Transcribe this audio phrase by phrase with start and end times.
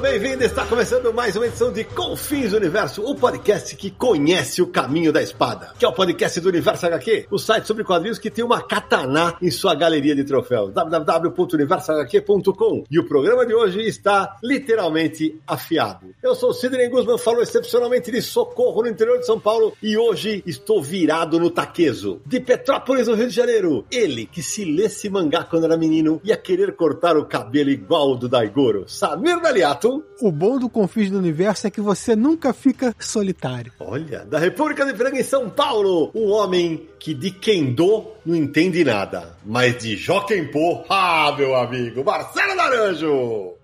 [0.00, 0.42] Bem-vindo!
[0.42, 5.22] Está começando mais uma edição de Confins Universo, o podcast que conhece o caminho da
[5.22, 8.62] espada, que é o podcast do Universo HQ, o site sobre quadrinhos que tem uma
[8.62, 12.84] katana em sua galeria de troféus, www.universohq.com.
[12.90, 16.14] E o programa de hoje está literalmente afiado.
[16.22, 19.98] Eu sou o Sidney Guzman, falo excepcionalmente de socorro no interior de São Paulo e
[19.98, 23.84] hoje estou virado no taquezo, de Petrópolis, no Rio de Janeiro.
[23.90, 28.30] Ele que se lesse mangá quando era menino ia querer cortar o cabelo igual do
[28.30, 29.89] Daigoro, Samir Daliato.
[30.20, 33.72] O bom do Confins do Universo é que você nunca fica solitário.
[33.80, 38.84] Olha, da República de Franca em São Paulo, um homem que de Kendo não entende
[38.84, 43.54] nada, mas de Jokenpô, ah, meu amigo, Marcelo Naranjo.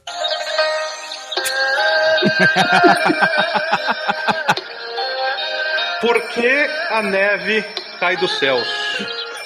[6.01, 7.65] Por que a neve
[7.99, 8.59] cai do céu?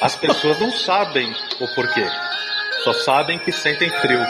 [0.00, 2.06] As pessoas não sabem o porquê.
[2.84, 4.20] Só sabem que sentem frio.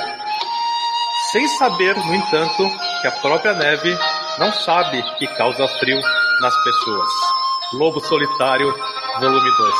[1.32, 2.68] Sem saber, no entanto,
[3.00, 3.96] que a própria neve
[4.36, 6.00] não sabe que causa frio
[6.40, 7.08] nas pessoas.
[7.72, 8.74] Lobo Solitário,
[9.20, 9.74] volume 2.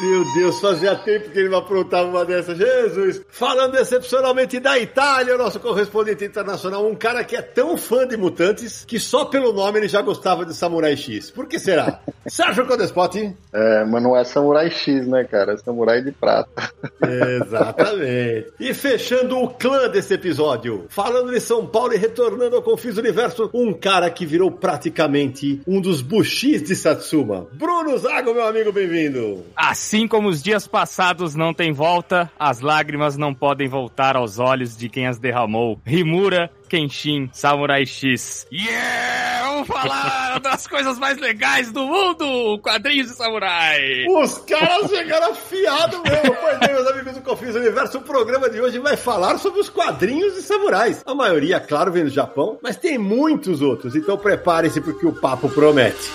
[0.00, 2.56] Meu Deus, fazia tempo que ele me aprontava uma dessas.
[2.56, 3.20] Jesus!
[3.28, 8.84] Falando excepcionalmente da Itália, nosso correspondente internacional, um cara que é tão fã de mutantes
[8.84, 11.32] que só pelo nome ele já gostava de Samurai X.
[11.32, 11.98] Por que será?
[12.28, 13.34] Sérgio Codespot.
[13.52, 15.54] É, mas não é Samurai X, né, cara?
[15.54, 16.72] É Samurai de prata.
[17.02, 18.52] Exatamente.
[18.60, 23.50] E fechando o clã desse episódio, falando de São Paulo e retornando ao Confis Universo,
[23.52, 27.48] um cara que virou praticamente um dos bushis de Satsuma.
[27.52, 29.44] Bruno Zago, meu amigo, bem-vindo.
[29.56, 34.76] Assim como os dias passados não têm volta, as lágrimas não podem voltar aos olhos
[34.76, 35.80] de quem as derramou.
[35.82, 38.46] Rimura, Kenshin, Samurai X.
[38.52, 39.38] Yeah!
[39.48, 42.58] Vamos falar das coisas mais legais do mundo!
[42.60, 44.04] Quadrinhos de samurai!
[44.08, 46.36] Os caras chegaram afiados mesmo.
[46.38, 49.70] Pois bem, meus amigos do Confins Universo, o programa de hoje vai falar sobre os
[49.70, 51.02] quadrinhos de samurais.
[51.06, 55.48] A maioria, claro, vem do Japão, mas tem muitos outros, então prepare-se porque o papo
[55.48, 56.12] promete.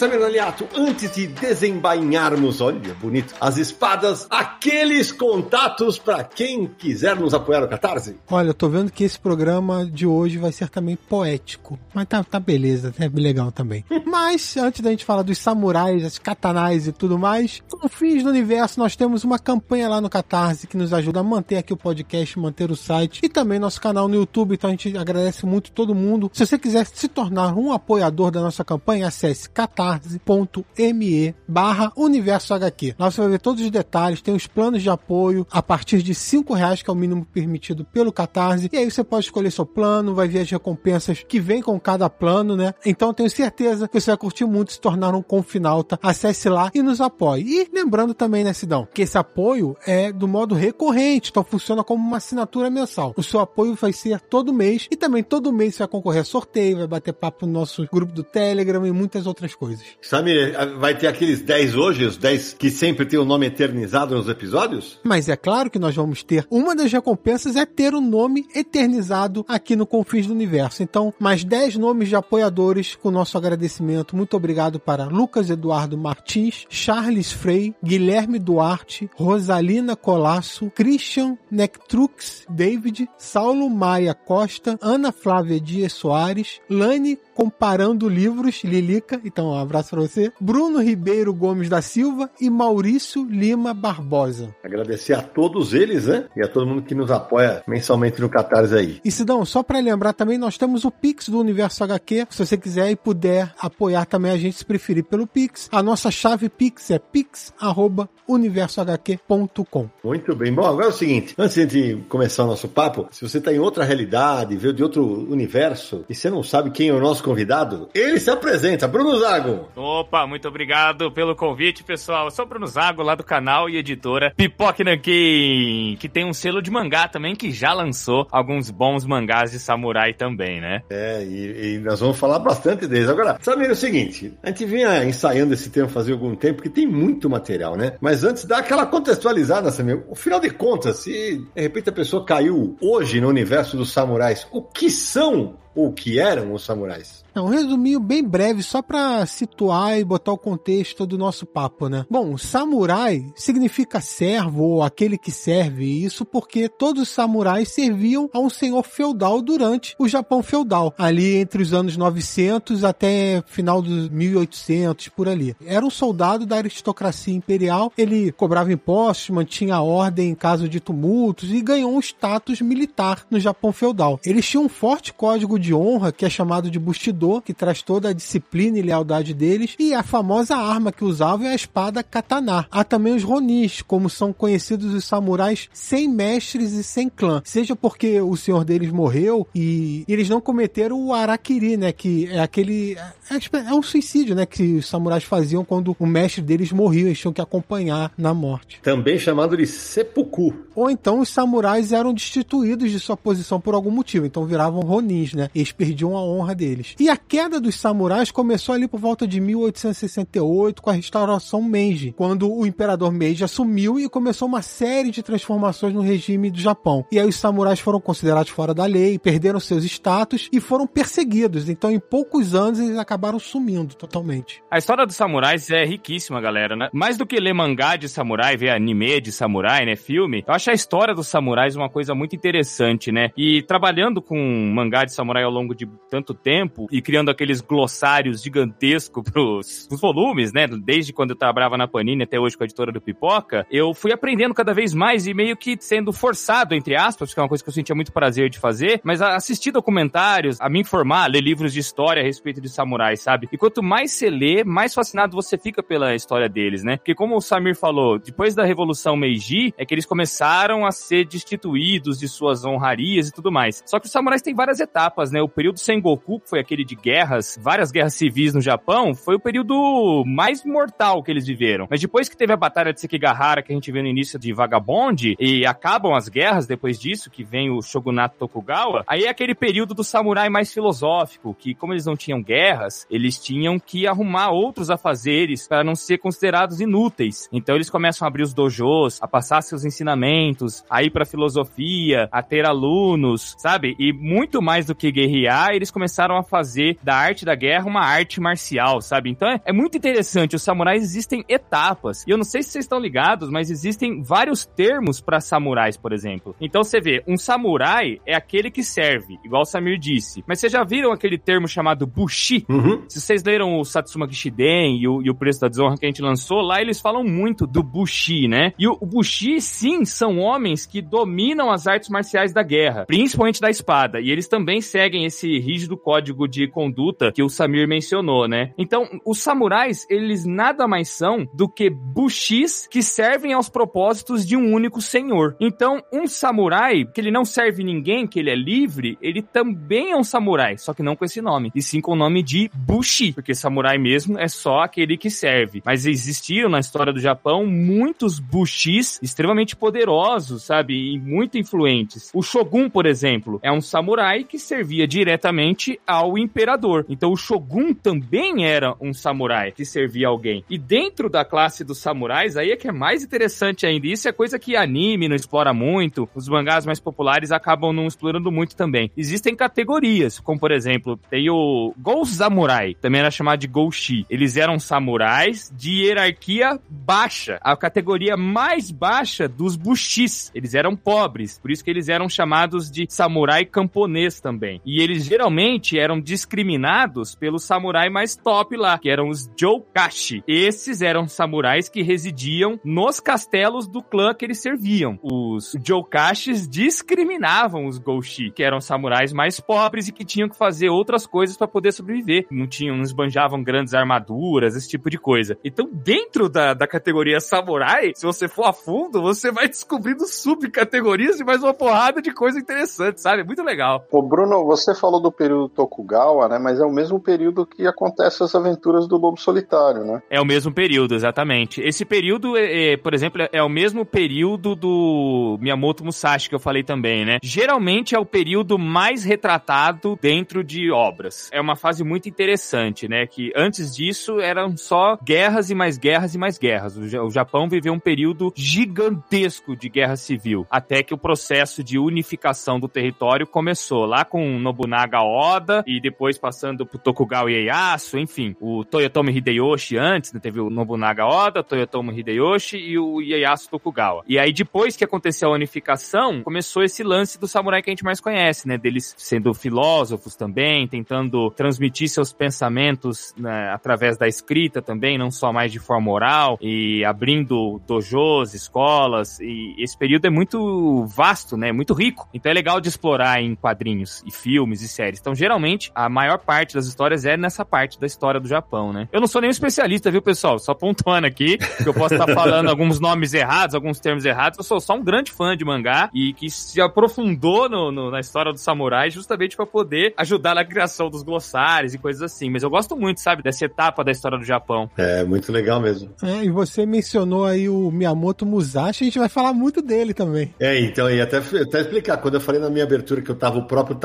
[0.00, 7.34] Samir Aliato, antes de desembainharmos, olha, bonito, as espadas, aqueles contatos para quem quiser nos
[7.34, 8.16] apoiar no Catarse.
[8.30, 11.78] Olha, eu tô vendo que esse programa de hoje vai ser também poético.
[11.92, 13.84] Mas tá, tá beleza, é legal também.
[14.06, 18.30] Mas, antes da gente falar dos samurais, das katanais e tudo mais, com fins do
[18.30, 21.76] universo, nós temos uma campanha lá no Catarse que nos ajuda a manter aqui o
[21.76, 24.54] podcast, manter o site e também nosso canal no YouTube.
[24.54, 26.30] Então a gente agradece muito todo mundo.
[26.32, 29.50] Se você quiser se tornar um apoiador da nossa campanha, acesse
[29.98, 32.94] catarse.me barra universo HQ.
[32.98, 36.14] Lá você vai ver todos os detalhes, tem os planos de apoio a partir de
[36.14, 38.68] cinco reais, que é o mínimo permitido pelo Catarse.
[38.72, 42.08] E aí você pode escolher seu plano, vai ver as recompensas que vem com cada
[42.08, 42.74] plano, né?
[42.84, 45.98] Então tenho certeza que você vai curtir muito se tornar um confinalta.
[46.02, 47.42] Acesse lá e nos apoie.
[47.42, 52.06] E lembrando também, né, Sidão, que esse apoio é do modo recorrente, então funciona como
[52.06, 53.14] uma assinatura mensal.
[53.16, 56.24] O seu apoio vai ser todo mês e também todo mês você vai concorrer a
[56.24, 59.79] sorteio, vai bater papo no nosso grupo do Telegram e muitas outras coisas.
[60.00, 64.28] Samir, vai ter aqueles 10 hoje, os 10 que sempre tem o nome eternizado nos
[64.28, 64.98] episódios?
[65.04, 66.46] Mas é claro que nós vamos ter.
[66.50, 70.82] Uma das recompensas é ter o nome eternizado aqui no Confins do Universo.
[70.82, 74.16] Então, mais 10 nomes de apoiadores com nosso agradecimento.
[74.16, 83.08] Muito obrigado para Lucas Eduardo Martins, Charles Frei, Guilherme Duarte, Rosalina Colasso, Christian Nectrux David,
[83.18, 90.00] Saulo Maia Costa, Ana Flávia Dias Soares, Lane Comparando Livros, Lilica, então um abraço pra
[90.00, 94.52] você, Bruno Ribeiro Gomes da Silva e Maurício Lima Barbosa.
[94.64, 96.24] Agradecer a todos eles, né?
[96.36, 99.00] E a todo mundo que nos apoia mensalmente no Catarse aí.
[99.04, 102.26] E Sidão, só para lembrar também, nós temos o Pix do Universo HQ.
[102.30, 105.68] Se você quiser e puder apoiar também a gente, se preferir pelo Pix.
[105.70, 109.90] A nossa chave Pix é pix.universohq.com.
[110.02, 110.52] Muito bem.
[110.52, 113.60] Bom, agora é o seguinte, antes de começar o nosso papo, se você está em
[113.60, 117.88] outra realidade, veio de outro universo, e você não sabe quem é o nosso convidado,
[117.94, 118.88] ele se apresenta.
[118.88, 119.59] Bruno Zago.
[119.76, 122.26] Opa, muito obrigado pelo convite, pessoal.
[122.26, 126.32] Eu sou o Bruno Zago, lá do canal e editora Pipoque Nankin, que tem um
[126.32, 130.82] selo de mangá também, que já lançou alguns bons mangás de samurai também, né?
[130.90, 133.08] É, e, e nós vamos falar bastante deles.
[133.08, 136.86] Agora, sabe o seguinte, a gente vinha ensaiando esse tema fazia algum tempo, porque tem
[136.86, 137.96] muito material, né?
[138.00, 140.04] Mas antes, dá aquela contextualizada, Samir.
[140.10, 144.62] Afinal de contas, se de repente a pessoa caiu hoje no universo dos samurais, o
[144.62, 147.24] que são o que eram os samurais?
[147.36, 152.04] Um resuminho bem breve, só para situar e botar o contexto do nosso papo, né?
[152.10, 158.38] Bom, samurai significa servo ou aquele que serve, isso porque todos os samurais serviam a
[158.40, 164.08] um senhor feudal durante o Japão feudal, ali entre os anos 900 até final dos
[164.08, 165.54] 1800, por ali.
[165.64, 170.80] Era um soldado da aristocracia imperial, ele cobrava impostos, mantinha a ordem em caso de
[170.80, 174.18] tumultos e ganhou um status militar no Japão feudal.
[174.26, 178.08] Eles tinham um forte código de honra que é chamado de bustidor que traz toda
[178.08, 182.66] a disciplina e lealdade deles, e a famosa arma que usavam é a espada katana.
[182.70, 187.76] Há também os ronis, como são conhecidos os samurais sem mestres e sem clã, seja
[187.76, 192.96] porque o senhor deles morreu e eles não cometeram o arakiri, né, que é aquele
[193.30, 197.18] é, é um suicídio, né, que os samurais faziam quando o mestre deles morria, eles
[197.18, 198.80] tinham que acompanhar na morte.
[198.82, 200.54] Também chamado de seppuku.
[200.74, 205.34] Ou então os samurais eram destituídos de sua posição por algum motivo, então viravam ronins,
[205.34, 205.49] né?
[205.54, 206.94] Eles perdiam a honra deles.
[206.98, 212.14] E a queda dos samurais começou ali por volta de 1868 com a restauração Meiji,
[212.16, 217.04] quando o imperador Meiji assumiu e começou uma série de transformações no regime do Japão.
[217.10, 221.68] E aí os samurais foram considerados fora da lei, perderam seus status e foram perseguidos.
[221.68, 224.62] Então em poucos anos eles acabaram sumindo totalmente.
[224.70, 226.88] A história dos samurais é riquíssima, galera, né?
[226.92, 230.70] Mais do que ler mangá de samurai, ver anime de samurai, né, filme, eu acho
[230.70, 233.30] a história dos samurais uma coisa muito interessante, né?
[233.36, 234.36] E trabalhando com
[234.74, 240.00] mangá de samurai ao longo de tanto tempo e criando aqueles glossários gigantescos pros, pros
[240.00, 240.66] volumes, né?
[240.66, 244.12] Desde quando eu trabalhava na Panini até hoje com a editora do Pipoca, eu fui
[244.12, 247.62] aprendendo cada vez mais e meio que sendo forçado, entre aspas, que é uma coisa
[247.62, 251.40] que eu sentia muito prazer de fazer, mas a assistir documentários, a me informar, ler
[251.40, 253.48] livros de história a respeito de samurais, sabe?
[253.50, 256.96] E quanto mais você lê, mais fascinado você fica pela história deles, né?
[256.96, 261.26] Porque como o Samir falou, depois da Revolução Meiji, é que eles começaram a ser
[261.26, 263.82] destituídos de suas honrarias e tudo mais.
[263.86, 265.40] Só que os samurais têm várias etapas, né?
[265.40, 269.40] O período Sengoku, que foi aquele de guerras, várias guerras civis no Japão, foi o
[269.40, 271.86] período mais mortal que eles viveram.
[271.90, 274.52] Mas depois que teve a Batalha de Sekigahara, que a gente viu no início de
[274.52, 279.54] Vagabond, e acabam as guerras depois disso, que vem o Shogunato Tokugawa, aí é aquele
[279.54, 284.50] período do samurai mais filosófico, que como eles não tinham guerras, eles tinham que arrumar
[284.50, 287.48] outros afazeres para não ser considerados inúteis.
[287.52, 292.28] Então eles começam a abrir os dojos, a passar seus ensinamentos, a ir para filosofia,
[292.30, 293.94] a ter alunos, sabe?
[293.98, 298.00] E muito mais do que guerrear, eles começaram a fazer da arte da guerra uma
[298.00, 299.30] arte marcial, sabe?
[299.30, 300.56] Então é, é muito interessante.
[300.56, 302.24] Os samurais existem etapas.
[302.26, 306.12] E eu não sei se vocês estão ligados, mas existem vários termos para samurais, por
[306.12, 306.54] exemplo.
[306.60, 310.42] Então você vê, um samurai é aquele que serve, igual o Samir disse.
[310.46, 312.64] Mas vocês já viram aquele termo chamado bushi?
[312.68, 313.02] Uhum.
[313.08, 316.08] Se vocês leram o Satsuma Kishiden e o, e o Preço da Desonra que a
[316.08, 318.72] gente lançou, lá eles falam muito do bushi, né?
[318.78, 323.60] E o, o bushi, sim, são homens que dominam as artes marciais da guerra, principalmente
[323.60, 324.20] da espada.
[324.20, 328.72] E eles também seguem esse rígido código de conduta que o Samir mencionou, né?
[328.78, 334.56] Então, os samurais, eles nada mais são do que bushis que servem aos propósitos de
[334.56, 335.56] um único senhor.
[335.60, 340.16] Então, um samurai, que ele não serve ninguém, que ele é livre, ele também é
[340.16, 343.32] um samurai, só que não com esse nome, e sim com o nome de bushi,
[343.32, 345.82] porque samurai mesmo é só aquele que serve.
[345.84, 351.14] Mas existiram na história do Japão muitos bushis extremamente poderosos, sabe?
[351.14, 352.30] E muito influentes.
[352.34, 357.04] O Shogun, por exemplo, é um samurai que servia diretamente ao imperador.
[357.08, 360.64] Então o Shogun também era um samurai que servia alguém.
[360.68, 364.06] E dentro da classe dos samurais, aí é que é mais interessante ainda.
[364.06, 368.50] Isso é coisa que anime não explora muito, os mangás mais populares acabam não explorando
[368.50, 369.10] muito também.
[369.16, 374.26] Existem categorias, como por exemplo, tem o Gol Samurai, também era chamado de Goushi.
[374.28, 380.50] Eles eram samurais de hierarquia baixa, a categoria mais baixa dos bushis.
[380.54, 384.80] Eles eram pobres, por isso que eles eram chamados de samurai camponês também.
[384.92, 390.42] E eles geralmente eram discriminados pelos samurai mais top lá, que eram os Joukashi.
[390.48, 395.16] Esses eram samurais que residiam nos castelos do clã que eles serviam.
[395.22, 400.88] Os Joukashis discriminavam os Goushi, que eram samurais mais pobres e que tinham que fazer
[400.88, 402.48] outras coisas para poder sobreviver.
[402.50, 405.56] Não tinham, não esbanjavam grandes armaduras, esse tipo de coisa.
[405.64, 411.38] Então, dentro da, da categoria samurai, se você for a fundo, você vai descobrindo subcategorias
[411.38, 413.44] e mais uma porrada de coisa interessante, sabe?
[413.44, 414.04] Muito legal.
[414.10, 416.58] Ô, Bruno, você falou do período Tokugawa, né?
[416.58, 420.22] Mas é o mesmo período que acontecem as aventuras do Lobo Solitário, né?
[420.30, 421.80] É o mesmo período, exatamente.
[421.80, 426.60] Esse período, é, é, por exemplo, é o mesmo período do Miyamoto Musashi que eu
[426.60, 427.38] falei também, né?
[427.42, 431.50] Geralmente é o período mais retratado dentro de obras.
[431.52, 433.26] É uma fase muito interessante, né?
[433.26, 436.96] Que antes disso eram só guerras e mais guerras e mais guerras.
[436.96, 442.78] O Japão viveu um período gigantesco de guerra civil, até que o processo de unificação
[442.78, 448.84] do território começou lá com Nobunaga Oda e depois passando pro Tokugawa Ieyasu, enfim, o
[448.84, 450.40] Toyotomi Hideyoshi antes, né?
[450.40, 454.22] teve o Nobunaga Oda, Toyotomi Hideyoshi e o Ieyasu Tokugawa.
[454.28, 458.04] E aí depois que aconteceu a unificação, começou esse lance do samurai que a gente
[458.04, 458.76] mais conhece, né?
[458.76, 465.52] Deles sendo filósofos também, tentando transmitir seus pensamentos né, através da escrita também, não só
[465.52, 471.72] mais de forma oral, e abrindo dojos, escolas, e esse período é muito vasto, né?
[471.72, 472.28] Muito rico.
[472.32, 475.20] Então é legal de explorar em quadrinhos e filmes e séries.
[475.20, 479.08] Então, geralmente, a maior parte das histórias é nessa parte da história do Japão, né?
[479.12, 480.58] Eu não sou nenhum especialista, viu, pessoal?
[480.58, 484.58] Só pontuando aqui, que eu posso estar falando alguns nomes errados, alguns termos errados.
[484.58, 488.20] Eu sou só um grande fã de mangá e que se aprofundou no, no, na
[488.20, 492.50] história do samurai justamente para poder ajudar na criação dos glossários e coisas assim.
[492.50, 494.90] Mas eu gosto muito, sabe, dessa etapa da história do Japão.
[494.96, 496.10] É, muito legal mesmo.
[496.22, 500.54] É, e você mencionou aí o Miyamoto Musashi, a gente vai falar muito dele também.
[500.58, 503.58] É, então, e até, até explicar, quando eu falei na minha abertura que eu tava
[503.58, 503.96] o próprio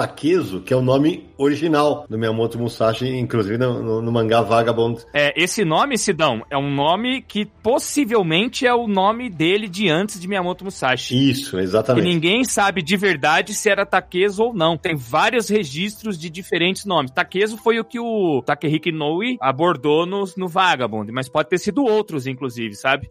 [0.65, 5.03] Que é o nome original do Miyamoto Musashi, inclusive no, no, no mangá Vagabond.
[5.13, 10.19] É, esse nome, Sidão, é um nome que possivelmente é o nome dele de antes
[10.19, 11.29] de Miyamoto Musashi.
[11.29, 12.05] Isso, exatamente.
[12.05, 14.77] E ninguém sabe de verdade se era Takezo ou não.
[14.77, 17.11] Tem vários registros de diferentes nomes.
[17.11, 21.83] Takezo foi o que o Takehiko Inoue abordou no, no Vagabond, mas pode ter sido
[21.83, 23.07] outros, inclusive, sabe?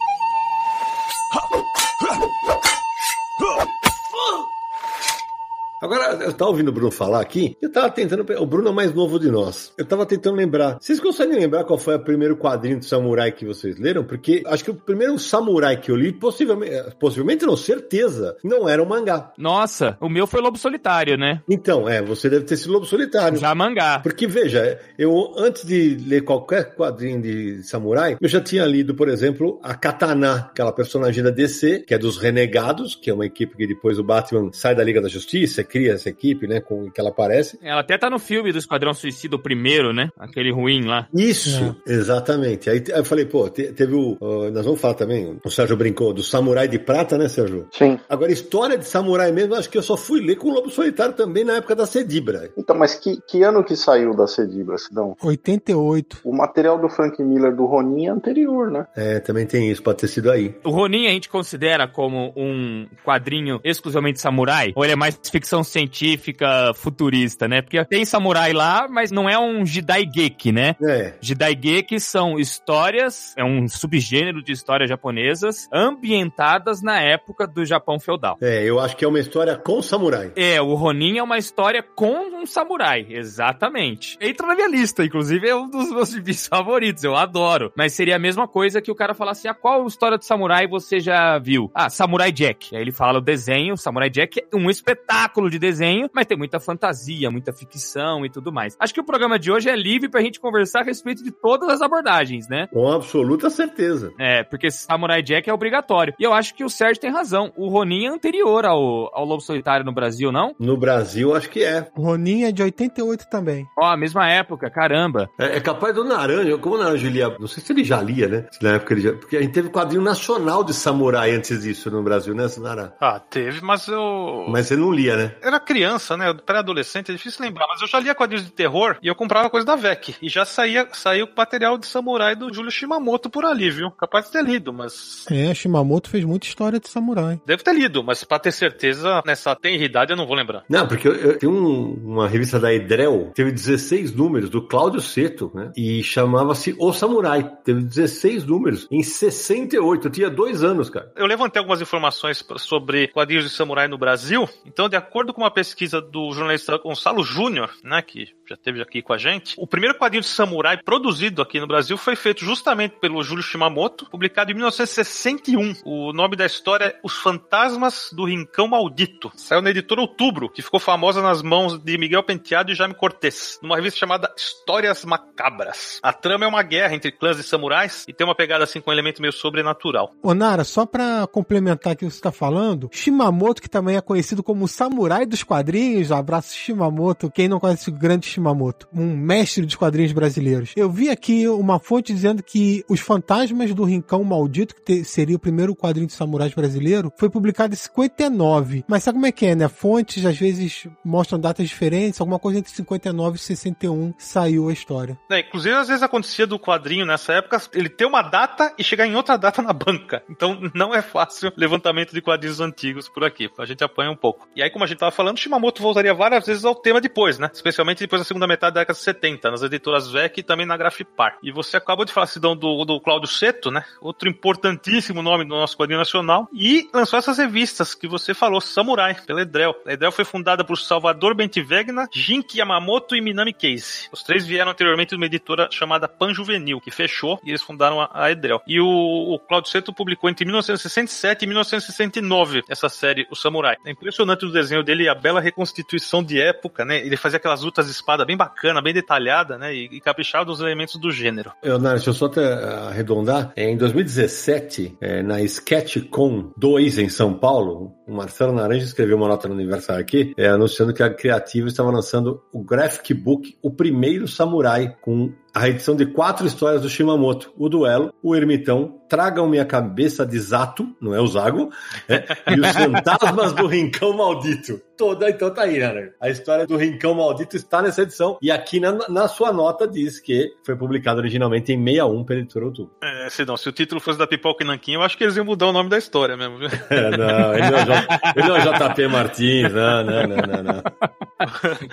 [5.84, 8.24] Agora, eu tava ouvindo o Bruno falar aqui, eu tava tentando.
[8.40, 9.70] O Bruno é mais novo de nós.
[9.76, 10.78] Eu tava tentando lembrar.
[10.80, 14.02] Vocês conseguem lembrar qual foi o primeiro quadrinho de samurai que vocês leram?
[14.02, 18.82] Porque acho que o primeiro samurai que eu li, possivelmente, possivelmente não, certeza, não era
[18.82, 19.30] um mangá.
[19.36, 21.42] Nossa, o meu foi Lobo Solitário, né?
[21.46, 23.36] Então, é, você deve ter sido Lobo Solitário.
[23.36, 23.98] Já mangá.
[23.98, 29.10] Porque, veja, eu antes de ler qualquer quadrinho de samurai, eu já tinha lido, por
[29.10, 33.54] exemplo, a Katana, aquela personagem da DC, que é dos Renegados, que é uma equipe
[33.54, 37.00] que depois o Batman sai da Liga da Justiça, cria essa equipe, né, com que
[37.00, 37.58] ela aparece.
[37.60, 40.08] Ela até tá no filme do Esquadrão Suicida, o primeiro, né?
[40.16, 41.08] Aquele ruim lá.
[41.12, 41.92] Isso, é.
[41.92, 42.70] exatamente.
[42.70, 44.16] Aí, aí, eu falei, pô, te, teve o.
[44.20, 47.66] Uh, nós vamos falar também, o Sérgio brincou, do Samurai de Prata, né, Sérgio?
[47.72, 47.98] Sim.
[48.08, 51.14] Agora, história de samurai mesmo, acho que eu só fui ler com o Lobo Solitário
[51.14, 52.52] também na época da Cedibra.
[52.56, 55.16] Então, mas que, que ano que saiu da Cedibra, Sidão?
[55.20, 56.20] 88.
[56.22, 58.86] O material do Frank Miller do Ronin é anterior, né?
[58.94, 60.54] É, também tem isso, pode ter sido aí.
[60.62, 64.72] O Ronin a gente considera como um quadrinho exclusivamente samurai?
[64.76, 67.62] Ou ele é mais ficção científica futurista, né?
[67.62, 70.76] Porque tem samurai lá, mas não é um Jidaigeki, né?
[70.82, 71.14] É.
[71.20, 78.36] Jidaigeki são histórias, é um subgênero de histórias japonesas ambientadas na época do Japão feudal.
[78.40, 80.32] É, eu acho que é uma história com samurai.
[80.36, 84.16] É, o Ronin é uma história com um samurai, exatamente.
[84.20, 87.72] Entra na minha lista, inclusive é um dos meus gibis favoritos, eu adoro.
[87.76, 90.66] Mas seria a mesma coisa que o cara falar assim, ah, qual história de samurai
[90.66, 91.70] você já viu?
[91.74, 92.74] Ah, Samurai Jack.
[92.74, 96.58] Aí ele fala o desenho, Samurai Jack é um espetáculo de desenho, mas tem muita
[96.58, 98.76] fantasia, muita ficção e tudo mais.
[98.78, 101.68] Acho que o programa de hoje é livre pra gente conversar a respeito de todas
[101.68, 102.66] as abordagens, né?
[102.72, 104.12] Com absoluta certeza.
[104.18, 106.14] É, porque Samurai Jack é obrigatório.
[106.18, 107.52] E eu acho que o Sérgio tem razão.
[107.56, 110.54] O Ronin é anterior ao, ao Lobo Solitário no Brasil, não?
[110.58, 111.88] No Brasil, acho que é.
[111.96, 113.66] O Ronin é de 88 também.
[113.78, 115.28] Ó, a mesma época, caramba.
[115.38, 118.28] É, é capaz do Naranja, como o Naranja lia, não sei se ele já lia,
[118.28, 118.46] né?
[118.60, 122.02] Na época ele já, porque a gente teve quadrinho nacional de samurai antes disso no
[122.02, 122.94] Brasil, né, Sinara?
[123.00, 124.46] Ah, teve, mas eu...
[124.48, 125.33] Mas você não lia, né?
[125.42, 126.32] Era criança, né?
[126.34, 129.66] Pré-adolescente, é difícil lembrar, mas eu já lia quadrinhos de terror e eu comprava coisa
[129.66, 130.16] da VEC.
[130.20, 133.90] E já saía, saiu material de samurai do Júlio Shimamoto por ali, viu?
[133.90, 135.26] Capaz de ter lido, mas...
[135.30, 137.40] É, Shimamoto fez muita história de samurai.
[137.46, 140.64] Deve ter lido, mas pra ter certeza, nessa tenridade eu não vou lembrar.
[140.68, 145.00] Não, porque eu, eu, tem um, uma revista da Edrel, teve 16 números, do Cláudio
[145.00, 145.72] Seto, né?
[145.76, 147.48] E chamava-se O Samurai.
[147.64, 150.06] Teve 16 números em 68.
[150.06, 151.12] Eu tinha dois anos, cara.
[151.16, 154.48] Eu levantei algumas informações sobre quadrinhos de samurai no Brasil.
[154.66, 159.02] Então, de acordo com uma pesquisa do jornalista Gonçalo Júnior, né, que já esteve aqui
[159.02, 162.96] com a gente, o primeiro quadrinho de samurai produzido aqui no Brasil foi feito justamente
[163.00, 165.74] pelo Júlio Shimamoto, publicado em 1961.
[165.84, 169.30] O nome da história é Os Fantasmas do Rincão Maldito.
[169.36, 173.58] Saiu na editora Outubro, que ficou famosa nas mãos de Miguel Penteado e Jaime Cortez,
[173.62, 176.00] numa revista chamada Histórias Macabras.
[176.02, 178.90] A trama é uma guerra entre clãs de samurais e tem uma pegada assim com
[178.90, 180.12] um elemento meio sobrenatural.
[180.22, 184.42] Ô Nara, só pra complementar o que você tá falando, Shimamoto, que também é conhecido
[184.42, 189.64] como Samurai samurai dos quadrinhos, abraço Shimamoto, quem não conhece o grande Shimamoto, um mestre
[189.64, 190.72] dos quadrinhos brasileiros.
[190.76, 195.38] Eu vi aqui uma fonte dizendo que Os Fantasmas do Rincão Maldito, que seria o
[195.38, 198.84] primeiro quadrinho de samurais brasileiro, foi publicado em 59.
[198.88, 199.68] Mas sabe como é que é, né?
[199.68, 205.18] Fontes às vezes mostram datas diferentes, alguma coisa entre 59 e 61 saiu a história.
[205.30, 209.06] É, inclusive, às vezes acontecia do quadrinho nessa época, ele ter uma data e chegar
[209.06, 210.22] em outra data na banca.
[210.28, 213.50] Então não é fácil levantamento de quadrinhos antigos por aqui.
[213.58, 214.48] A gente apanha um pouco.
[214.56, 217.50] E aí, como a gente tava falando, Shimamoto voltaria várias vezes ao tema depois, né?
[217.52, 220.76] Especialmente depois da segunda metade da década de 70, nas editoras VEC e também na
[220.76, 221.38] Grafipar.
[221.42, 223.84] E você acabou de falar, Sidão, do, do Cláudio Seto, né?
[224.00, 226.48] Outro importantíssimo nome do nosso quadrinho nacional.
[226.52, 229.74] E lançou essas revistas que você falou, Samurai, pela Edrel.
[229.86, 234.08] A Edrel foi fundada por Salvador Bentivegna, Jinki Yamamoto e Minami Case.
[234.10, 238.00] Os três vieram anteriormente de uma editora chamada Pan Juvenil, que fechou e eles fundaram
[238.00, 238.62] a, Edrel.
[238.66, 243.76] E o, o Cláudio Seto publicou entre 1967 e 1969 essa série, O Samurai.
[243.84, 246.98] É impressionante o desenho dele, a bela reconstituição de época, né?
[246.98, 249.74] Ele fazia aquelas lutas de bem bacana, bem detalhada, né?
[249.74, 251.52] E, e caprichava dos elementos do gênero.
[251.62, 252.44] Nath, deixa eu só até
[252.88, 253.50] arredondar.
[253.56, 259.28] É, em 2017, é, na SketchCon 2 em São Paulo, o Marcelo Naranja escreveu uma
[259.28, 263.70] nota no aniversário aqui, é, anunciando que a Criativa estava lançando o Graphic Book, o
[263.70, 269.48] primeiro samurai, com a edição de quatro histórias do Shimamoto: O Duelo, O Ermitão, Tragam
[269.48, 271.70] Minha Cabeça de Zato, não é o Zago,
[272.08, 274.80] é, e Os Fantasmas do Rincão Maldito.
[274.96, 276.10] Toda, então tá aí, né?
[276.20, 280.20] A história do Rincão Maldito está nessa edição, e aqui na, na sua nota diz
[280.20, 282.92] que foi publicado originalmente em 61 pela editora Outubro.
[283.02, 285.36] É, se não, se o título fosse da Pipoca e Nanquim, eu acho que eles
[285.36, 286.58] iam mudar o nome da história mesmo?
[286.90, 287.84] É, não, ele não, é
[288.36, 290.82] ele é JP Martins, não, não, não, não.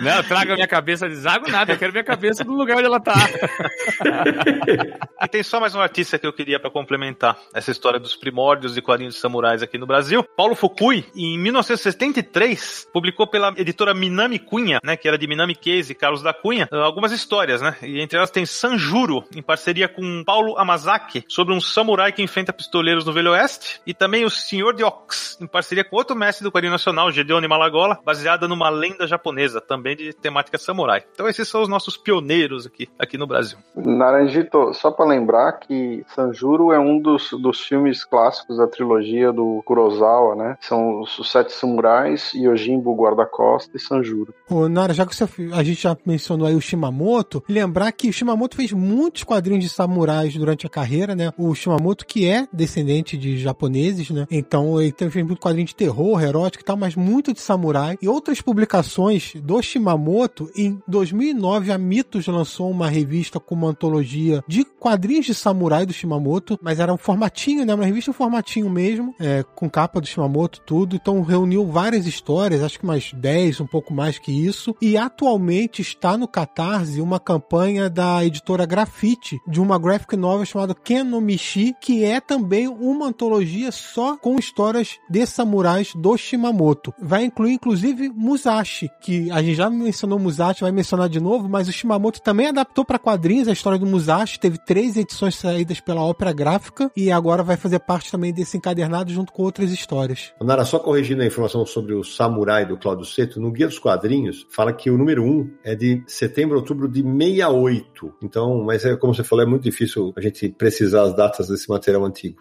[0.00, 3.00] não traga minha cabeça de Zago nada, eu quero minha cabeça no lugar onde ela
[3.00, 3.14] tá.
[5.22, 8.74] e tem só mais uma artista que eu queria para complementar essa história dos primórdios
[8.74, 10.24] de quadrinhos de samurais aqui no Brasil.
[10.36, 15.92] Paulo Fukui, em 1973, publicou pela editora Minami Cunha, né, que era de Minami Case
[15.92, 17.76] e Carlos da Cunha, algumas histórias, né?
[17.82, 22.52] E entre elas tem Sanjuro, em parceria com Paulo Amazaki, sobre um samurai que enfrenta
[22.52, 26.42] pistoleiros no Velho Oeste, e também o Senhor de Ox, em parceria com outro mestre
[26.42, 31.04] do quadrinho nacional, Gedeon Malagola, baseada numa lenda japonesa, também de temática samurai.
[31.12, 33.58] Então esses são os nossos pioneiros aqui, aqui no Brasil.
[33.76, 39.62] Naranjito, só para lembrar que Sanjuro é um dos, dos filmes clássicos da trilogia do
[39.64, 40.56] Kurosawa, né?
[40.60, 44.34] São os Sete Samurais, Yojimbo, Guarda-Costa e Sanjuro.
[44.48, 48.12] Ô, Nara, já que você, a gente já mencionou aí o Shimamoto, lembrar que o
[48.12, 51.32] Shimamoto fez muitos quadrinhos de samurais durante a carreira, né?
[51.36, 54.26] O Shimamoto, que é descendente de japoneses, né?
[54.30, 57.98] Então ele fez muito quadrinho de terror, erótico e tal, mas muito de samurai.
[58.00, 64.44] E outras publicações do Shimamoto, em 2009 a Mitos lançou uma revista com uma antologia
[64.46, 67.74] de quadrinhos de samurai do Shimamoto, mas era um formatinho, né?
[67.74, 70.94] Uma revista um formatinho mesmo, é, com capa do Shimamoto, tudo.
[70.94, 74.76] Então reuniu várias histórias, acho que mais 10, um pouco mais que isso.
[74.80, 80.74] E atualmente está no Catarse uma campanha da editora Grafite, de uma graphic novel chamada
[80.74, 85.26] Kenomishi, que é também uma antologia só com histórias de
[85.72, 86.94] samurais do Shimamoto.
[87.00, 91.68] Vai incluir, inclusive, Musashi, que a gente já mencionou Musashi, vai mencionar de novo, mas
[91.68, 96.02] o Shimamoto também adaptou para quadrinhos a história do Musashi, teve três edições saídas pela
[96.02, 100.32] Ópera Gráfica e agora vai fazer parte também desse encadernado junto com outras histórias.
[100.40, 104.46] Nara, só corrigindo a informação sobre o Samurai do Claudio Seto, no Guia dos Quadrinhos,
[104.50, 108.14] fala que o número 1 é de setembro, outubro de 68.
[108.22, 111.68] Então, mas é como você falou, é muito difícil a gente precisar as datas desse
[111.68, 112.36] material antigo.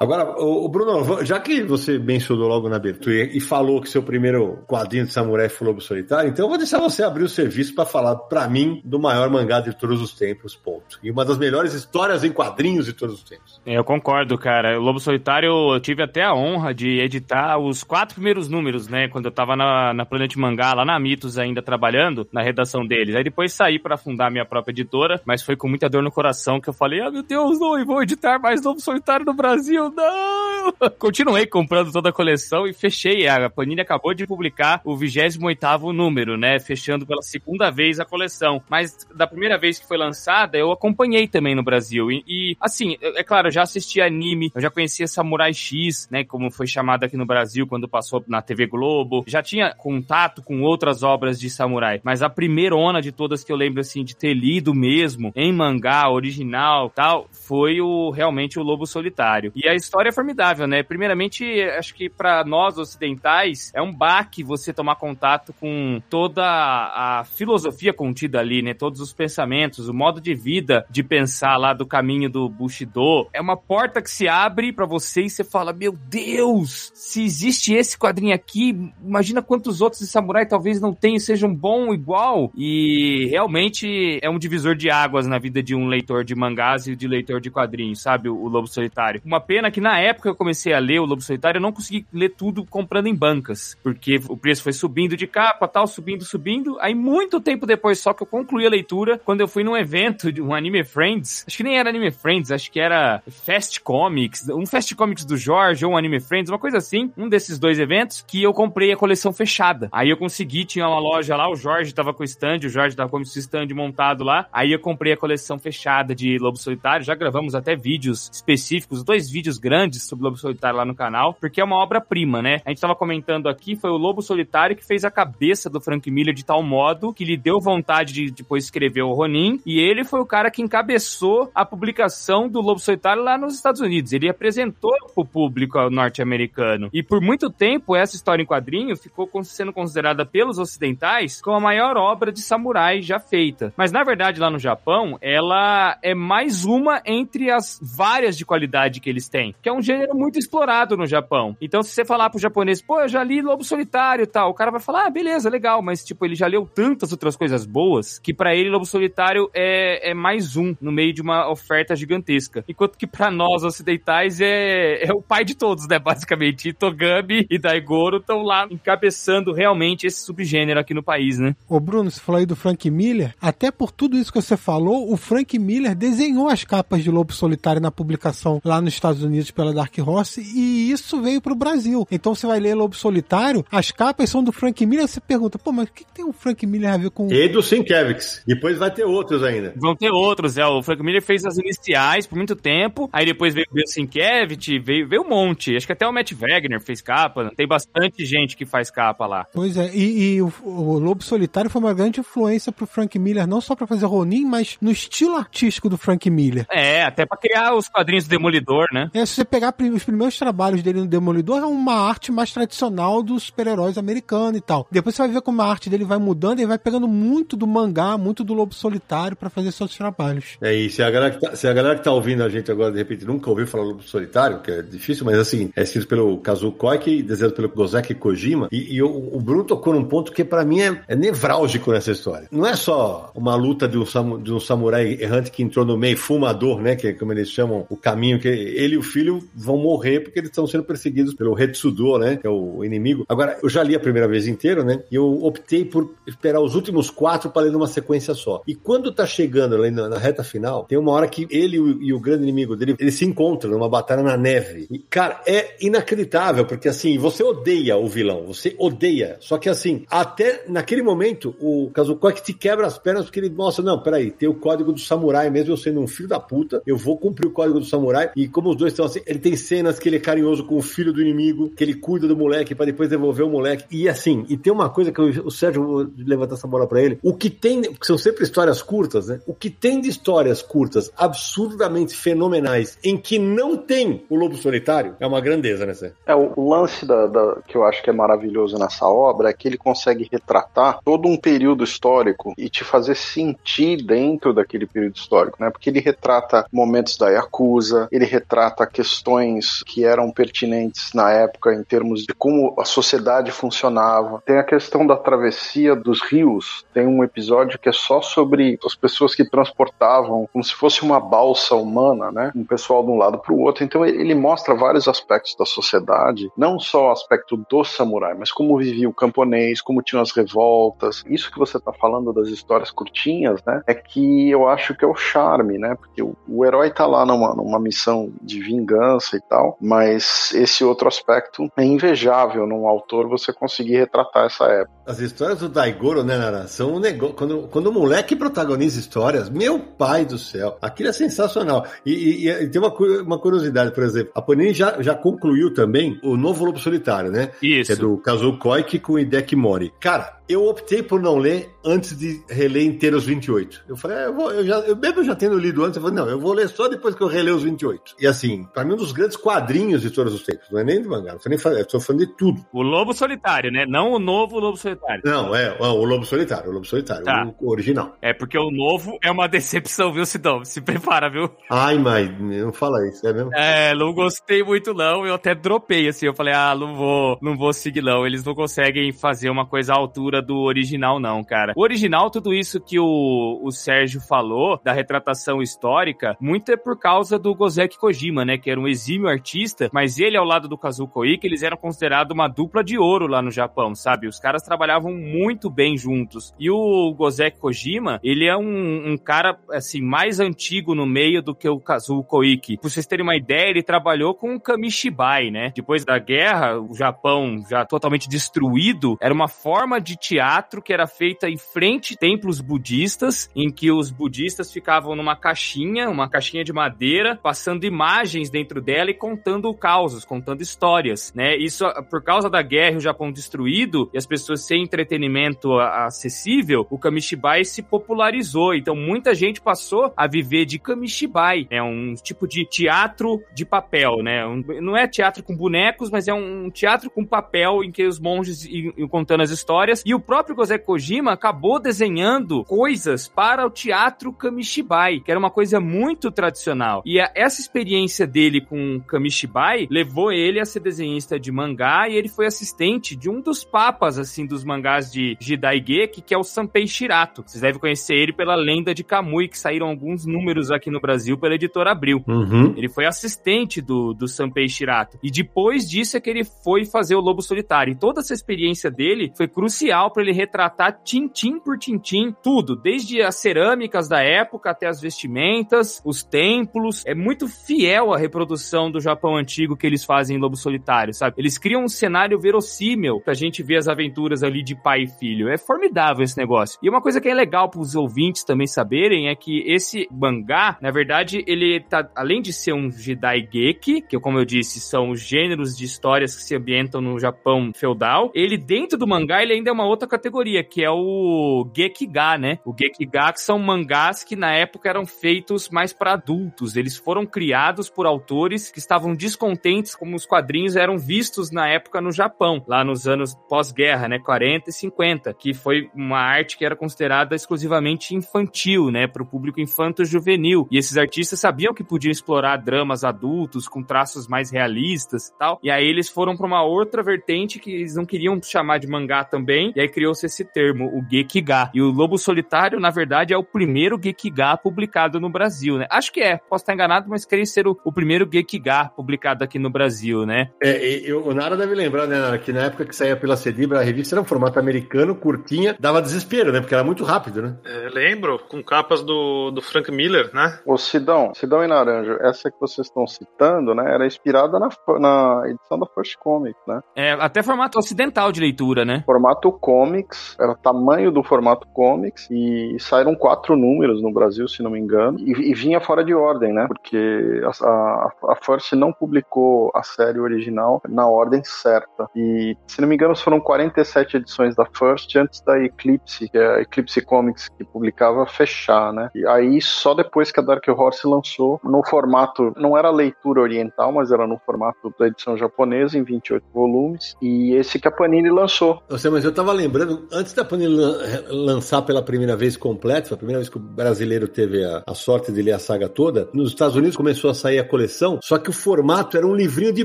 [0.00, 4.64] Agora, o Bruno, já que você mencionou logo na abertura e falou que seu primeiro
[4.66, 7.84] quadrinho de samurai foi Lobo Solitário, então eu vou deixar você abrir o serviço para
[7.84, 10.98] falar para mim do maior mangá de todos os tempos, ponto.
[11.02, 13.60] E uma das melhores histórias em quadrinhos de todos os tempos.
[13.66, 14.80] Eu concordo, cara.
[14.80, 19.06] O Lobo Solitário, eu tive até a honra de editar os quatro primeiros números, né?
[19.08, 23.14] Quando eu tava na, na Planet Mangá, lá na Mitos ainda trabalhando, na redação deles.
[23.14, 26.58] Aí depois saí para fundar minha própria editora, mas foi com muita dor no coração
[26.58, 29.89] que eu falei, ah, meu Deus, não, eu vou editar mais Lobo Solitário no Brasil,
[29.90, 30.72] não!
[30.98, 33.26] Continuei comprando toda a coleção e fechei.
[33.26, 36.58] A Panini acabou de publicar o 28º número, né?
[36.58, 38.62] Fechando pela segunda vez a coleção.
[38.68, 42.10] Mas da primeira vez que foi lançada, eu acompanhei também no Brasil.
[42.10, 46.24] E, e assim, é claro, eu já assisti anime, eu já conhecia Samurai X, né?
[46.24, 49.24] Como foi chamado aqui no Brasil quando passou na TV Globo.
[49.26, 52.00] Já tinha contato com outras obras de samurai.
[52.02, 55.52] Mas a primeira ona de todas que eu lembro, assim, de ter lido mesmo, em
[55.52, 59.52] mangá, original tal, foi o realmente o Lobo Solitário.
[59.54, 60.66] E a história é formidável.
[60.66, 60.82] né?
[60.82, 61.44] Primeiramente,
[61.78, 67.92] acho que para nós ocidentais é um baque você tomar contato com toda a filosofia
[67.92, 68.74] contida ali, né?
[68.74, 73.28] Todos os pensamentos, o modo de vida de pensar lá do caminho do Bushido.
[73.32, 77.74] É uma porta que se abre para você e você fala: Meu Deus, se existe
[77.74, 82.50] esse quadrinho aqui, imagina quantos outros de samurai talvez não tenham, sejam bom igual.
[82.56, 86.96] E realmente é um divisor de águas na vida de um leitor de mangás e
[86.96, 88.28] de leitor de quadrinhos, sabe?
[88.28, 89.20] O Lobo Solitário.
[89.24, 92.06] Uma pena que na época eu comecei a ler o Lobo Solitário, eu não consegui
[92.12, 96.78] ler tudo comprando em bancas, porque o preço foi subindo de capa, tal, subindo, subindo.
[96.80, 100.32] Aí muito tempo depois só que eu concluí a leitura, quando eu fui num evento
[100.32, 104.48] de um Anime Friends, acho que nem era Anime Friends, acho que era Fast Comics,
[104.48, 107.78] um Fast Comics do Jorge ou um Anime Friends, uma coisa assim, um desses dois
[107.78, 109.88] eventos, que eu comprei a coleção fechada.
[109.92, 112.96] Aí eu consegui, tinha uma loja lá, o Jorge tava com o stand, o Jorge
[112.96, 117.04] tava com o stand montado lá, aí eu comprei a coleção fechada de Lobo Solitário,
[117.04, 121.60] já gravamos até vídeos específicos, dois vídeos grandes sobre Lobo Solitário lá no canal, porque
[121.60, 122.60] é uma obra-prima, né?
[122.64, 126.10] A gente tava comentando aqui, foi o Lobo Solitário que fez a cabeça do Frank
[126.10, 130.04] Miller de tal modo que lhe deu vontade de depois escrever o Ronin, e ele
[130.04, 134.12] foi o cara que encabeçou a publicação do Lobo Solitário lá nos Estados Unidos.
[134.12, 136.88] Ele apresentou pro público norte-americano.
[136.92, 141.60] E por muito tempo, essa história em quadrinho ficou sendo considerada pelos ocidentais como a
[141.60, 143.72] maior obra de samurai já feita.
[143.76, 149.00] Mas na verdade, lá no Japão, ela é mais uma entre as várias de qualidade
[149.00, 151.56] que eles têm, que é um gênero muito explorado no Japão.
[151.60, 154.54] Então, se você falar pro japonês, pô, eu já li Lobo Solitário e tal, o
[154.54, 158.18] cara vai falar, ah, beleza, legal, mas tipo, ele já leu tantas outras coisas boas
[158.18, 162.64] que para ele Lobo Solitário é, é mais um no meio de uma oferta gigantesca.
[162.68, 165.98] Enquanto que para nós ocidentais é, é o pai de todos, né?
[165.98, 171.54] Basicamente, Itogami e Daigoro estão lá encabeçando realmente esse subgênero aqui no país, né?
[171.68, 175.12] Ô Bruno, você falou aí do Frank Miller, até por tudo isso que você falou,
[175.12, 179.29] o Frank Miller desenhou as capas de Lobo Solitário na publicação lá nos Estados Unidos
[179.52, 182.06] pela Dark Horse e isso veio pro Brasil.
[182.10, 185.72] Então você vai ler Lobo Solitário, as capas são do Frank Miller, você pergunta, pô,
[185.72, 187.32] mas o que, tem o Frank Miller a ver com...
[187.32, 188.42] E do Sienkiewicz.
[188.46, 189.72] Depois vai ter outros ainda.
[189.76, 190.66] Vão ter outros, é.
[190.66, 195.08] O Frank Miller fez as iniciais por muito tempo, aí depois veio o Sienkiewicz, veio,
[195.08, 195.76] veio um monte.
[195.76, 197.50] Acho que até o Matt Wagner fez capa.
[197.56, 199.46] Tem bastante gente que faz capa lá.
[199.52, 203.46] Pois é, e, e o, o, Lobo Solitário foi uma grande influência pro Frank Miller,
[203.46, 206.66] não só para fazer Ronin, mas no estilo artístico do Frank Miller.
[206.70, 209.10] É, até para criar os quadrinhos do Demolidor, né?
[209.14, 213.22] É, se você pegar os primeiros trabalhos dele no Demolidor, é uma arte mais tradicional
[213.22, 214.86] dos super-heróis americanos e tal.
[214.90, 217.66] Depois você vai ver como a arte dele vai mudando e vai pegando muito do
[217.66, 220.56] mangá, muito do Lobo Solitário para fazer seus trabalhos.
[220.60, 220.96] É isso.
[220.96, 222.98] Se a, galera que tá, se a galera que tá ouvindo a gente agora, de
[222.98, 226.72] repente, nunca ouviu falar Lobo Solitário, que é difícil, mas assim, é escrito pelo Kazuo
[226.72, 230.64] Koike, desenhado pelo Gozeki Kojima, e, e o, o, Bruno tocou num ponto que para
[230.64, 232.48] mim é, é, nevrálgico nessa história.
[232.50, 236.16] Não é só uma luta de um, de um samurai errante que entrou no meio,
[236.16, 239.76] fumador, né, que é como eles chamam o caminho, que ele e o filho vão
[239.76, 243.24] morrer porque eles estão sendo perseguidos pelo Retsudo, né, que é o inimigo.
[243.28, 246.74] Agora, eu já li a primeira vez inteiro, né, e eu optei por esperar os
[246.74, 248.62] últimos quatro para ler numa sequência só.
[248.66, 251.80] E quando tá chegando ali na, na reta final, tem uma hora que ele e
[251.80, 254.86] o, e o grande inimigo dele, eles se encontram numa batalha na neve.
[254.90, 259.36] E, cara, é inacreditável, porque assim, você odeia o vilão, você odeia.
[259.40, 263.84] Só que assim, até naquele momento, o Kazuko te quebra as pernas porque ele mostra,
[263.84, 266.96] não, peraí, tem o código do samurai, mesmo eu sendo um filho da puta, eu
[266.96, 268.30] vou cumprir o código do samurai.
[268.36, 270.82] E como os dois estão assim, ele tem cenas que ele é carinhoso com o
[270.82, 273.84] filho do inimigo, que ele cuida do moleque para depois devolver o moleque.
[273.90, 277.00] E assim, e tem uma coisa que eu, o Sérgio, vou levantar essa bola para
[277.00, 279.40] ele, o que tem, que são sempre histórias curtas, né?
[279.46, 285.16] O que tem de histórias curtas absurdamente fenomenais em que não tem o lobo solitário
[285.20, 286.16] é uma grandeza, né, Sérgio?
[286.26, 289.66] É, o, lance da, da, que eu acho que é maravilhoso nessa obra é que
[289.66, 295.56] ele consegue retratar todo um período histórico e te fazer sentir dentro daquele período histórico,
[295.60, 295.70] né?
[295.70, 301.82] Porque ele retrata momentos da Yakuza, ele retrata questões que eram pertinentes na época em
[301.82, 304.42] termos de como a sociedade funcionava.
[304.44, 308.94] Tem a questão da travessia dos rios, tem um episódio que é só sobre as
[308.94, 312.52] pessoas que transportavam como se fosse uma balsa humana, né?
[312.54, 313.84] Um pessoal de um lado para o outro.
[313.84, 318.78] Então ele mostra vários aspectos da sociedade, não só o aspecto do samurai, mas como
[318.78, 321.24] vivia o camponês, como tinham as revoltas.
[321.26, 323.82] Isso que você está falando das histórias curtinhas, né?
[323.86, 325.94] É que eu acho que é o charme, né?
[325.94, 330.84] Porque o, o herói está lá numa, numa missão de vingança e tal, mas esse
[330.84, 334.90] outro aspecto é invejável num autor você conseguir retratar essa época.
[335.06, 336.66] As histórias do Daigoro, né, Nara?
[336.66, 337.34] São um negócio.
[337.34, 341.86] Quando, quando o moleque protagoniza histórias, meu pai do céu, aquilo é sensacional.
[342.04, 344.32] E, e- e tem uma, uma curiosidade, por exemplo.
[344.34, 347.48] A Panini já, já concluiu também o novo Lobo Solitário, né?
[347.60, 347.96] Que é Isso.
[347.96, 349.92] do Kazuo Koike com o Hideki Mori.
[350.00, 353.84] Cara, eu optei por não ler antes de reler inteiro os 28.
[353.88, 356.16] Eu falei, é, eu, vou, eu já, eu mesmo já tendo lido antes, eu falei,
[356.16, 358.14] não, eu vou ler só depois que eu reler os 28.
[358.20, 360.70] E assim, pra mim, um dos grandes quadrinhos de todos os tempos.
[360.70, 362.64] Não é nem de mangá, não tô nem falando, eu tô falando de tudo.
[362.72, 363.84] O Lobo Solitário, né?
[363.86, 365.22] Não o novo Lobo Solitário.
[365.24, 367.50] Não, é, é, o Lobo Solitário, o Lobo Solitário, Tá.
[367.60, 368.16] o, original.
[368.22, 370.64] É porque o novo é uma decepção, viu, Sidão?
[370.64, 371.50] Se prepara, viu?
[371.70, 373.50] Ai, mãe, não fala isso, é mesmo?
[373.54, 377.56] É, não gostei muito não, eu até dropei, assim, eu falei, ah, não vou, não
[377.56, 381.72] vou seguir não, eles não conseguem fazer uma coisa à altura do original não, cara.
[381.76, 386.98] O original, tudo isso que o, o Sérgio falou, da retratação histórica, muito é por
[386.98, 390.78] causa do Gozeki Kojima, né, que era um exímio artista, mas ele ao lado do
[390.78, 394.26] Kazuo Koike, eles eram considerados uma dupla de ouro lá no Japão, sabe?
[394.26, 396.54] Os caras trabalhavam muito bem juntos.
[396.58, 401.54] E o Gozeki Kojima, ele é um, um cara, assim, mais antigo no meio do
[401.54, 402.78] que o Kazuo Koike.
[402.78, 405.72] Pra vocês terem uma ideia, ele trabalhou com o Kamishibai, né?
[405.74, 411.06] Depois da guerra, o Japão já totalmente destruído, era uma forma de teatro que era
[411.06, 416.64] feita em frente a templos budistas, em que os budistas ficavam numa caixinha, uma caixinha
[416.64, 421.56] de madeira, passando imagens dentro dela e contando causos, contando histórias, né?
[421.56, 426.06] Isso ah, por causa da guerra o Japão destruído e as pessoas sem entretenimento a-
[426.06, 428.74] acessível, o Kamishibai se popularizou.
[428.74, 434.22] Então muita gente passou a viver de Kamishibai, é um tipo de teatro de papel,
[434.22, 434.42] né?
[434.80, 438.64] Não é teatro com bonecos, mas é um teatro com papel em que os monges
[438.64, 440.02] iam contando as histórias.
[440.06, 445.50] E o próprio Gozeki Kojima acabou desenhando coisas para o teatro Kamishibai, que era uma
[445.50, 447.02] coisa muito tradicional.
[447.04, 452.28] E essa experiência dele com Kamishibai levou ele a ser desenhista de mangá e ele
[452.28, 456.86] foi assistente de um dos papas, assim, dos mangás de Jidaigeki, que é o Sanpei
[456.86, 457.42] Shirato.
[457.46, 461.36] Vocês devem conhecer ele pela Lenda de Kamui, que saíram alguns números aqui no Brasil
[461.36, 462.22] pela editora Abril.
[462.26, 462.74] Uhum.
[462.76, 465.18] Ele foi assistente do, do Sanpei Shirato.
[465.22, 467.92] E depois disso é que ele foi fazer o Lobo Solitário.
[467.92, 473.22] E toda essa experiência dele foi crucial para ele retratar tintim por tintim tudo, desde
[473.22, 477.04] as cerâmicas da época até as vestimentas, os templos.
[477.06, 481.34] É muito fiel à reprodução do Japão antigo que eles fazem em Lobo Solitário, sabe?
[481.36, 485.48] Eles criam um cenário verossímil pra gente ver as aventuras ali de pai e filho.
[485.48, 486.78] É formidável esse negócio.
[486.82, 490.90] E uma coisa que é legal pros ouvintes também saberem é que esse mangá, na
[490.90, 495.76] verdade, ele tá, além de ser um Jidaigeki, que como eu disse, são os gêneros
[495.76, 499.72] de histórias que se ambientam no Japão feudal, ele dentro do mangá, ele ainda é
[499.72, 502.58] uma outra categoria, que é o Gekiga, né?
[502.64, 506.76] O Gekiga que são mangás que na época eram feitos mais para adultos.
[506.76, 512.00] Eles foram criados por autores que estavam descontentes como os quadrinhos eram vistos na época
[512.00, 516.64] no Japão, lá nos anos pós-guerra, né, 40 e 50, que foi uma arte que
[516.64, 520.66] era considerada exclusivamente infantil, né, para o público infanto-juvenil.
[520.70, 525.58] E esses artistas sabiam que podiam explorar dramas adultos com traços mais realistas tal.
[525.62, 529.24] E aí eles foram para uma outra vertente que eles não queriam chamar de mangá
[529.24, 531.70] também, e aí criou-se esse termo, o Gekiga.
[531.74, 535.86] E o Lobo Solitário, na verdade, é o primeiro Gekiga publicado no Brasil, né?
[535.90, 539.58] Acho que é, posso estar enganado, mas creio ser o, o primeiro Gekiga publicado aqui
[539.58, 540.48] no Brasil, né?
[540.62, 543.36] É, e- eu- o Nara deve lembrar, né, Nara, que na época que saía pela
[543.36, 546.60] Cedibra, a revista era um formato americano, curtinha, dava desespero, né?
[546.60, 547.56] Porque era muito rápido, né?
[547.62, 550.58] É, lembro, com capas do, do Frank Miller, né?
[550.64, 555.42] Ô Sidão, Sidão e Naranjo, essa que vocês estão citando, né, era inspirada na, na
[555.46, 556.80] edição da First Comic, né?
[556.96, 559.02] É, até formato ocidental de leitura, né?
[559.04, 564.62] Formato comics, era o tamanho do formato comics, e saíram quatro números no Brasil, se
[564.62, 566.66] não me engano, e, e vinha fora de ordem, né?
[566.66, 566.96] Porque
[567.44, 572.08] a, a, a First não publicou a série original na ordem certa.
[572.14, 576.56] E, se não me engano, foram 47 edições da First antes da Eclipse, que é
[576.56, 579.10] a Eclipse Comics que publicava, fechar, né?
[579.14, 583.92] E aí, só depois que a Dark Horse lançou, no formato, não era leitura oriental,
[583.92, 588.30] mas era no formato da edição japonesa, em 28 volumes, e esse que a Panini
[588.30, 588.82] lançou.
[588.98, 590.98] Sei, mas eu tava lembrando, antes da Panini lan-
[591.30, 594.94] lançar pela primeira vez completo, foi a primeira vez que o brasileiro teve a, a
[594.94, 597.79] sorte de ler a saga toda, nos Estados Unidos começou a sair a coleção,
[598.22, 599.84] só que o formato era um livrinho de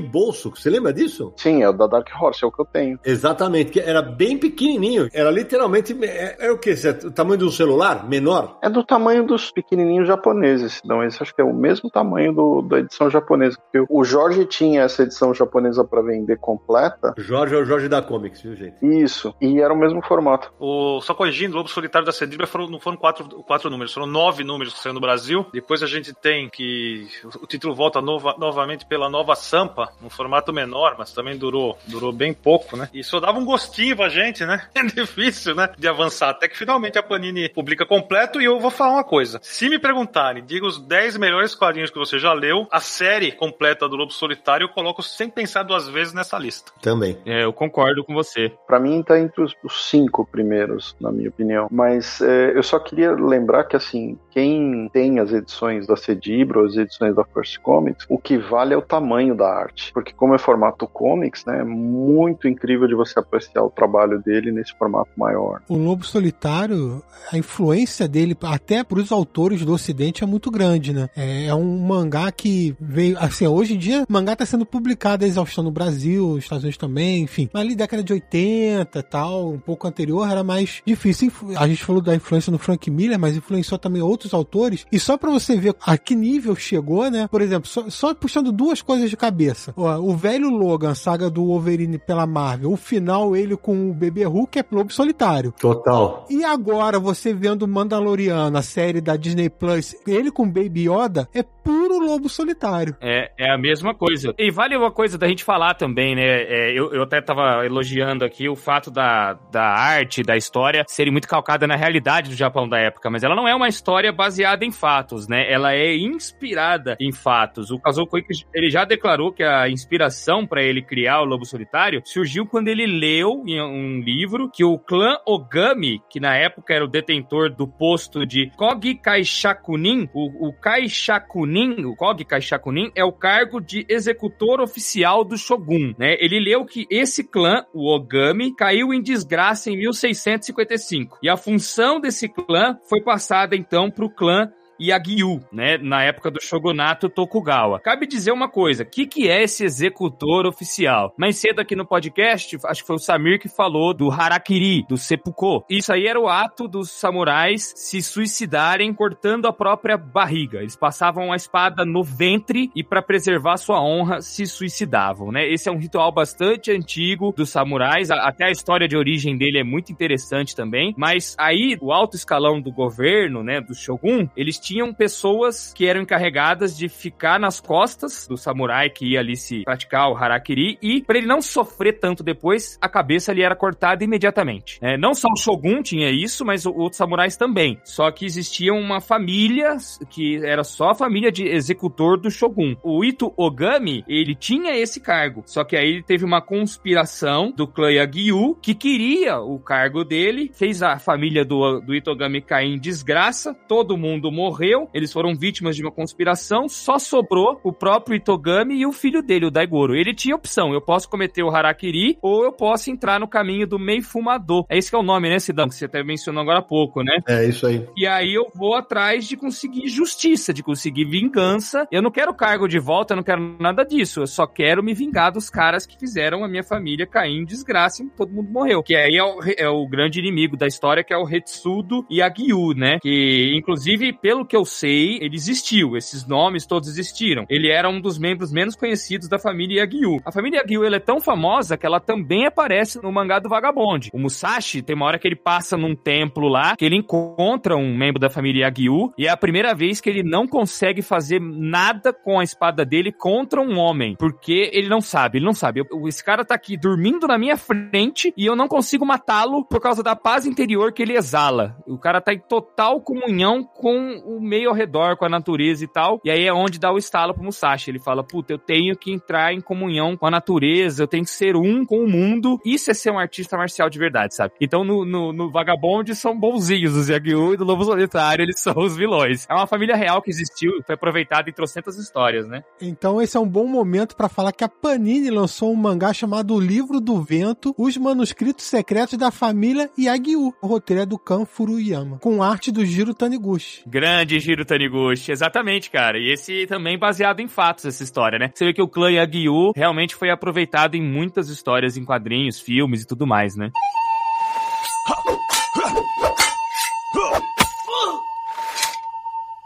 [0.00, 0.50] bolso.
[0.54, 1.32] Você lembra disso?
[1.36, 2.98] Sim, é o da Dark Horse, é o que eu tenho.
[3.04, 5.08] Exatamente, que era bem pequenininho.
[5.12, 5.96] Era literalmente.
[6.04, 6.74] É, é o quê?
[6.74, 6.90] Zé?
[7.04, 8.08] O tamanho de um celular?
[8.08, 8.58] Menor?
[8.62, 12.62] É do tamanho dos pequenininhos japoneses, não, esse acho que é o mesmo tamanho do,
[12.62, 13.58] da edição japonesa.
[13.58, 18.02] Porque o Jorge tinha essa edição japonesa para vender completa, Jorge é o Jorge da
[18.02, 18.76] Comics, viu, gente?
[18.82, 20.52] isso, e era o mesmo formato.
[20.58, 24.44] O, só corrigindo, Lobo Solitário da Cedibra foram, não foram quatro, quatro números, foram nove
[24.44, 25.46] números que saíram no Brasil.
[25.52, 30.10] Depois a gente tem que o, o título volta nova- novamente pela Nova Sampa, num
[30.10, 32.88] formato menor, mas também durou, durou bem pouco, né?
[32.92, 34.62] E só dava um gostinho pra gente gente, né?
[34.74, 35.68] É difícil, né?
[35.78, 36.30] De avançar.
[36.30, 39.38] Até que finalmente a Panini publica completo e eu vou falar uma coisa.
[39.42, 43.88] Se me perguntarem, diga os 10 melhores quadrinhos que você já leu, a série completa
[43.88, 46.72] do Lobo Solitário eu coloco sem pensar duas vezes nessa lista.
[46.82, 47.18] Também.
[47.24, 48.52] É, eu concordo com você.
[48.66, 51.68] Pra mim tá entre os, os cinco primeiros, na minha opinião.
[51.70, 56.76] Mas é, eu só queria lembrar que, assim, quem tem as edições da Cedibro, as
[56.76, 59.92] edições da First Comics, o que vale é o tamanho da arte.
[59.92, 64.52] Porque como é formato comics, né, é muito incrível de você apreciar o trabalho dele
[64.52, 65.60] nesse formato maior.
[65.68, 67.02] O Lobo Solitário,
[67.32, 71.08] a influência dele até para os autores do Ocidente é muito grande, né?
[71.16, 75.28] É, é um mangá que veio, assim, hoje em dia, mangá está sendo publicado a
[75.28, 77.50] exaustão no Brasil, nos Estados Unidos também, enfim.
[77.52, 81.32] Mas ali década de 80 e tal, um pouco anterior, era mais difícil.
[81.56, 84.86] A gente falou da influência no Frank Miller, mas influenciou também outros autores.
[84.92, 87.26] E só para você ver a que nível chegou, né?
[87.28, 89.72] Por exemplo, só, só puxando duas coisas de cabeça.
[89.76, 94.24] Ó, o velho Logan, saga do Wolverine pela Marvel, o final ele com o bebê
[94.24, 95.52] Hulk é Lobo Solitário.
[95.52, 96.26] Total.
[96.28, 101.42] E agora você vendo Mandaloriano, a série da Disney Plus, ele com Baby Yoda é
[101.42, 102.96] puro Lobo Solitário.
[103.00, 104.34] É, é a mesma coisa.
[104.38, 106.22] E vale uma coisa da gente falar também, né?
[106.22, 111.12] É, eu, eu até tava elogiando aqui o fato da, da arte, da história serem
[111.12, 114.64] muito calcada na realidade do Japão da época, mas ela não é uma história baseada
[114.64, 115.50] em fatos, né?
[115.50, 117.45] Ela é inspirada em fatos.
[117.70, 118.06] O Kazuo
[118.54, 122.86] ele já declarou que a inspiração para ele criar o Lobo Solitário surgiu quando ele
[122.86, 127.66] leu em um livro que o clã Ogami, que na época era o detentor do
[127.66, 134.60] posto de Kogi Kaishakunin, o, o Kaishakunin, o Kogi Kaishakunin é o cargo de executor
[134.60, 136.16] oficial do Shogun, né?
[136.18, 141.18] Ele leu que esse clã, o Ogami, caiu em desgraça em 1655.
[141.22, 146.30] E a função desse clã foi passada então para o clã Yagyu, né, na época
[146.30, 147.80] do shogunato Tokugawa.
[147.80, 151.14] Cabe dizer uma coisa, o que, que é esse executor oficial?
[151.16, 154.96] Mais cedo aqui no podcast, acho que foi o Samir que falou do harakiri, do
[154.96, 155.64] seppuku.
[155.68, 160.58] Isso aí era o ato dos samurais se suicidarem cortando a própria barriga.
[160.58, 165.46] Eles passavam a espada no ventre e para preservar sua honra se suicidavam, né?
[165.46, 169.64] Esse é um ritual bastante antigo dos samurais, até a história de origem dele é
[169.64, 174.92] muito interessante também, mas aí o alto escalão do governo, né, do shogun, eles tinham
[174.92, 180.10] pessoas que eram encarregadas de ficar nas costas do samurai que ia ali se praticar
[180.10, 184.80] o harakiri e para ele não sofrer tanto depois, a cabeça ali era cortada imediatamente.
[184.82, 187.78] É, não só o shogun tinha isso, mas outros samurais também.
[187.84, 189.76] Só que existia uma família
[190.10, 192.74] que era só a família de executor do shogun.
[192.82, 197.68] O Ito Ogami, ele tinha esse cargo, só que aí ele teve uma conspiração do
[197.68, 202.80] clã Yagyu que queria o cargo dele, fez a família do, do Itogami cair em
[202.80, 208.16] desgraça, todo mundo morreu morreu, eles foram vítimas de uma conspiração, só sobrou o próprio
[208.16, 209.94] Itogami e o filho dele, o Daigoro.
[209.94, 213.78] Ele tinha opção, eu posso cometer o Harakiri ou eu posso entrar no caminho do
[213.78, 214.64] Mei Fumador.
[214.70, 215.68] É esse que é o nome, né, Sidão?
[215.68, 217.18] Que você até mencionou agora há pouco, né?
[217.28, 217.86] É isso aí.
[217.96, 221.86] E aí eu vou atrás de conseguir justiça, de conseguir vingança.
[221.92, 224.20] Eu não quero cargo de volta, eu não quero nada disso.
[224.20, 228.02] Eu só quero me vingar dos caras que fizeram a minha família cair em desgraça
[228.02, 228.82] e todo mundo morreu.
[228.82, 232.22] Que aí é o, é o grande inimigo da história, que é o Retsudo e
[232.22, 232.98] a Gyu, né?
[233.00, 235.96] Que, inclusive, pelo que eu sei, ele existiu.
[235.96, 237.44] Esses nomes todos existiram.
[237.48, 240.20] Ele era um dos membros menos conhecidos da família Yagyu.
[240.24, 244.10] A família Yagyu ela é tão famosa que ela também aparece no mangá do Vagabond.
[244.12, 247.96] O Musashi tem uma hora que ele passa num templo lá, que ele encontra um
[247.96, 252.12] membro da família Yagyu e é a primeira vez que ele não consegue fazer nada
[252.12, 255.80] com a espada dele contra um homem, porque ele não sabe, ele não sabe.
[255.80, 259.80] Eu, esse cara tá aqui dormindo na minha frente e eu não consigo matá-lo por
[259.80, 261.76] causa da paz interior que ele exala.
[261.86, 265.88] O cara tá em total comunhão com o meio ao redor, com a natureza e
[265.88, 266.20] tal.
[266.24, 267.90] E aí é onde dá o estalo pro Musashi.
[267.90, 271.30] Ele fala: Puta, eu tenho que entrar em comunhão com a natureza, eu tenho que
[271.30, 272.60] ser um com o mundo.
[272.64, 274.54] Isso é ser um artista marcial de verdade, sabe?
[274.60, 278.74] Então no, no, no Vagabond são bonzinhos os Yagyu e do Lobo Solitário eles são
[278.78, 279.46] os vilões.
[279.48, 282.62] É uma família real que existiu, foi aproveitada em trocentas histórias, né?
[282.80, 286.54] Então esse é um bom momento para falar que a Panini lançou um mangá chamado
[286.54, 290.54] O Livro do Vento, os manuscritos secretos da família Yagyu.
[290.62, 293.82] O roteiro é do Kan Furuyama, com arte do Jiro Taniguchi.
[293.86, 296.18] Grande Jiro Taniguchi, exatamente, cara.
[296.18, 298.50] E esse também baseado em fatos, essa história, né?
[298.54, 303.02] Você vê que o clã Yagyu realmente foi aproveitado em muitas histórias, em quadrinhos, filmes
[303.02, 303.70] e tudo mais, né?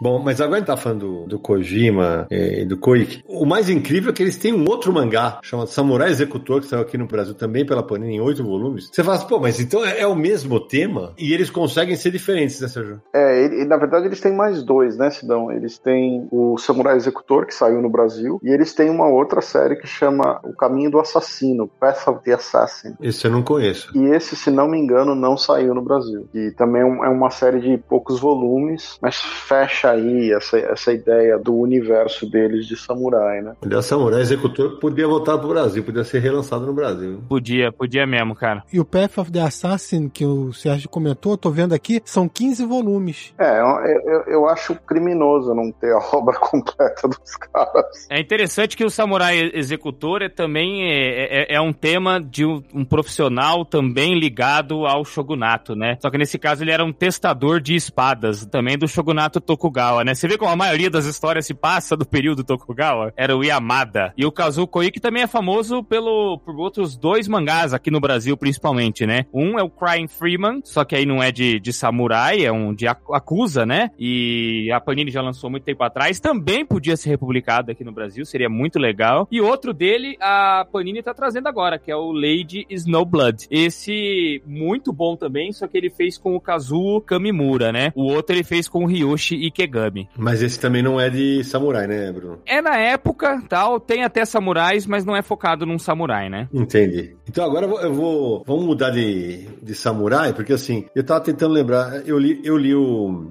[0.01, 3.23] Bom, mas agora a gente tá falando do, do Kojima e do Koike.
[3.27, 6.83] O mais incrível é que eles têm um outro mangá chamado Samurai Executor, que saiu
[6.83, 8.89] aqui no Brasil também pela Panini em oito volumes.
[8.91, 12.11] Você fala assim, pô, mas então é, é o mesmo tema e eles conseguem ser
[12.11, 13.01] diferentes, né, Sérgio?
[13.15, 15.53] É, ele- na verdade eles têm mais dois, né, Sidão?
[15.53, 19.77] Eles têm o Samurai Executor, que saiu no Brasil, e eles têm uma outra série
[19.77, 22.95] que chama O Caminho do Assassino, Path of the Assassin.
[23.03, 23.91] Esse eu não conheço.
[23.97, 26.29] E esse, se não me engano, não saiu no Brasil.
[26.35, 31.39] E também é é uma série de poucos volumes, mas fecha aí essa, essa ideia
[31.39, 33.55] do universo deles de samurai, né?
[33.63, 37.21] Aliás, Samurai Executor podia voltar pro Brasil, podia ser relançado no Brasil.
[37.29, 38.63] Podia, podia mesmo, cara.
[38.73, 42.65] E o Path of the Assassin, que o Sérgio comentou, tô vendo aqui, são 15
[42.65, 43.35] volumes.
[43.39, 43.67] É, eu,
[44.13, 48.07] eu- eu acho criminoso não ter a obra completa dos caras.
[48.09, 52.63] É interessante que o samurai executor é também é, é- é um tema de um,
[52.75, 55.97] um profissional também ligado ao shogunato, né?
[56.01, 60.15] Só que nesse caso ele era um testador de espadas, também do shogunato Tokugawa, né?
[60.15, 63.13] Você vê como a maioria das histórias se passa do período Tokugawa?
[63.17, 64.13] Era o Yamada.
[64.17, 68.37] E o Kazuo Koike também é famoso pelo, por outros dois mangás aqui no Brasil,
[68.37, 69.27] principalmente, né?
[69.33, 72.75] Um é o Crying Freeman, só que aí não é de, de samurai, é um
[72.75, 73.91] de ac- acusa, né?
[73.99, 76.21] E a Panini já lançou muito tempo atrás.
[76.21, 79.27] Também podia ser republicado aqui no Brasil, seria muito legal.
[79.31, 83.47] E outro dele, a Panini tá trazendo agora, que é o Lady Snowblood.
[83.51, 87.93] Esse muito bom também, só que ele fez com o Kazuo Kamimura, né?
[87.95, 89.37] O outro ele fez com o Ryoshi
[89.71, 90.09] Ikegami.
[90.17, 92.39] Mas esse também não é de samurai, né, Bruno?
[92.47, 96.49] É na época, tal, tem até samurais, mas não é focado num samurai, né?
[96.53, 97.17] Entendi.
[97.29, 101.21] Então agora eu vou, eu vou- vamos mudar de, de samurai, porque assim, eu tava
[101.21, 102.83] tentando lembrar, eu li, eu li o,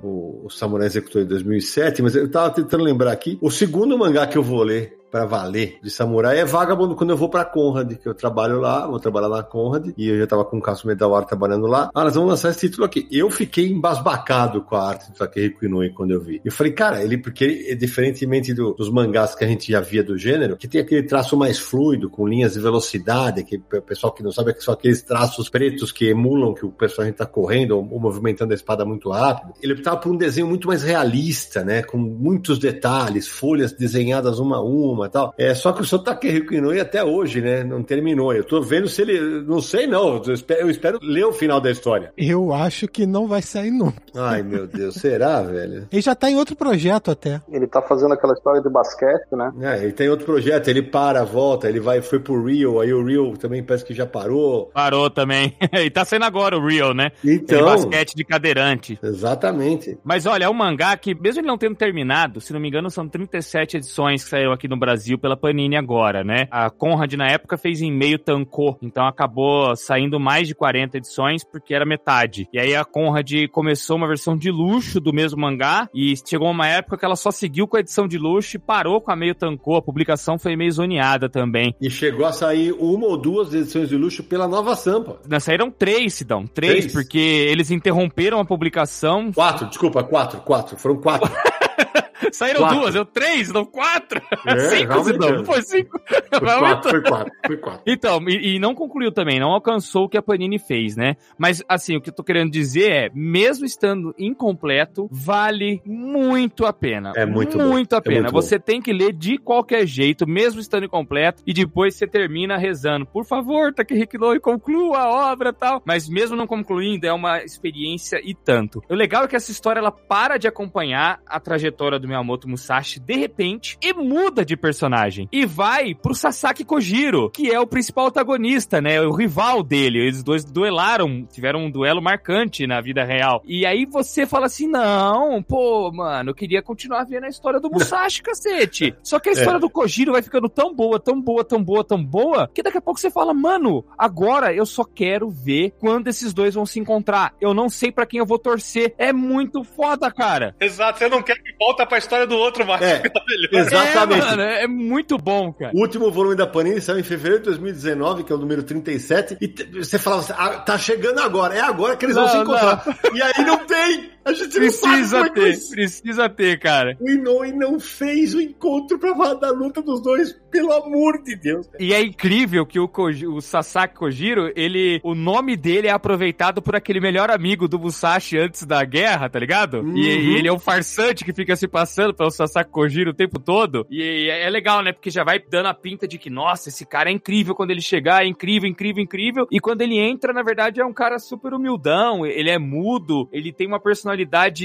[0.02, 4.26] o, o Samurai Executor de 2007, mas eu tava tentando lembrar aqui, o segundo mangá
[4.26, 7.93] que eu vou ler pra valer de samurai é Vagabundo quando eu vou pra Conrad,
[7.95, 10.88] que eu trabalho lá, vou trabalhar na Conrad, e eu já tava com o Cássio
[10.88, 11.89] Medawar trabalhando lá.
[11.93, 13.07] Ah, nós vamos lançar esse título aqui.
[13.12, 16.41] Eu fiquei embasbacado com a arte do Takehiko Inoue quando eu vi.
[16.43, 20.03] Eu falei, cara, ele, porque ele, diferentemente do- dos mangás que a gente já via
[20.03, 24.14] do gênero, que tem aquele traço mais fluido, com linhas de velocidade, que o pessoal
[24.14, 27.26] que não sabe é que são aqueles traços pretos que emulam que o personagem tá
[27.26, 29.53] correndo ou, ou movimentando a espada muito rápido.
[29.62, 31.82] Ele optava por um desenho muito mais realista, né?
[31.84, 35.34] Com muitos detalhes, folhas desenhadas uma a uma e tal.
[35.38, 37.64] É, só que o seu Takehiko Inoue até hoje, né?
[37.64, 38.34] Não terminou.
[38.34, 39.41] Eu tô vendo se ele...
[39.41, 40.22] Não sei não.
[40.26, 42.12] Eu espero, eu espero ler o final da história.
[42.18, 44.02] Eu acho que não vai sair nunca.
[44.16, 44.95] Ai, meu Deus.
[44.95, 45.88] Será, velho?
[45.91, 47.41] Ele já tá em outro projeto até.
[47.52, 49.52] Ele tá fazendo aquela história de basquete, né?
[49.62, 53.04] É, ele tem outro projeto, ele para, volta, ele vai, foi pro Rio, aí o
[53.04, 54.70] Rio também parece que já parou.
[54.74, 55.56] Parou também.
[55.74, 57.12] e tá saindo agora o Real, né?
[57.24, 59.00] Então, Aquele basquete de cadeirante.
[59.02, 59.97] exatamente.
[60.04, 62.89] Mas olha, é um mangá que, mesmo ele não tendo terminado, se não me engano,
[62.89, 64.89] são 37 edições que saíram aqui no Brasil
[65.20, 66.48] pela Panini agora, né?
[66.52, 71.44] A Conrad, na época, fez em meio tancô, então acabou saindo mais de 40 edições,
[71.44, 72.48] porque era metade.
[72.54, 76.68] E aí a Conrad começou uma versão de luxo do mesmo mangá, e chegou uma
[76.68, 79.36] época que ela só seguiu com a edição de luxo e parou com a meio
[79.36, 79.76] tancô.
[79.76, 81.76] A publicação foi meio zoneada também.
[81.82, 85.20] E chegou a sair uma ou duas edições de luxo pela Nova Sampa.
[85.28, 86.46] Nós saíram três, Sidão.
[86.46, 86.94] Três, Três?
[86.94, 89.32] porque eles interromperam a publicação.
[89.32, 90.78] Quatro, desculpa, quatro, quatro.
[90.78, 91.30] Foram quatro.
[92.32, 92.80] Saíram Quatro.
[92.80, 94.22] duas, eu três, não quatro.
[94.45, 95.32] É, cinco, é.
[95.38, 95.99] Não foi cinco.
[96.30, 97.82] Foi quatro, foi quatro, foi quatro.
[97.88, 101.15] Então, e, e não concluiu também, não alcançou o que a Panini fez, né?
[101.38, 106.74] Mas, assim, o que eu tô querendo dizer é, mesmo estando incompleto, vale muito a
[106.74, 107.13] pena.
[107.15, 107.70] É muito bom.
[107.70, 108.22] Muito a É pena.
[108.22, 108.41] muito bom.
[108.41, 113.05] você tem que ler de qualquer jeito, mesmo estando incompleto, e depois você termina rezando.
[113.05, 115.82] Por favor, Takehiko Inoue, conclua a obra e tal.
[115.86, 118.82] Mas mesmo não concluindo, é uma experiência e tanto.
[118.89, 122.99] O legal é que essa história, ela para de acompanhar a trajetória do Miyamoto Musashi
[122.99, 125.28] de repente e muda de personagem.
[125.32, 129.01] E vai pro Sasaki Kojiro, que é o principal antagonista, né?
[129.01, 129.99] O rival dele.
[129.99, 133.41] Eles dois duelaram, tiveram um duelo marcante na vida real.
[133.45, 137.70] E aí você fala assim: não, pô, mano, eu queria continuar vendo a história do
[137.72, 138.95] Musashi, cacete.
[139.03, 142.03] Só que a história do Kojiro vai ficando tão boa, tão boa, tão boa, tão
[142.03, 146.34] boa, que daqui a pouco você fala, mano, agora eu só quero ver quando esses
[146.34, 147.34] dois vão se encontrar.
[147.39, 148.93] Eu não sei pra quem eu vou torcer.
[148.97, 150.55] É muito foda, cara.
[150.60, 153.00] Exato, você não quer que volta pra história do outro, mas É.
[153.10, 153.66] tá melhor.
[153.66, 154.26] Exatamente.
[154.26, 155.72] É, mano, é muito bom, cara.
[155.76, 159.38] O último volume da Panini saiu em fevereiro de 2019, que é o número 37,
[159.39, 159.47] e
[159.78, 162.84] você falava assim, ah, tá chegando agora, é agora que eles vão Não, se encontrar.
[163.14, 164.12] E aí não tem!
[164.26, 166.97] A gente não sabe Precisa como é ter, vai precisa ter, cara.
[166.99, 171.36] O Inoue não fez o encontro pra falar da luta dos dois, pelo amor de
[171.36, 171.67] Deus.
[171.80, 176.61] E é incrível que o, Koji- o Sasaki Kojiro, ele, o nome dele é aproveitado
[176.61, 179.80] por aquele melhor amigo do Musashi antes da guerra, tá ligado?
[179.80, 179.97] Uhum.
[179.97, 183.39] E, e ele é um farsante que fica se passando pelo Sasaki Kojiro o tempo
[183.39, 183.88] todo.
[183.89, 184.91] E é legal, né?
[184.91, 187.82] Porque já vai dando a pinta de que, nossa, esse cara é incrível quando ele
[187.82, 189.47] chegar, é incrível, incrível, incrível.
[189.51, 193.53] E quando ele entra, na verdade, é um cara super humildão, ele é mudo, ele
[193.53, 194.09] tem uma personalidade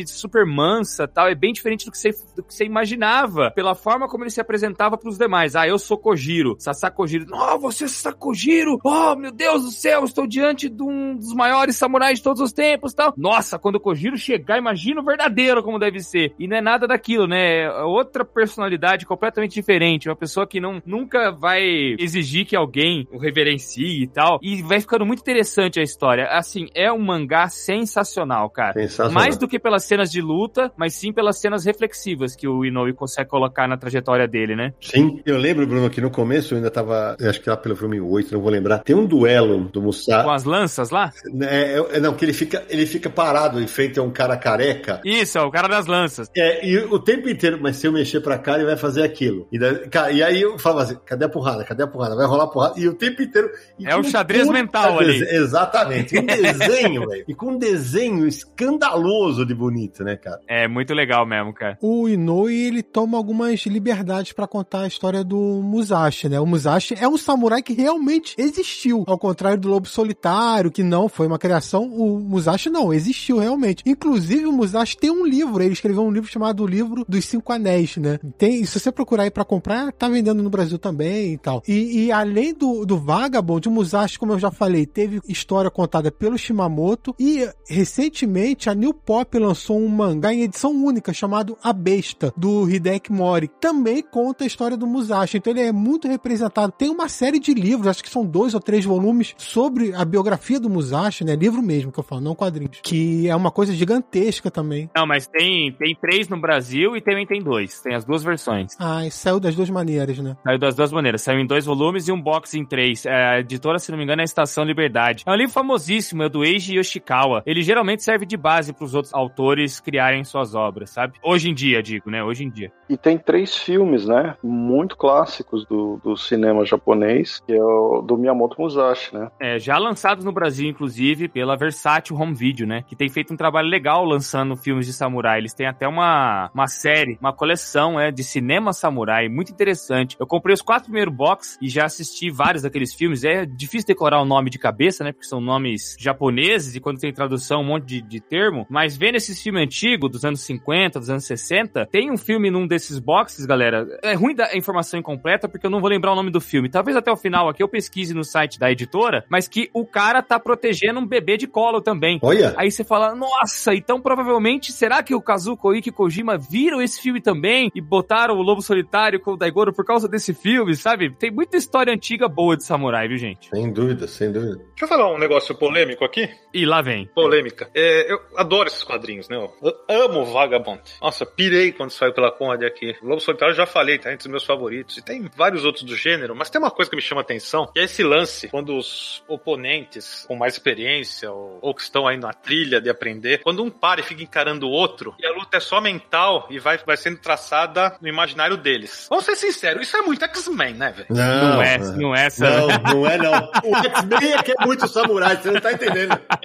[0.07, 1.29] super mansa tal.
[1.29, 3.51] É bem diferente do que você, do que você imaginava.
[3.55, 5.57] Pela forma como ele se apresentava pros demais.
[5.57, 6.57] Ah, eu sou Kojiro.
[6.59, 7.27] Sasaki Kojiro.
[7.33, 8.79] Oh, você é Sasaki Kojiro.
[8.85, 12.53] Oh, meu Deus do céu, estou diante de um dos maiores samurais de todos os
[12.53, 13.13] tempos tal.
[13.17, 16.35] Nossa, quando o Kojiro chegar, imagina o verdadeiro como deve ser.
[16.39, 17.63] E não é nada daquilo, né?
[17.65, 20.09] É outra personalidade completamente diferente.
[20.09, 21.63] Uma pessoa que não, nunca vai
[21.99, 24.39] exigir que alguém o reverencie e tal.
[24.43, 26.27] E vai ficando muito interessante a história.
[26.29, 28.75] Assim, é um mangá sensacional, cara.
[28.75, 29.13] Sensacional.
[29.13, 32.93] Mais do que pelas cenas de luta, mas sim pelas cenas reflexivas que o Inoue
[32.93, 34.73] consegue colocar na trajetória dele, né?
[34.81, 38.01] Sim, eu lembro, Bruno, que no começo eu ainda tava, acho que lá pelo filme
[38.01, 38.79] 8, não vou lembrar.
[38.81, 40.29] Tem um duelo do Com Musashi.
[40.31, 41.13] as lanças lá?
[41.43, 45.01] É, é, não, que ele fica, ele fica parado em frente a um cara careca.
[45.05, 46.29] Isso, é o cara das lanças.
[46.37, 49.47] É, e o tempo inteiro, mas se eu mexer pra cá, ele vai fazer aquilo.
[49.53, 51.65] E, daí- cara, e aí eu falava assim: cadê a porrada?
[51.65, 52.15] Cadê a porrada?
[52.17, 52.79] Vai rolar a porrada.
[52.79, 53.51] E o tempo inteiro.
[53.85, 55.23] É com o xadrez mental ali.
[55.29, 56.19] Exatamente.
[56.19, 57.25] Um desenho, velho.
[57.29, 60.41] E com um desenho escandaloso de bonito, né, cara?
[60.47, 61.79] É muito legal mesmo, cara.
[61.81, 66.39] O Inoue, ele toma algumas liberdades pra contar a história do Musashi, né?
[66.41, 69.05] O Musashi é um samurai que realmente existiu.
[69.07, 73.83] Ao contrário do Lobo Solitário, que não foi uma criação, o Musashi não, existiu realmente.
[73.87, 77.53] Inclusive, o Musashi tem um livro, ele escreveu um livro chamado O Livro dos Cinco
[77.53, 78.19] Anéis, né?
[78.37, 81.63] Tem, se você procurar aí pra comprar, tá vendendo no Brasil também e tal.
[81.67, 86.11] E, e além do, do Vagabond, o Musashi, como eu já falei, teve história contada
[86.11, 91.73] pelo Shimamoto e recentemente a New Pop lançou um mangá em edição única chamado A
[91.73, 93.47] Besta, do Hideki Mori.
[93.61, 96.73] Também conta a história do Musashi, então ele é muito representado.
[96.73, 100.59] Tem uma série de livros, acho que são dois ou três volumes, sobre a biografia
[100.59, 101.37] do Musashi, né?
[101.37, 102.81] Livro mesmo que eu falo, não quadrinhos.
[102.83, 104.91] Que é uma coisa gigantesca também.
[104.97, 107.81] Não, mas tem, tem três no Brasil e também tem dois.
[107.83, 108.73] Tem as duas versões.
[108.81, 110.37] Ah, e saiu das duas maneiras, né?
[110.43, 111.23] Saiu das duas maneiras.
[111.23, 113.07] Saiu em dois volumes e um box em três.
[113.07, 115.23] É, a editora, se não me engano, é a Estação Liberdade.
[115.25, 117.45] É um livro famosíssimo, é do Eiji Yoshikawa.
[117.47, 121.19] Ele geralmente serve de base para os outros autores criarem suas obras, sabe?
[121.23, 122.23] Hoje em dia, digo, né?
[122.23, 122.73] Hoje em dia.
[122.89, 124.37] E tem três filmes, né?
[124.43, 129.31] Muito clássicos do, do cinema japonês, que é o do Miyamoto Musashi, né?
[129.41, 132.85] É, já lançados no Brasil, inclusive, pela Versátil Home Video, né?
[132.87, 135.39] Que tem feito um trabalho legal lançando filmes de samurai.
[135.39, 140.17] Eles têm até uma, uma série, uma coleção é, de cinema samurai, muito interessante.
[140.19, 143.25] Eu comprei os quatro primeiros box e já assisti vários daqueles filmes.
[143.25, 145.13] É difícil decorar o nome de cabeça, né?
[145.13, 148.67] Porque são nomes japoneses e quando tem tradução, um monte de, de termo.
[148.69, 152.67] Mas vendo esses filmes antigos, dos anos 50, dos anos 60, tem um filme num
[152.67, 153.87] desses boxes, galera.
[154.03, 156.69] É ruim da informação incompleta porque eu não vou lembrar o nome do filme.
[156.69, 160.23] Talvez até o final aqui eu pesquise no site da editora, mas que o cara
[160.23, 162.19] tá protegendo um bebê de colo também.
[162.23, 162.55] Olha.
[162.57, 167.21] Aí você fala, nossa, então provavelmente, será que o Kazuko Ike Kojima viram esse filme
[167.21, 171.15] também e botaram o Lobo Solitário com o Daigoro por causa desse filme, sabe?
[171.15, 173.49] Tem muita história antiga boa de samurai, viu, gente?
[173.49, 174.57] Sem dúvida, sem dúvida.
[174.57, 176.29] Deixa eu falar um negócio polêmico aqui.
[176.55, 177.07] E lá vem.
[177.07, 177.69] Polêmica.
[177.75, 179.37] É, eu adoro esses quadrinhos, né?
[179.37, 180.81] Eu amo Vagabond.
[181.03, 182.95] Nossa, pirei quando saiu pela Conde aqui.
[183.03, 184.97] Lobo Solitário eu já falei, tá entre os meus favoritos.
[184.97, 187.81] E tem vários outros do gênero, mas tem uma coisa que me chama atenção, que
[187.81, 192.33] é esse lance, quando os oponentes com mais experiência ou, ou que estão aí na
[192.33, 195.61] trilha de aprender, quando um para e fica encarando o outro, e a luta é
[195.61, 199.09] só mental e vai, vai sendo traçada no imaginário deles.
[199.11, 201.09] Vamos ser sinceros, isso é muito X-Men, né, velho?
[201.11, 202.49] Não, é, não é essa.
[202.49, 203.51] Não, não é não.
[203.65, 206.17] O X-Men é que é muito samurai, você não tá entendendo.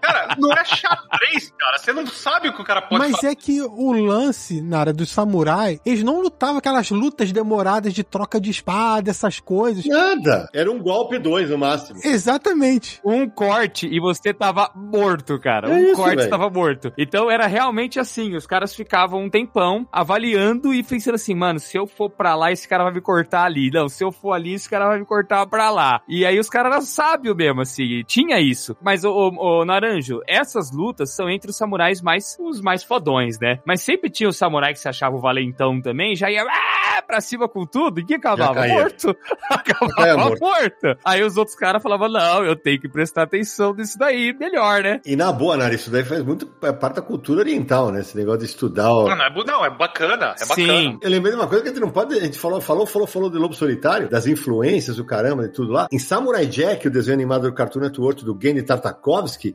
[0.00, 1.78] Cara, não é xadrez, cara.
[1.78, 3.28] Você não sabe o que o cara pode Mas fazer.
[3.28, 8.02] é que o lance, na área dos samurai, eles não lutavam aquelas lutas demoradas de
[8.04, 9.84] troca de espada, essas coisas.
[9.84, 10.48] Nada.
[10.54, 12.00] Era um golpe dois no máximo.
[12.04, 13.00] Exatamente.
[13.04, 15.68] Um corte e você tava morto, cara.
[15.68, 16.30] É um isso, corte velho.
[16.30, 16.92] tava morto.
[16.96, 21.76] Então era realmente assim: os caras ficavam um tempão avaliando e pensando assim, mano, se
[21.76, 23.70] eu for pra lá, esse cara vai me cortar ali.
[23.72, 26.00] Não, se eu for ali, esse cara vai me cortar pra lá.
[26.08, 28.76] E aí os caras eram sábios mesmo, assim, tinha isso.
[28.82, 33.38] Mas, ô, ô, ô, Naranjo, essas lutas são entre os samurais mais, os mais fodões,
[33.38, 33.60] né?
[33.64, 37.20] Mas sempre tinha o samurai que se achava o valentão também, já ia ah, pra
[37.20, 39.16] cima com tudo, e que acabava morto.
[39.50, 40.40] acabava morto.
[40.40, 40.98] morto.
[41.04, 45.00] Aí os outros caras falavam, não, eu tenho que prestar atenção nisso daí, melhor, né?
[45.04, 48.00] E na boa, Nara, isso daí faz muito é parte da cultura oriental, né?
[48.00, 48.90] Esse negócio de estudar.
[48.90, 49.08] ó.
[49.08, 50.34] Não, não é, não, é bacana.
[50.38, 50.66] É Sim.
[50.66, 50.98] bacana.
[51.02, 52.14] Eu lembrei de uma coisa que a gente não pode.
[52.14, 55.72] A gente falou, falou, falou, falou de Lobo Solitário, das influências, do caramba e tudo
[55.72, 55.86] lá.
[55.92, 58.97] Em Samurai Jack, o desenho animado do Cartoon Network do Genny Tartakovsky,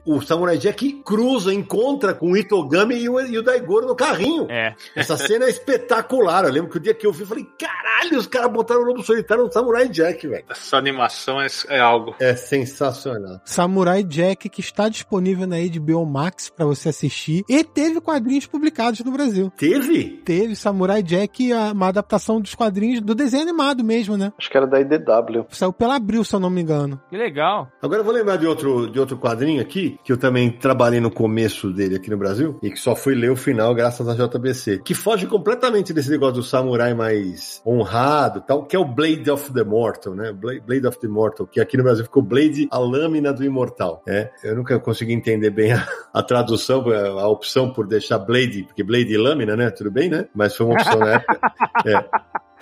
[0.06, 4.48] o Samurai Jack cruza, encontra com o Itogami e o, e o Daigoro no carrinho.
[4.50, 4.76] É.
[4.96, 6.46] Essa cena é espetacular.
[6.46, 8.86] Eu lembro que o dia que eu vi, eu falei, caralho, os caras botaram o
[8.86, 10.46] Lobo Solitário no Samurai Jack, velho.
[10.50, 12.16] Essa animação é, é algo.
[12.20, 13.42] É sensacional.
[13.46, 17.44] Samurai Jack, que está disponível na HBO Max pra você assistir.
[17.50, 19.52] E teve quadrinhos publicados no Brasil.
[19.58, 20.22] Teve?
[20.26, 24.32] Teve Samurai Jack, uma adaptação dos quadrinhos do desenho animado mesmo, né?
[24.38, 25.46] Acho que era da IDW.
[25.50, 27.02] Saiu pela Abril, se eu não me engano.
[27.10, 27.70] Que legal.
[27.82, 31.10] Agora eu vou lembrar de outro, de outro quadrinho aqui, que eu também trabalhei no
[31.12, 34.82] começo dele aqui no Brasil, e que só fui ler o final graças à JBC,
[34.84, 39.52] que foge completamente desse negócio do samurai mais honrado tal, que é o Blade of
[39.54, 40.32] the Mortal, né?
[40.32, 44.02] Bla- Blade of the Mortal, que aqui no Brasil ficou Blade, a lâmina do imortal.
[44.08, 48.64] É, eu nunca consegui entender bem a, a tradução, a, a opção por deixar Blade,
[48.64, 49.70] porque Blade e lâmina, né?
[49.70, 50.26] Tudo bem, né?
[50.34, 51.40] Mas foi uma opção na época.
[51.86, 52.06] É.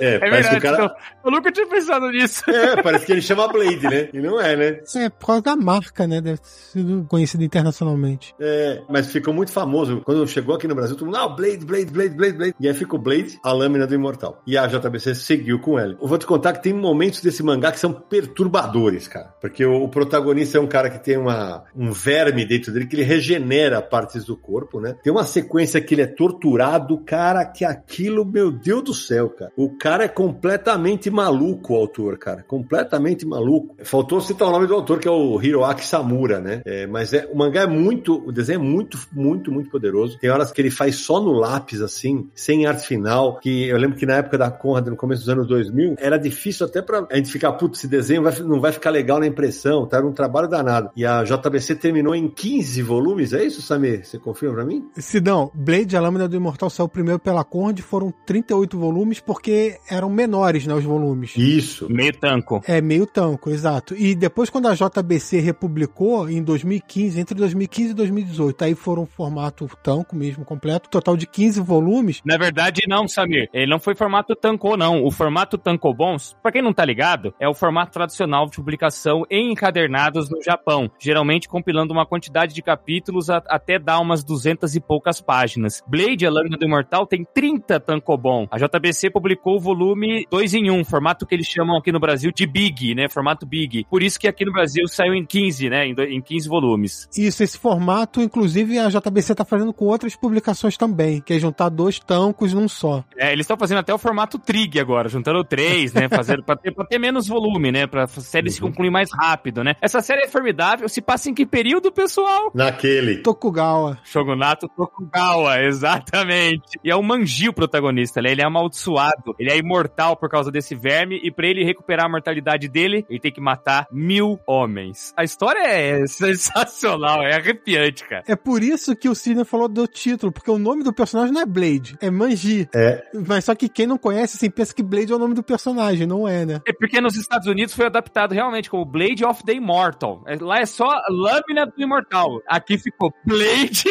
[0.02, 0.84] É, É parece que verdade.
[0.84, 0.96] o cara.
[1.24, 2.44] Eu, eu nunca tinha pensado nisso.
[2.50, 4.10] É, parece que ele chama Blade, né?
[4.14, 4.80] E não é, né?
[4.84, 6.20] Isso é por causa da marca, né?
[6.22, 8.34] Deve ter sido conhecido internacionalmente.
[8.40, 10.02] É, mas ficou muito famoso.
[10.04, 12.56] Quando chegou aqui no Brasil, todo mundo, ah, Blade, Blade, Blade, Blade, Blade.
[12.60, 14.42] E aí ficou Blade, a lâmina do imortal.
[14.46, 15.96] E a JBC seguiu com ele.
[16.02, 19.34] Eu vou te contar que tem momentos desse mangá que são perturbadores, cara.
[19.40, 22.96] Porque o, o protagonista é um cara que tem uma, um verme dentro dele que
[22.96, 24.96] ele regenera partes do corpo, né?
[25.04, 29.52] Tem uma sequência que ele é torturado, cara, que aquilo, meu Deus do céu, cara.
[29.56, 32.44] O cara é completamente maluco, o autor, cara.
[32.48, 33.76] Completamente maluco.
[33.84, 36.62] Faltou citar o nome do autor, que é o Hiroaki Samura, né?
[36.66, 40.18] É, mas é, o mangá é muito, o desenho é muito, muito, muito poderoso.
[40.20, 43.98] Tem horas que ele faz só no lápis, assim, sem arte final, que eu lembro
[43.98, 47.16] que na época da Conrad, no começo dos anos 2000, era difícil até pra a
[47.16, 49.98] gente ficar, putz, esse desenho vai- não vai ficar legal na impressão, tá?
[49.98, 50.90] Era um trabalho danado.
[50.96, 54.06] E a JBC terminou em 15 volumes, é isso, Samir?
[54.06, 54.86] Você confirma pra mim?
[54.98, 60.10] Sidão, Blade, a Lâmina do Imortal, saiu primeiro pela Conrad, foram 38 volumes, porque eram
[60.10, 61.36] menores, né, os volumes.
[61.36, 61.88] Isso.
[61.92, 62.62] Meio tanco.
[62.68, 63.96] É, meio tanco, exato.
[63.96, 69.70] E depois, quando a JBC republicou, em 2015, entre 2015 e 2018, aí foram formato
[69.84, 72.22] tanco mesmo, completo, total de 15 volumes.
[72.26, 73.50] Na verdade, não, Samir.
[73.54, 75.04] Ele não foi formato tankô, não.
[75.04, 79.52] O formato tankobons, pra quem não tá ligado, é o formato tradicional de publicação em
[79.52, 84.80] encadernados no Japão, geralmente compilando uma quantidade de capítulos a- até dar umas duzentas e
[84.82, 85.82] poucas páginas.
[85.88, 88.48] Blade, a Lâmina do Imortal, tem 30 tankobon.
[88.52, 92.46] A JBC publicou volume 2 em 1, formato que eles chamam aqui no Brasil de
[92.46, 93.08] Big, né?
[93.08, 93.86] Formato Big.
[93.90, 95.88] Por isso que aqui no Brasil saiu em 15, né?
[95.88, 97.08] Em Em 15 volumes.
[97.18, 101.70] Isso, esse formato, inclusive, a JBC tá fazendo com outras publicações também, que é juntar
[101.70, 103.04] dois tancos num só.
[103.18, 106.08] É, eles estão fazendo até o formato Trig agora, juntando três, né?
[106.12, 107.88] Fazendo pra ter, pra ter menos volume, né?
[107.88, 109.76] Pra série se concluir mais rápido, né?
[109.82, 110.88] Essa série é formidável.
[110.90, 112.52] Se passa em que período, pessoal?
[112.54, 113.18] Naquele.
[113.18, 113.98] Tokugawa.
[114.04, 116.80] Shogunato Tokugawa, exatamente.
[116.84, 118.32] E é o Manji o protagonista, né?
[118.32, 119.36] Ele é amaldiçoado.
[119.40, 121.20] Ele é imortal por causa desse verme.
[121.24, 125.14] E pra ele recuperar a mortalidade dele, ele tem que matar mil homens.
[125.18, 128.24] A história é sensacional, é arrepiante, cara.
[128.28, 131.42] É por isso que o Sidney falou do título, porque o nome do personagem não
[131.42, 132.68] é Blade, é Manji.
[132.74, 133.04] É.
[133.28, 136.06] Mas só que quem não conhece, assim, pensa que Blade é o nome do personagem,
[136.08, 136.62] não é, né?
[136.68, 140.24] É porque nos Estados Unidos foi adaptado realmente como Blade of the Immortal.
[140.28, 142.42] É- Lá é só Lâmina do Imortal.
[142.48, 143.84] Aqui ficou Blade.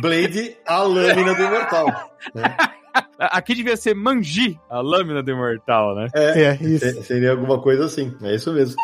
[0.00, 1.86] Blade, a lâmina do imortal.
[3.18, 6.08] Aqui devia ser Manji, a Lâmina do Imortal, né?
[6.14, 6.84] É, É, isso.
[6.84, 8.14] se- seria alguma coisa assim.
[8.22, 8.76] É isso mesmo.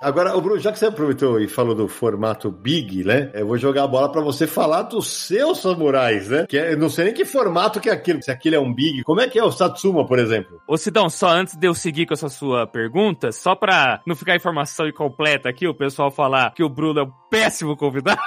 [0.00, 3.30] Agora, o Bruno, já que você aproveitou e falou do formato Big, né?
[3.34, 6.46] Eu vou jogar a bola pra você falar dos seus samurais, né?
[6.48, 8.22] Que é, eu não sei nem que formato que é aquilo.
[8.22, 9.02] Se aquilo é um Big.
[9.02, 10.58] Como é que é o Satsuma, por exemplo?
[10.66, 14.34] Ô Sidão, só antes de eu seguir com essa sua pergunta, só pra não ficar
[14.34, 18.18] informação incompleta aqui, o pessoal falar que o Bruno é um péssimo convidado,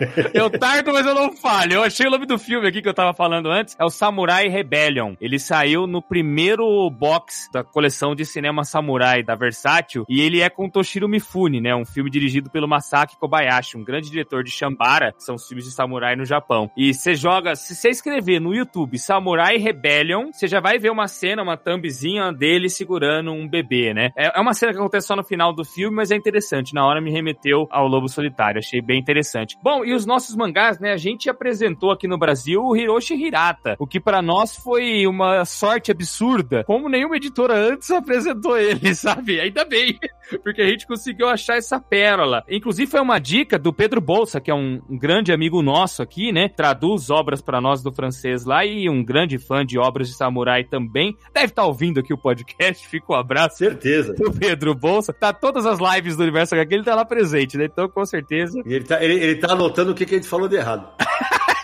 [0.34, 1.74] eu tardo, mas eu não falho.
[1.74, 4.48] Eu achei o nome do filme aqui que eu tava falando antes, é o Samurai
[4.48, 5.14] Rebellion.
[5.20, 10.48] Ele saiu no primeiro box da coleção de cinema Samurai da Versátil, e ele é
[10.48, 11.17] com Toshiro Mifune,
[11.60, 11.74] né?
[11.74, 15.64] Um filme dirigido pelo Masaki Kobayashi, um grande diretor de Shambara, que são os filmes
[15.66, 16.70] de samurai no Japão.
[16.76, 21.08] E você joga, se você escrever no YouTube Samurai Rebellion, você já vai ver uma
[21.08, 24.10] cena, uma thumbzinha dele segurando um bebê, né?
[24.16, 26.72] É é uma cena que acontece só no final do filme, mas é interessante.
[26.72, 29.58] Na hora me remeteu ao Lobo Solitário, achei bem interessante.
[29.60, 30.92] Bom, e os nossos mangás, né?
[30.92, 35.44] A gente apresentou aqui no Brasil o Hiroshi Hirata, o que pra nós foi uma
[35.44, 39.40] sorte absurda, como nenhuma editora antes apresentou ele, sabe?
[39.40, 39.98] Ainda bem,
[40.44, 42.42] porque a gente conseguiu achar essa pérola.
[42.48, 46.32] Inclusive foi uma dica do Pedro Bolsa, que é um, um grande amigo nosso aqui,
[46.32, 46.48] né?
[46.48, 50.64] Traduz obras pra nós do francês lá e um grande fã de obras de samurai
[50.64, 51.16] também.
[51.32, 54.14] Deve estar ouvindo aqui o podcast, fica um abraço Certeza.
[54.14, 55.12] do Pedro Bolsa.
[55.12, 57.64] Tá todas as lives do Universo HQ, ele tá lá presente, né?
[57.64, 58.60] Então, com certeza.
[58.64, 60.88] E ele tá, ele, ele tá anotando o que, que a gente falou de errado.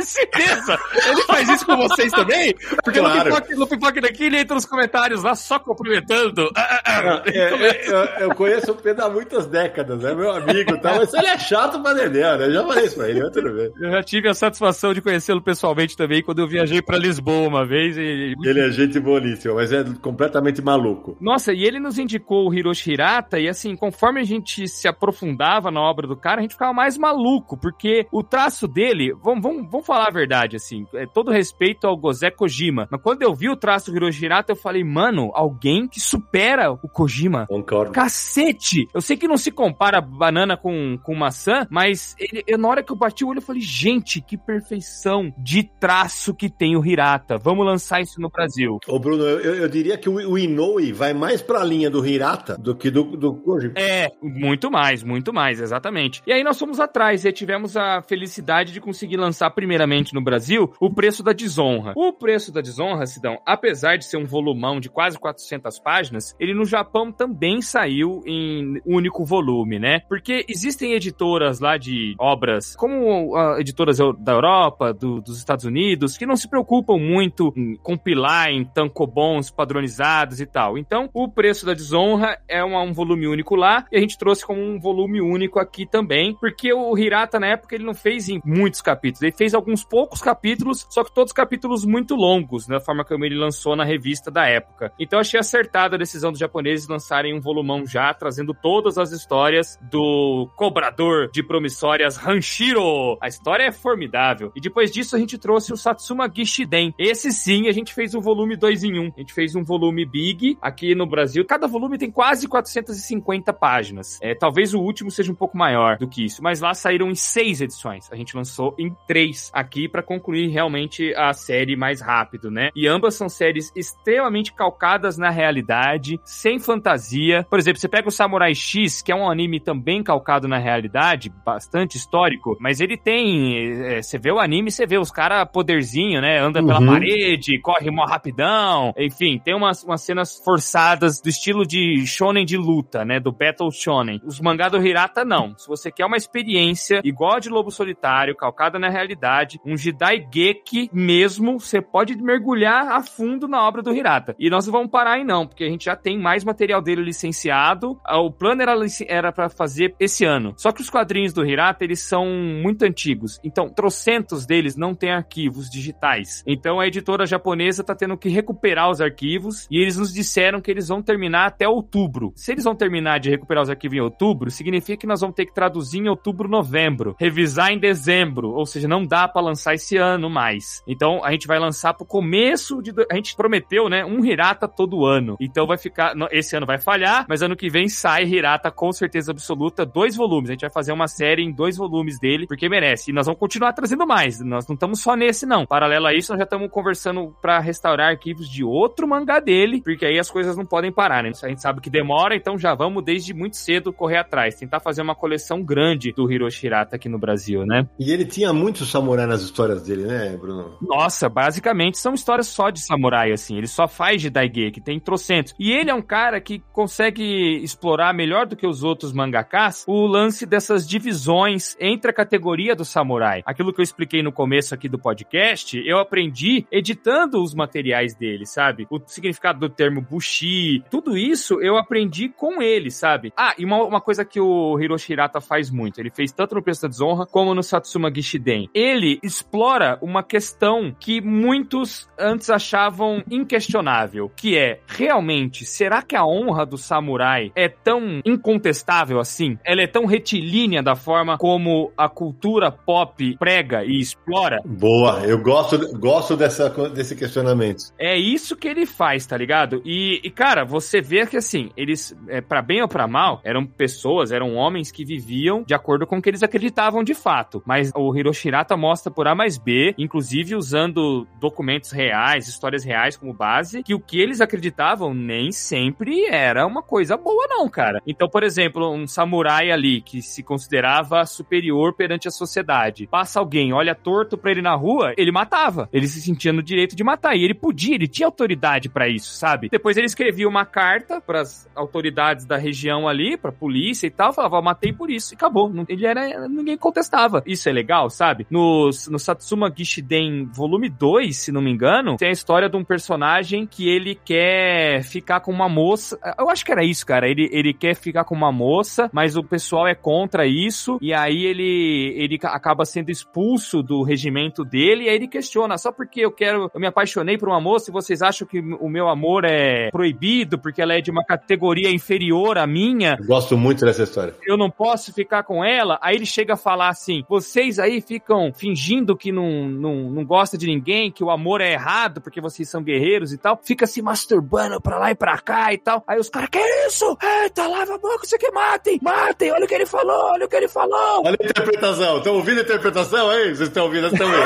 [0.08, 0.78] certeza!
[1.08, 2.54] Ele faz isso com vocês também?
[2.82, 3.30] Porque Claro.
[3.30, 6.50] no, pipoca, no pipoca daqui ele entra nos comentários lá só cumprimentando.
[6.56, 7.22] Ah, ah, ah.
[7.26, 10.96] É, é, eu, eu conheço o Pedro há muitas décadas, é meu amigo e tal,
[10.96, 12.46] mas ele é chato pra dedéu, né?
[12.46, 13.70] Eu já falei isso pra ele, mas tudo bem.
[13.80, 17.66] Eu já tive a satisfação de conhecê-lo pessoalmente também quando eu viajei pra Lisboa uma
[17.66, 21.16] vez e Ele é gente boníssima, mas é completamente maluco.
[21.20, 25.70] Nossa, e ele nos indicou o Hiroshi Hirata, e assim, conforme a gente se aprofundava
[25.70, 29.70] na obra do cara, a gente ficava mais maluco, porque o traço dele, vamos, vamos,
[29.70, 33.48] vamos falar a verdade, assim, é todo respeito ao Gozé Kojima, mas quando eu vi
[33.48, 37.46] o traço do Hiroshi Hirata, eu falei, mano, alguém que supera o Kojima.
[37.46, 37.92] Concordo.
[37.92, 38.88] Cacete!
[38.94, 42.82] Eu sei que não se compara banana com, com maçã, mas ele, eu, na hora
[42.82, 46.84] que eu bati o olho, eu falei, gente, que perfeição de traço que tem o
[46.84, 47.36] Hirata.
[47.38, 48.78] Vamos lançar isso no Brasil.
[48.88, 52.56] Ô, Bruno, eu, eu- diria que o, o Inoue vai mais pra linha do Hirata
[52.56, 53.74] do que do, do Kojima.
[53.76, 56.22] É, muito mais, muito mais, exatamente.
[56.26, 59.50] E aí nós fomos atrás e tivemos a felicidade de conseguir lançar
[59.84, 61.92] primeiramente no Brasil o Preço da Desonra.
[61.96, 66.54] O Preço da Desonra, Sidão, apesar de ser um volumão de quase 400 páginas, ele
[66.54, 70.00] no Japão também saiu em único volume, né?
[70.08, 76.16] Porque existem editoras lá de obras, como ah, editoras da Europa, do- dos Estados Unidos,
[76.16, 80.78] que não se preocupam muito em compilar em tankobons padronizados e tal.
[80.78, 84.44] Então, o Preço da Desonra é uma- um volume único lá, e a gente trouxe
[84.46, 88.40] como um volume único aqui também, porque o Hirata, na época, ele não fez em
[88.44, 89.54] muitos capítulos, ele fez
[89.88, 94.30] poucos capítulos, só que todos capítulos muito longos, da forma como ele lançou na revista
[94.30, 94.92] da época.
[94.98, 99.78] Então, achei acertada a decisão dos japoneses lançarem um volumão já, trazendo todas as histórias
[99.90, 103.16] do cobrador de promissórias Hanshiro.
[103.20, 104.52] A história é formidável.
[104.54, 106.94] E depois disso, a gente trouxe o Satsuma Gishiden.
[106.98, 109.02] Esse sim, a gente fez um volume 2 em 1.
[109.02, 109.12] Um.
[109.16, 111.44] A gente fez um volume Big aqui no Brasil.
[111.44, 114.18] Cada volume tem quase 450 páginas.
[114.20, 117.14] É, talvez o último seja um pouco maior do que isso, mas lá saíram em
[117.14, 118.10] seis edições.
[118.12, 122.70] A gente lançou em três aqui para concluir realmente a série mais rápido, né?
[122.74, 127.46] E ambas são séries extremamente calcadas na realidade, sem fantasia.
[127.48, 131.32] Por exemplo, você pega o Samurai X, que é um anime também calcado na realidade,
[131.44, 133.54] bastante histórico, mas ele tem.
[133.84, 136.38] é, você vê o anime, você vê os caras poderzinho, né?
[136.40, 136.86] Anda pela Uhum.
[136.86, 138.92] parede, corre mó rapidão.
[138.98, 143.20] Enfim, tem umas, umas cenas forçadas do estilo de shonen de luta, né?
[143.20, 144.20] Do Battle Shonen.
[144.24, 145.56] Os mangá do Hirata, não.
[145.56, 150.26] Se você quer uma experiência igual a de Lobo Solitário, calcada na realidade, um Jidai
[150.32, 154.34] Geki mesmo, você pode mergulhar a fundo na obra do Hirata.
[154.38, 157.02] E nós não vamos parar aí não, porque a gente já tem mais material dele
[157.02, 157.98] licenciado.
[158.04, 158.74] Ah, O plano era
[159.08, 160.54] era para fazer esse ano.
[160.56, 163.38] Só que os quadrinhos do Hirata, eles são muito antigos.
[163.42, 166.42] Então, trocentos deles não têm arquivos digitais.
[166.46, 170.70] Então, a editora japonesa tá tendo que recuperar os arquivos e eles nos disseram que
[170.70, 172.32] eles vão terminar até outubro.
[172.36, 175.46] Se eles vão terminar de recuperar os arquivos em outubro, significa que nós vamos ter
[175.46, 179.96] que traduzir em outubro, novembro, revisar em dezembro, ou seja, não dá pra lançar esse
[179.96, 180.82] ano mais.
[180.86, 185.04] Então, a gente vai lançar pro começo de a gente prometeu, né, um Hirata todo
[185.04, 185.36] ano.
[185.40, 189.32] Então vai ficar, esse ano vai falhar, mas ano que vem sai Hirata com certeza
[189.32, 190.50] absoluta, dois volumes.
[190.50, 193.10] A gente vai fazer uma série em dois volumes dele, porque merece.
[193.10, 194.40] E nós vamos continuar trazendo mais.
[194.40, 195.66] Nós não estamos só nesse não.
[195.66, 200.06] Paralelo a isso, nós já estamos conversando pra restaurar arquivos de outro mangá dele, porque
[200.06, 201.32] aí as coisas não podem parar, né?
[201.42, 205.02] A gente sabe que demora, então já vamos desde muito cedo correr atrás, tentar fazer
[205.02, 207.88] uma coleção grande do Hiroshi Hirata aqui no Brasil, né?
[207.98, 208.84] E ele tinha muito
[209.24, 210.76] samurai nas histórias dele, né, Bruno?
[210.80, 213.56] Nossa, basicamente são histórias só de samurai, assim.
[213.56, 215.54] Ele só faz de Daigeki, tem trocentos.
[215.58, 217.22] E ele é um cara que consegue
[217.62, 222.84] explorar melhor do que os outros mangakas o lance dessas divisões entre a categoria do
[222.84, 223.42] samurai.
[223.44, 228.46] Aquilo que eu expliquei no começo aqui do podcast, eu aprendi editando os materiais dele,
[228.46, 228.86] sabe?
[228.90, 233.32] O significado do termo bushi, tudo isso eu aprendi com ele, sabe?
[233.36, 236.62] Ah, e uma, uma coisa que o Hiroshi Hirata faz muito, ele fez tanto no
[236.62, 238.68] Preço da Desonra como no Satsuma Gishiden.
[238.74, 246.24] Ele explora uma questão que muitos antes achavam inquestionável, que é, realmente, será que a
[246.24, 249.58] honra do samurai é tão incontestável assim?
[249.64, 254.60] Ela é tão retilínea da forma como a cultura pop prega e explora?
[254.64, 257.92] Boa, eu gosto, gosto dessa, desse questionamento.
[257.98, 259.82] É isso que ele faz, tá ligado?
[259.84, 263.66] E, e, cara, você vê que assim, eles, é, para bem ou pra mal, eram
[263.66, 267.62] pessoas, eram homens que viviam de acordo com o que eles acreditavam de fato.
[267.66, 273.16] Mas o Hiroshi Hirata mostra por A mais B, inclusive usando documentos reais, histórias reais
[273.16, 278.00] como base, que o que eles acreditavam nem sempre era uma coisa boa, não, cara.
[278.06, 283.72] Então, por exemplo, um samurai ali que se considerava superior perante a sociedade, passa alguém,
[283.72, 285.88] olha torto pra ele na rua, ele matava.
[285.92, 287.36] Ele se sentia no direito de matar.
[287.36, 289.68] E ele podia, ele tinha autoridade pra isso, sabe?
[289.68, 294.60] Depois ele escrevia uma carta pras autoridades da região ali, pra polícia e tal, falava,
[294.62, 295.72] matei por isso, e acabou.
[295.88, 296.48] Ele era.
[296.48, 297.42] ninguém contestava.
[297.46, 298.46] Isso é legal, sabe?
[298.50, 302.84] No no Satsuma Gishiden volume 2, se não me engano, tem a história de um
[302.84, 306.18] personagem que ele quer ficar com uma moça.
[306.38, 307.28] Eu acho que era isso, cara.
[307.28, 311.44] Ele, ele quer ficar com uma moça, mas o pessoal é contra isso, e aí
[311.44, 316.30] ele, ele acaba sendo expulso do regimento dele, e aí ele questiona, só porque eu
[316.30, 319.90] quero, eu me apaixonei por uma moça e vocês acham que o meu amor é
[319.90, 323.16] proibido porque ela é de uma categoria inferior à minha?
[323.18, 324.34] Eu gosto muito dessa história.
[324.46, 325.98] Eu não posso ficar com ela?
[326.02, 328.73] Aí ele chega a falar assim: vocês aí ficam fingindo
[329.16, 332.82] que não, não, não gosta de ninguém, que o amor é errado porque vocês são
[332.82, 336.02] guerreiros e tal, fica se masturbando pra lá e pra cá e tal.
[336.06, 337.16] Aí os caras, que isso?
[337.22, 340.48] Eita, lava a boca, você que matem, matem, olha o que ele falou, olha o
[340.48, 341.22] que ele falou.
[341.24, 343.54] Olha a interpretação, estão ouvindo a interpretação aí?
[343.54, 344.40] Vocês estão ouvindo também.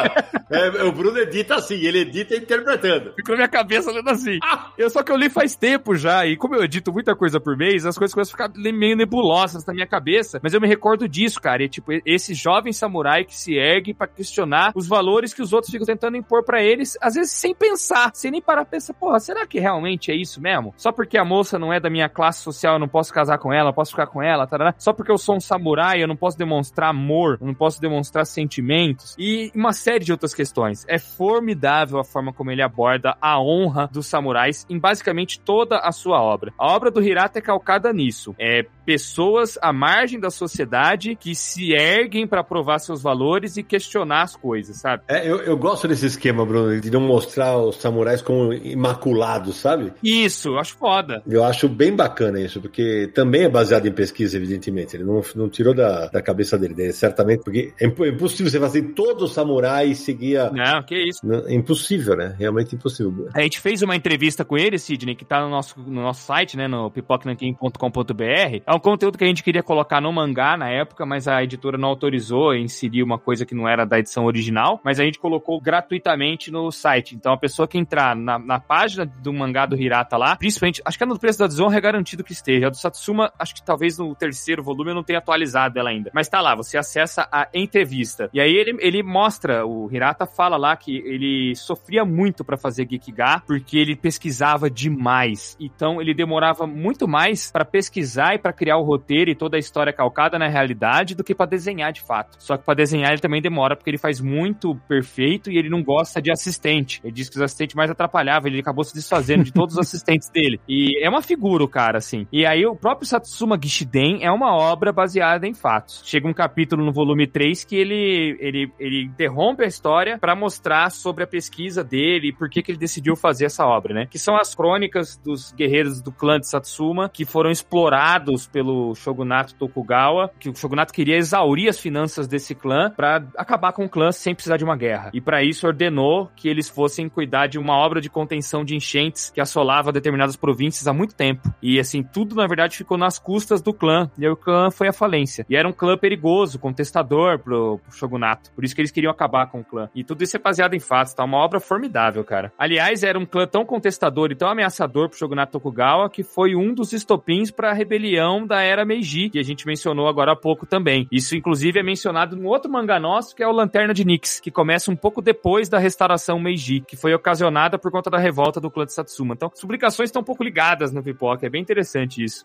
[0.50, 3.12] é, o Bruno edita assim, ele edita interpretando.
[3.14, 4.38] Ficou na minha cabeça lendo assim.
[4.42, 7.40] Ah, eu, só que eu li faz tempo já, e como eu edito muita coisa
[7.40, 10.68] por mês, as coisas começam a ficar meio nebulosas na minha cabeça, mas eu me
[10.68, 11.62] recordo disso, cara.
[11.62, 15.70] E, tipo, esse jovem samurai que se ergue para questionar os valores que os outros
[15.70, 19.46] ficam tentando impor para eles, às vezes sem pensar, sem nem parar pensar, porra, será
[19.46, 20.74] que realmente é isso mesmo?
[20.76, 23.52] Só porque a moça não é da minha classe social, eu não posso casar com
[23.52, 24.74] ela, eu posso ficar com ela, tarará.
[24.78, 28.26] Só porque eu sou um samurai, eu não posso demonstrar amor, eu não posso demonstrar
[28.26, 29.14] sentimentos.
[29.18, 30.84] E uma série de outras questões.
[30.88, 35.92] É formidável a forma como ele aborda a honra dos samurais em basicamente toda a
[35.92, 36.52] sua obra.
[36.58, 38.34] A obra do Hirata é calcada nisso.
[38.38, 44.22] É pessoas à margem da sociedade que se erguem para provar seus valores e questionar
[44.22, 45.02] as coisas, sabe?
[45.08, 49.92] É, eu, eu gosto desse esquema, Bruno, de não mostrar os samurais como imaculados, sabe?
[50.02, 51.22] Isso, eu acho foda.
[51.26, 54.96] Eu acho bem bacana isso, porque também é baseado em pesquisa, evidentemente.
[54.96, 58.82] Ele não, não tirou da, da cabeça dele, é certamente, porque é impossível você fazer
[58.94, 61.20] todo samurai seguir Não, que isso.
[61.46, 62.34] É impossível, né?
[62.38, 63.28] Realmente impossível.
[63.34, 66.56] A gente fez uma entrevista com ele, Sidney, que tá no nosso, no nosso site,
[66.56, 68.62] né, no pipocananquim.com.br.
[68.66, 71.78] É um conteúdo que a gente queria colocar no mangá na época, mas a editora
[71.78, 75.60] não autorizou inserir uma coisa que não era da edição original, mas a gente colocou
[75.60, 77.14] gratuitamente no site.
[77.14, 80.96] Então a pessoa que entrar na, na página do mangá do Hirata lá, principalmente, acho
[80.96, 82.68] que é no preço da desonra é garantido que esteja.
[82.68, 86.10] A do Satsuma, acho que talvez no terceiro volume eu não tenha atualizado ela ainda.
[86.14, 88.30] Mas tá lá, você acessa a entrevista.
[88.32, 92.86] E aí ele, ele mostra, o Hirata fala lá que ele sofria muito para fazer
[92.90, 95.56] Gekiga, porque ele pesquisava demais.
[95.60, 99.60] Então ele demorava muito mais para pesquisar e para criar o roteiro e toda a
[99.60, 102.36] história calcada na realidade do que para desenhar de fato.
[102.38, 105.82] Só que para desenhar ele também demora porque ele faz muito perfeito e ele não
[105.82, 107.00] gosta de assistente.
[107.02, 110.28] Ele diz que os assistentes mais atrapalhavam, ele acabou se desfazendo de todos os assistentes
[110.30, 110.60] dele.
[110.68, 112.26] E é uma figura o cara, assim.
[112.32, 116.02] E aí o próprio Satsuma Gishiden é uma obra baseada em fatos.
[116.04, 120.90] Chega um capítulo no volume 3 que ele, ele, ele interrompe a história para mostrar
[120.90, 124.06] sobre a pesquisa dele e por que, que ele decidiu fazer essa obra, né?
[124.06, 129.54] Que são as crônicas dos guerreiros do clã de Satsuma que foram explorados pelo shogunato
[129.54, 134.12] Tokugawa, que o shogunato queria exaurir as finanças desse clã para acabar com o clã
[134.12, 135.10] sem precisar de uma guerra.
[135.12, 139.30] E para isso ordenou que eles fossem cuidar de uma obra de contenção de enchentes
[139.30, 141.52] que assolava determinadas províncias há muito tempo.
[141.62, 144.10] E assim, tudo na verdade ficou nas custas do clã.
[144.18, 145.46] E aí o clã foi à falência.
[145.48, 148.50] E era um clã perigoso, contestador pro, pro shogunato.
[148.52, 149.88] Por isso que eles queriam acabar com o clã.
[149.94, 151.24] E tudo isso é baseado em fatos, tá?
[151.24, 152.52] Uma obra formidável, cara.
[152.58, 156.72] Aliás, era um clã tão contestador e tão ameaçador pro shogunato Tokugawa que foi um
[156.72, 160.66] dos estopins para a rebelião da era Meiji, que a gente mencionou agora há pouco
[160.66, 161.06] também.
[161.10, 164.50] Isso, inclusive, é mencionado no outro mangá nosso, que é o Lanterna de Nix, que
[164.50, 168.70] começa um pouco depois da restauração Meiji, que foi ocasionada por conta da revolta do
[168.70, 169.34] clã de Satsuma.
[169.34, 172.42] Então, as publicações estão um pouco ligadas no Pipoca, é bem interessante isso.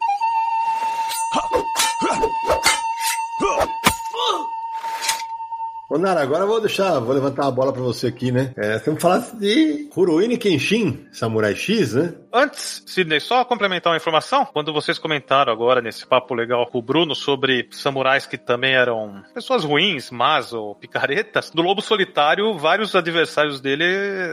[5.88, 8.51] Ô Nara, agora eu vou deixar, vou levantar a bola pra você aqui, né?
[8.57, 12.15] É, temos que falar de Kuroine Kenshin, Samurai X, né?
[12.33, 14.45] Antes, Sidney, só complementar uma informação.
[14.47, 19.23] Quando vocês comentaram agora nesse papo legal com o Bruno sobre samurais que também eram
[19.33, 23.86] pessoas ruins, más ou picaretas, no Lobo Solitário, vários adversários dele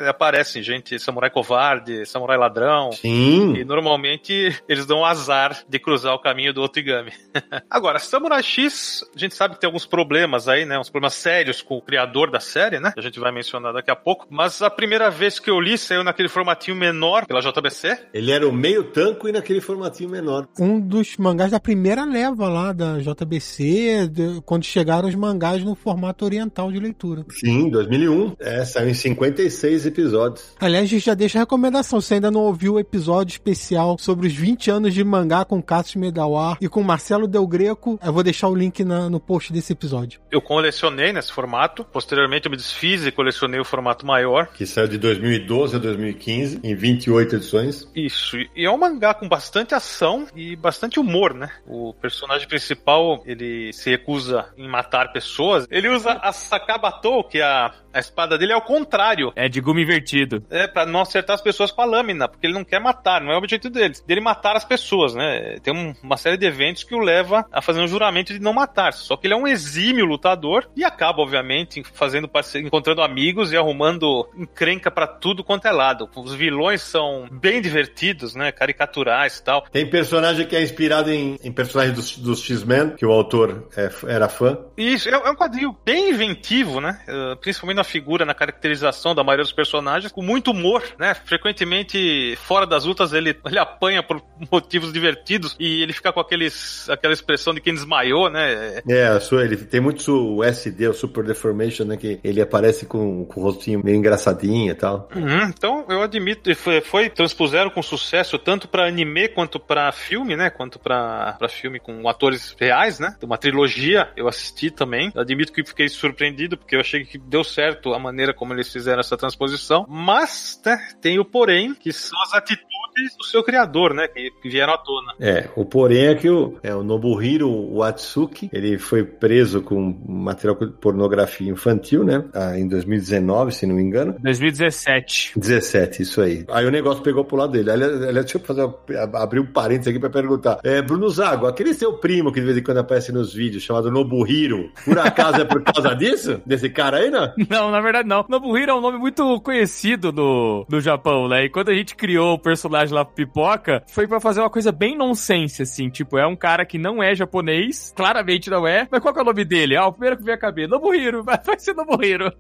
[0.08, 2.90] aparecem, gente, samurai covarde, samurai ladrão.
[2.92, 3.56] Sim.
[3.56, 7.12] E normalmente eles dão azar de cruzar o caminho do Otigami.
[7.70, 10.78] agora, Samurai X, a gente sabe que tem alguns problemas aí, né?
[10.78, 12.92] Uns problemas sérios com o criador da série, né?
[12.96, 14.26] A gente vai mencionar daqui a pouco.
[14.30, 17.98] Mas a primeira vez que eu li saiu naquele formatinho menor pela JBC.
[18.14, 20.46] Ele era o meio tanco e naquele formatinho menor.
[20.58, 25.74] Um dos mangás da primeira leva lá da JBC, de, quando chegaram os mangás no
[25.74, 27.24] formato oriental de leitura.
[27.30, 28.36] Sim, 2001.
[28.38, 30.54] É, saiu em 56 episódios.
[30.60, 32.00] Aliás, a gente já deixa a recomendação.
[32.00, 35.96] Se ainda não ouviu o episódio especial sobre os 20 anos de mangá com Cassius
[35.96, 39.72] Medawar e com Marcelo Del Greco, eu vou deixar o link na, no post desse
[39.72, 40.20] episódio.
[40.30, 41.84] Eu colecionei nesse nesse formato.
[41.84, 44.48] Posteriormente eu me desfiz e colecionei o formato maior.
[44.48, 47.90] Que saiu de 2012 a 2015, em 28 edições.
[47.96, 51.50] Isso, e é um mangá com bastante ação e bastante humor, né?
[51.66, 55.66] O personagem principal, ele se recusa em matar pessoas.
[55.70, 59.32] Ele usa a Sakabatou, que é a, a espada dele é ao contrário.
[59.34, 60.44] É de gume invertido.
[60.50, 63.32] É, pra não acertar as pessoas com a lâmina, porque ele não quer matar, não
[63.32, 63.94] é o objetivo dele.
[64.06, 65.56] Dele matar as pessoas, né?
[65.62, 68.52] Tem um- uma série de eventos que o leva a fazer um juramento de não
[68.52, 68.92] matar.
[68.92, 73.56] Só que ele é um exímio lutador e acaba, obviamente, fazendo parceria, encontrando amigos e
[73.56, 76.08] arrumando encrenca pra tudo quanto é lado.
[76.16, 78.52] Os vilões são bem divertidos, né?
[78.52, 79.62] Caricaturais e tal.
[79.70, 83.90] Tem personagem que é inspirado em, em personagens dos, dos X-Men, que o autor é-
[84.06, 84.58] era fã.
[84.76, 87.00] Isso, é, é um quadrinho bem inventivo, né?
[87.08, 91.14] Uh, principalmente na figura, na caracterização da maioria dos personagens, com muito humor, né?
[91.14, 96.88] Frequentemente, fora das lutas, ele, ele apanha por motivos divertidos e ele fica com aqueles,
[96.88, 98.82] aquela expressão de quem desmaiou, né?
[98.88, 101.96] É, ele tem muito o SD, o Super Deformation, né?
[101.96, 105.08] Que ele aparece com, com o rostinho meio engraçadinho e tal.
[105.14, 110.36] Uhum, então, eu admito, foi, foi transpuseram com sucesso tanto pra anime quanto pra filme,
[110.36, 110.50] né?
[110.50, 113.16] Quanto pra pra filme com atores reais, né?
[113.22, 115.12] Uma trilogia, eu assisti também.
[115.14, 119.00] Admito que fiquei surpreendido, porque eu achei que deu certo a maneira como eles fizeram
[119.00, 119.84] essa transposição.
[119.88, 124.08] Mas, né, tem o porém, que são as atitudes do seu criador, né?
[124.08, 125.14] Que, que vieram à tona.
[125.20, 130.56] É, o porém é que o, é, o Nobuhiro Watsuki, ele foi preso com material
[130.56, 132.24] de pornografia infantil, né?
[132.32, 134.14] Ah, em 2019, se não me engano.
[134.20, 135.32] 2017.
[135.36, 136.44] 17, isso aí.
[136.48, 137.70] Aí o negócio pegou pro lado dele.
[137.70, 138.68] Aliás, aliás, deixa eu fazer,
[139.14, 140.60] abrir um parênteses aqui pra perguntar.
[140.62, 143.90] É, Bruno Zago, aquele seu primo que de vez em quando aparece nos vídeos, chamado
[143.90, 146.40] Nobuhiro, por acaso é por causa disso?
[146.46, 147.32] Desse cara aí, não?
[147.48, 148.24] Não, na verdade não.
[148.28, 151.44] Nobuhiro é um nome muito conhecido no, no Japão, né?
[151.44, 154.96] E quando a gente criou o personagem lá, Pipoca, foi pra fazer uma coisa bem
[154.96, 155.90] nonsense, assim.
[155.90, 158.88] Tipo, é um cara que não é japonês, claramente não é.
[158.90, 159.76] Mas qual que é o nome dele?
[159.76, 160.68] Ah, o primeiro que veio a cabeça.
[160.68, 162.32] Nobuhiro, vai, vai ser Nobuhiro.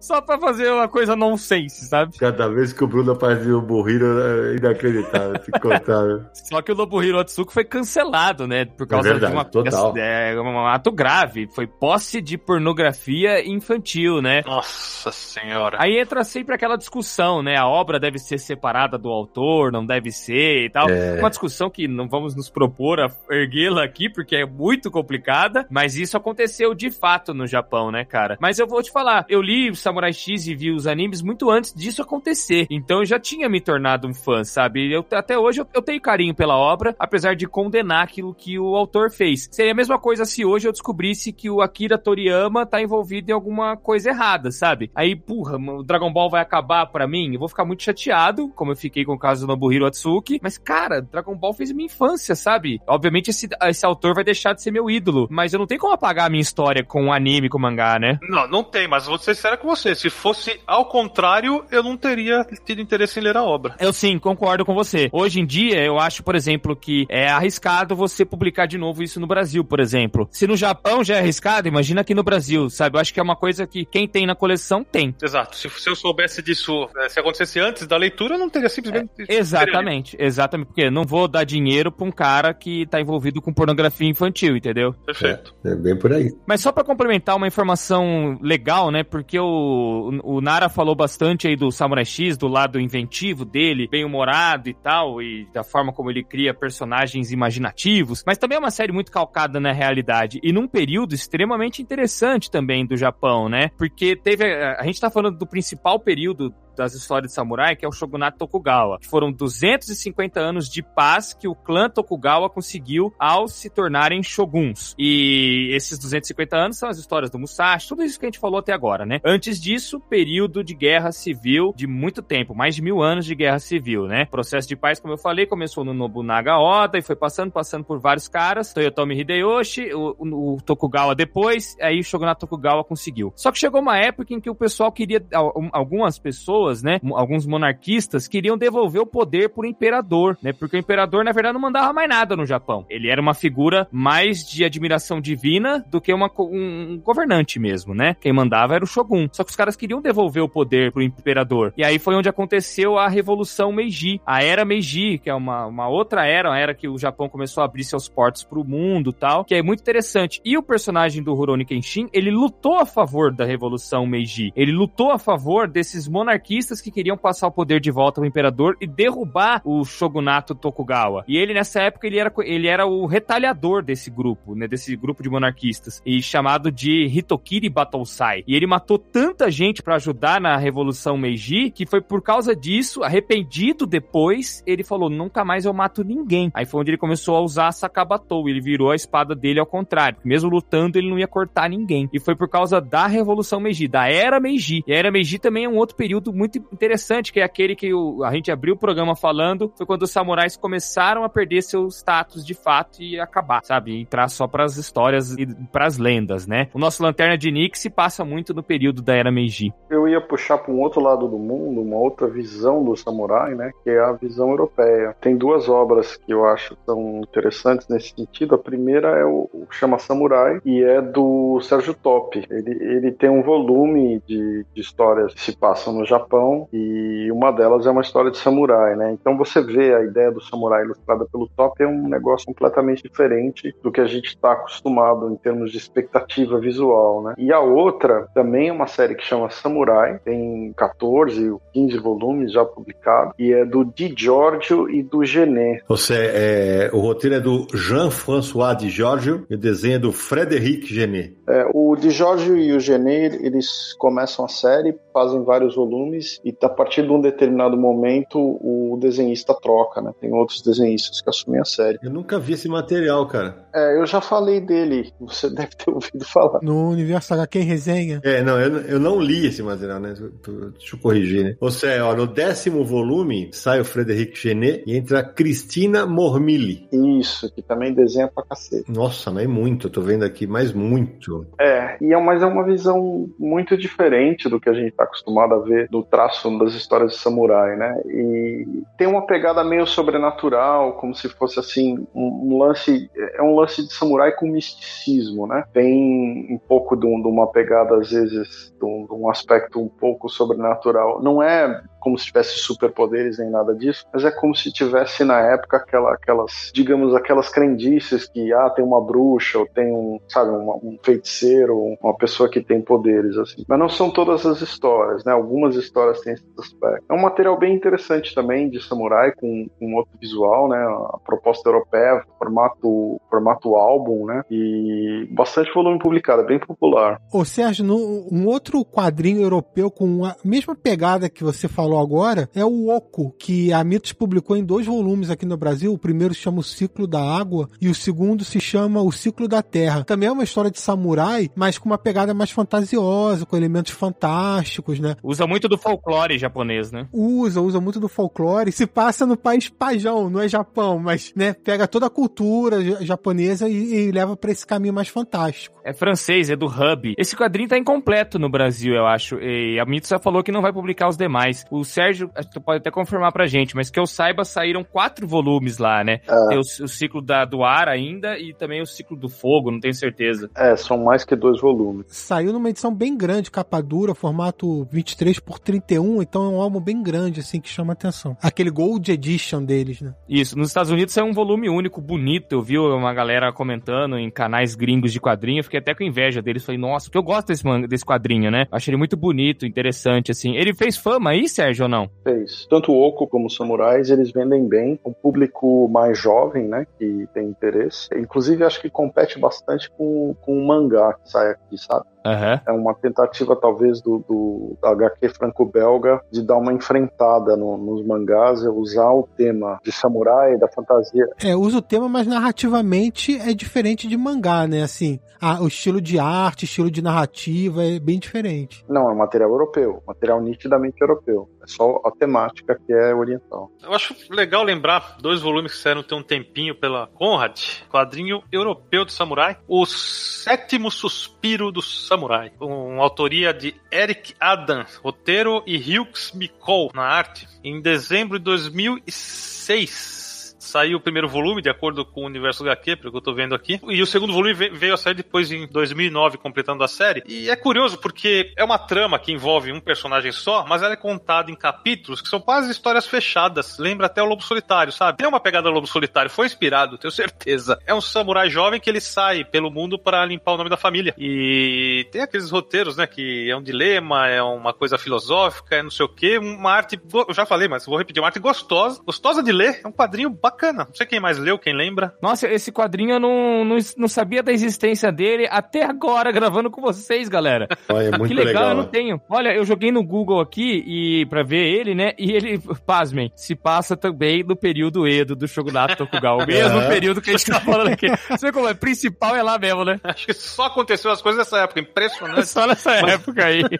[0.00, 2.16] Só pra fazer uma coisa nonsense, sabe?
[2.18, 6.04] Cada vez que o Bruno aparece no Nobuhiro é inacreditável, te contar.
[6.04, 6.24] viu?
[6.34, 8.64] Só que o Nobuhiro Atsuko foi cancelado, né?
[8.64, 9.94] Por causa verdade, de uma, total.
[9.96, 11.48] É, um ato grave.
[11.54, 14.42] Foi posse de pornografia infantil, né?
[14.46, 15.78] Nossa senhora.
[15.80, 17.56] Aí entra sempre aquela discussão, né?
[17.56, 20.88] A obra deve ser separada do autor, não deve ser e tal.
[20.88, 21.18] É.
[21.18, 25.96] Uma discussão que não vamos nos propor a erguê-la aqui, porque é muito complicada, mas
[25.96, 28.36] isso aconteceu de fato no Japão, né, cara?
[28.40, 31.74] Mas eu vou te falar, eu li Samurai X e vi os animes muito antes
[31.74, 32.66] disso acontecer.
[32.70, 34.92] Então eu já tinha me tornado um fã, sabe?
[34.92, 38.76] Eu, até hoje eu, eu tenho carinho pela obra, apesar de condenar aquilo que o
[38.76, 39.48] autor fez.
[39.50, 43.34] Seria a mesma coisa se hoje eu descobrisse que o Akira Toriyama tá envolvido em
[43.34, 44.90] alguma coisa errada, sabe?
[44.94, 47.34] Aí, porra, o Dragon Ball vai acabar pra mim?
[47.34, 50.38] Eu vou ficar muito chateado, como eu fiquei com o caso do Nobuhiro Atsuki.
[50.42, 52.80] Mas, cara, Dragon Ball fez minha infância, sabe?
[52.86, 55.94] Obviamente esse, esse autor vai deixar de ser meu ídolo, mas eu não tenho como
[55.94, 58.18] apagar a minha história com o anime, com o mangá, né?
[58.28, 59.94] Não, não tem, mas vou ser sério com você.
[59.94, 63.74] Se fosse ao contrário, eu não teria tido interesse em ler a obra.
[63.80, 65.08] Eu sim, concordo com você.
[65.12, 69.18] Hoje em dia, eu acho, por exemplo, que é arriscado você publicar de novo isso
[69.18, 70.28] no Brasil, por exemplo.
[70.30, 72.96] Se no Japão já é arriscado, imagina aqui no Brasil, sabe?
[72.96, 75.14] Eu acho que é uma coisa que quem tem na coleção tem.
[75.22, 75.56] Exato.
[75.56, 79.10] Se, se eu soubesse disso, eh, se acontecesse antes da leitura, eu não teria simplesmente.
[79.28, 80.66] Exatamente, exatamente.
[80.66, 84.94] Porque não vou dar dinheiro pra um cara que tá envolvido com pornografia infantil, entendeu?
[85.06, 85.54] Perfeito.
[85.64, 86.30] É bem por aí.
[86.46, 89.02] Mas só pra complementar uma informação legal, né?
[89.02, 94.04] Porque o, o Nara falou bastante aí do Samurai X, do lado inventivo dele, bem
[94.04, 98.22] humorado e tal, e da forma como ele cria personagens imaginativos.
[98.26, 102.86] Mas também é uma série muito calcada na realidade e num período extremamente interessante também
[102.86, 103.70] do Japão, né?
[103.76, 107.84] Porque teve a, a gente tá falando do principal período das histórias de samurai, que
[107.84, 108.98] é o Shogunato Tokugawa.
[109.02, 114.94] Foram 250 anos de paz que o clã Tokugawa conseguiu ao se tornarem shoguns.
[114.98, 118.58] E esses 250 anos são as histórias do Musashi, tudo isso que a gente falou
[118.58, 119.20] até agora, né?
[119.24, 123.58] Antes disso, período de guerra civil de muito tempo, mais de mil anos de guerra
[123.58, 124.24] civil, né?
[124.26, 127.98] Processo de paz, como eu falei, começou no Nobunaga Oda e foi passando, passando por
[127.98, 133.32] vários caras, Toyotomi Hideyoshi, o, o- o Tokugawa depois, aí o Shogunato Tokugawa conseguiu.
[133.36, 137.16] Só que chegou uma época em que o pessoal queria, al- algumas pessoas, né, mo-
[137.16, 141.60] alguns monarquistas queriam devolver o poder pro imperador, né, porque o imperador, na verdade, não
[141.60, 142.84] mandava mais nada no Japão.
[142.88, 147.94] Ele era uma figura mais de admiração divina do que uma, um, um governante mesmo,
[147.94, 148.14] né?
[148.20, 149.28] Quem mandava era o Shogun.
[149.32, 151.72] Só que os caras queriam devolver o poder pro imperador.
[151.76, 155.88] E aí foi onde aconteceu a Revolução Meiji, a Era Meiji, que é uma, uma
[155.88, 159.44] outra era, uma era que o Japão começou a abrir seus portos pro mundo tal,
[159.44, 160.40] que é muito interessante.
[160.44, 164.52] E o personagem do Rurouni Kenshin, ele lutou a favor da Revolução Meiji.
[164.54, 166.42] Ele lutou a favor desses monarquistas
[166.82, 171.24] que queriam passar o poder de volta ao imperador e derrubar o shogunato Tokugawa.
[171.26, 174.68] E ele, nessa época, ele era, ele era o retalhador desse grupo, né?
[174.68, 176.02] Desse grupo de monarquistas.
[176.04, 178.44] E chamado de Hitokiri Batosai.
[178.46, 183.02] E ele matou tanta gente para ajudar na Revolução Meiji que foi por causa disso,
[183.02, 186.50] arrependido depois, ele falou: nunca mais eu mato ninguém.
[186.54, 188.48] Aí foi onde ele começou a usar a Sakabatou.
[188.48, 190.18] Ele virou a espada dele ao contrário.
[190.24, 192.08] Mesmo lutando, ele não ia cortar ninguém.
[192.12, 194.82] E foi por causa da Revolução Meiji, da Era Meiji.
[194.86, 197.94] E a Era Meiji também é um outro período muito interessante, que é aquele que
[197.94, 201.86] o, a gente abriu o programa falando, foi quando os samurais começaram a perder seu
[201.86, 204.00] status de fato e acabar, sabe?
[204.00, 206.68] Entrar só para as histórias e para as lendas, né?
[206.74, 209.72] O nosso Lanterna de Nick se passa muito no período da Era Meiji.
[209.88, 213.70] Eu ia puxar para um outro lado do mundo, uma outra visão do samurai, né?
[213.84, 215.14] Que é a visão europeia.
[215.20, 218.56] Tem duas obras que eu acho tão interessantes nesse sentido.
[218.56, 222.44] A primeira é o, o chama Samurai e é do Sérgio Top.
[222.50, 226.31] Ele, ele tem um volume de, de histórias que se passam no Japão
[226.72, 229.12] e uma delas é uma história de samurai, né?
[229.12, 233.74] Então você vê a ideia do samurai ilustrada pelo Top é um negócio completamente diferente
[233.82, 237.34] do que a gente está acostumado em termos de expectativa visual, né?
[237.38, 242.52] E a outra também é uma série que chama Samurai, tem 14 ou 15 volumes
[242.52, 245.82] já publicados e é do Di Giorgio e do Genet.
[245.88, 250.86] Você, é, o roteiro é do Jean-François Di Giorgio e o desenho é do Frédéric
[250.86, 251.36] Genet.
[251.48, 256.56] É, o Di Giorgio e o Genet, eles começam a série, fazem vários volumes e
[256.62, 260.12] a partir de um determinado momento o desenhista troca, né?
[260.20, 261.98] Tem outros desenhistas que assumem a série.
[262.02, 263.66] Eu nunca vi esse material, cara.
[263.74, 266.60] É, eu já falei dele, você deve ter ouvido falar.
[266.62, 268.20] No Universo HQ resenha.
[268.24, 270.14] É, não, eu, eu não li esse material, né?
[270.14, 271.56] Deixa eu corrigir, né?
[271.60, 276.88] Ou seja, ó, no décimo volume sai o Frederic Genet e entra a Cristina Mormilli.
[276.92, 278.90] Isso, que também desenha pra cacete.
[278.90, 281.46] Nossa, mas é muito, eu tô vendo aqui, mas muito.
[281.60, 285.54] É, e é, mas é uma visão muito diferente do que a gente tá acostumado
[285.54, 287.98] a ver do traço das histórias de samurai, né?
[288.04, 293.10] E tem uma pegada meio sobrenatural, como se fosse assim, um, lance.
[293.16, 295.64] É um lance de samurai com misticismo, né?
[295.72, 299.80] Tem um pouco de, um, de uma pegada, às vezes, de um, de um aspecto
[299.80, 301.22] um pouco sobrenatural.
[301.22, 305.38] Não é como se tivesse superpoderes nem nada disso, mas é como se tivesse na
[305.38, 310.50] época aquela, aquelas, digamos, aquelas crendices que ah, tem uma bruxa ou tem um, sabe,
[310.50, 313.64] uma, um feiticeiro, uma pessoa que tem poderes assim.
[313.68, 315.32] Mas não são todas as histórias, né?
[315.32, 317.04] Algumas histórias têm esse aspecto.
[317.08, 320.78] É um material bem interessante também de samurai com, com outro visual, né?
[320.78, 324.42] A proposta europeia, formato formato álbum, né?
[324.50, 327.20] E bastante volume publicado, é bem popular.
[327.32, 332.00] Ô Sérgio, no, um outro quadrinho europeu com a mesma pegada que você falou falou
[332.00, 335.92] agora é o Oco, que a Mitos publicou em dois volumes aqui no Brasil.
[335.92, 339.46] O primeiro se chama O Ciclo da Água e o segundo se chama O Ciclo
[339.46, 340.04] da Terra.
[340.04, 344.98] Também é uma história de samurai, mas com uma pegada mais fantasiosa, com elementos fantásticos,
[344.98, 345.16] né?
[345.22, 347.06] Usa muito do folclore japonês, né?
[347.12, 348.72] Usa, usa muito do folclore.
[348.72, 353.68] Se passa no país pajão, não é Japão, mas, né, pega toda a cultura japonesa
[353.68, 355.80] e, e leva para esse caminho mais fantástico.
[355.84, 357.14] É francês, é do Hub.
[357.18, 359.38] Esse quadrinho tá incompleto no Brasil, eu acho.
[359.40, 361.64] E a Mitos já falou que não vai publicar os demais.
[361.70, 365.78] O Sérgio, tu pode até confirmar pra gente, mas que eu saiba, saíram quatro volumes
[365.78, 366.20] lá, né?
[366.28, 366.48] É.
[366.48, 369.80] Tem o, o, ciclo da, do ar ainda e também o ciclo do fogo, não
[369.80, 370.50] tenho certeza.
[370.56, 372.06] É, são mais que dois volumes.
[372.08, 376.80] Saiu numa edição bem grande, capa dura, formato 23 por 31, então é um álbum
[376.80, 378.36] bem grande, assim, que chama atenção.
[378.42, 380.14] Aquele Gold Edition deles, né?
[380.28, 382.52] Isso, nos Estados Unidos é um volume único, bonito.
[382.52, 386.64] Eu vi uma galera comentando em canais gringos de quadrinho, fiquei até com inveja deles.
[386.64, 388.66] Falei, nossa, porque eu gosto desse, desse quadrinho, né?
[388.70, 390.54] Achei ele muito bonito, interessante, assim.
[390.54, 391.84] Ele fez fama aí, Sérgio?
[391.84, 392.10] ou não?
[392.22, 392.66] Fez.
[392.68, 394.98] Tanto o Oco como os Samurais, eles vendem bem.
[395.02, 398.08] O público mais jovem, né, que tem interesse.
[398.14, 402.06] Inclusive, acho que compete bastante com, com o mangá que sai aqui, sabe?
[402.24, 402.60] Uhum.
[402.66, 408.62] É uma tentativa, talvez, do, do HQ franco-belga de dar uma enfrentada no, nos mangás
[408.62, 411.26] e usar o tema de samurai, da fantasia.
[411.42, 414.82] É, usa o tema, mas narrativamente é diferente de mangá, né?
[414.82, 418.84] Assim, a, o estilo de arte, estilo de narrativa é bem diferente.
[418.88, 421.48] Não, é um material europeu, material nitidamente europeu.
[421.62, 423.70] É só a temática que é oriental.
[423.82, 427.58] Eu acho legal lembrar dois volumes que saíram tem um tempinho pela Conrad,
[427.88, 435.62] quadrinho europeu de samurai, O Sétimo Suspiro do Samurai, com autoria de Eric Adam, roteiro
[435.66, 440.21] e Hughes Mikol na arte, em dezembro de 2006
[440.62, 443.54] saiu o primeiro volume, de acordo com o universo HQ, pelo que eu tô vendo
[443.54, 443.80] aqui.
[443.88, 447.22] E o segundo volume veio a sair depois em 2009, completando a série.
[447.26, 450.96] E é curioso porque é uma trama que envolve um personagem só, mas ela é
[450.96, 453.78] contada em capítulos que são quase histórias fechadas.
[453.78, 455.18] Lembra até o Lobo Solitário, sabe?
[455.18, 457.78] Tem uma pegada Lobo Solitário, foi inspirado, tenho certeza.
[457.86, 461.14] É um samurai jovem que ele sai pelo mundo para limpar o nome da família.
[461.18, 465.90] E tem aqueles roteiros, né, que é um dilema, é uma coisa filosófica, é não
[465.90, 469.42] sei o quê, uma arte, eu já falei, mas vou repetir, uma arte gostosa, gostosa
[469.42, 470.51] de ler, é um quadrinho bacana.
[470.60, 472.14] Não sei quem mais leu, quem lembra.
[472.22, 476.80] Nossa, esse quadrinho eu não, não, não sabia da existência dele até agora, gravando com
[476.80, 477.68] vocês, galera.
[477.88, 479.20] Olha, é muito que legal, legal, eu não tenho.
[479.28, 482.12] Olha, eu joguei no Google aqui e para ver ele, né?
[482.18, 486.44] E ele, pasmem, se passa também no período Edo do Shogunato Tokugawa.
[486.44, 486.88] O mesmo Aham.
[486.88, 488.08] período que a gente tá falando aqui.
[488.30, 488.74] Você vê como é?
[488.74, 489.96] Principal é lá mesmo, né?
[490.04, 492.46] Acho que só aconteceu as coisas nessa época, impressionante.
[492.48, 493.62] Só nessa época aí.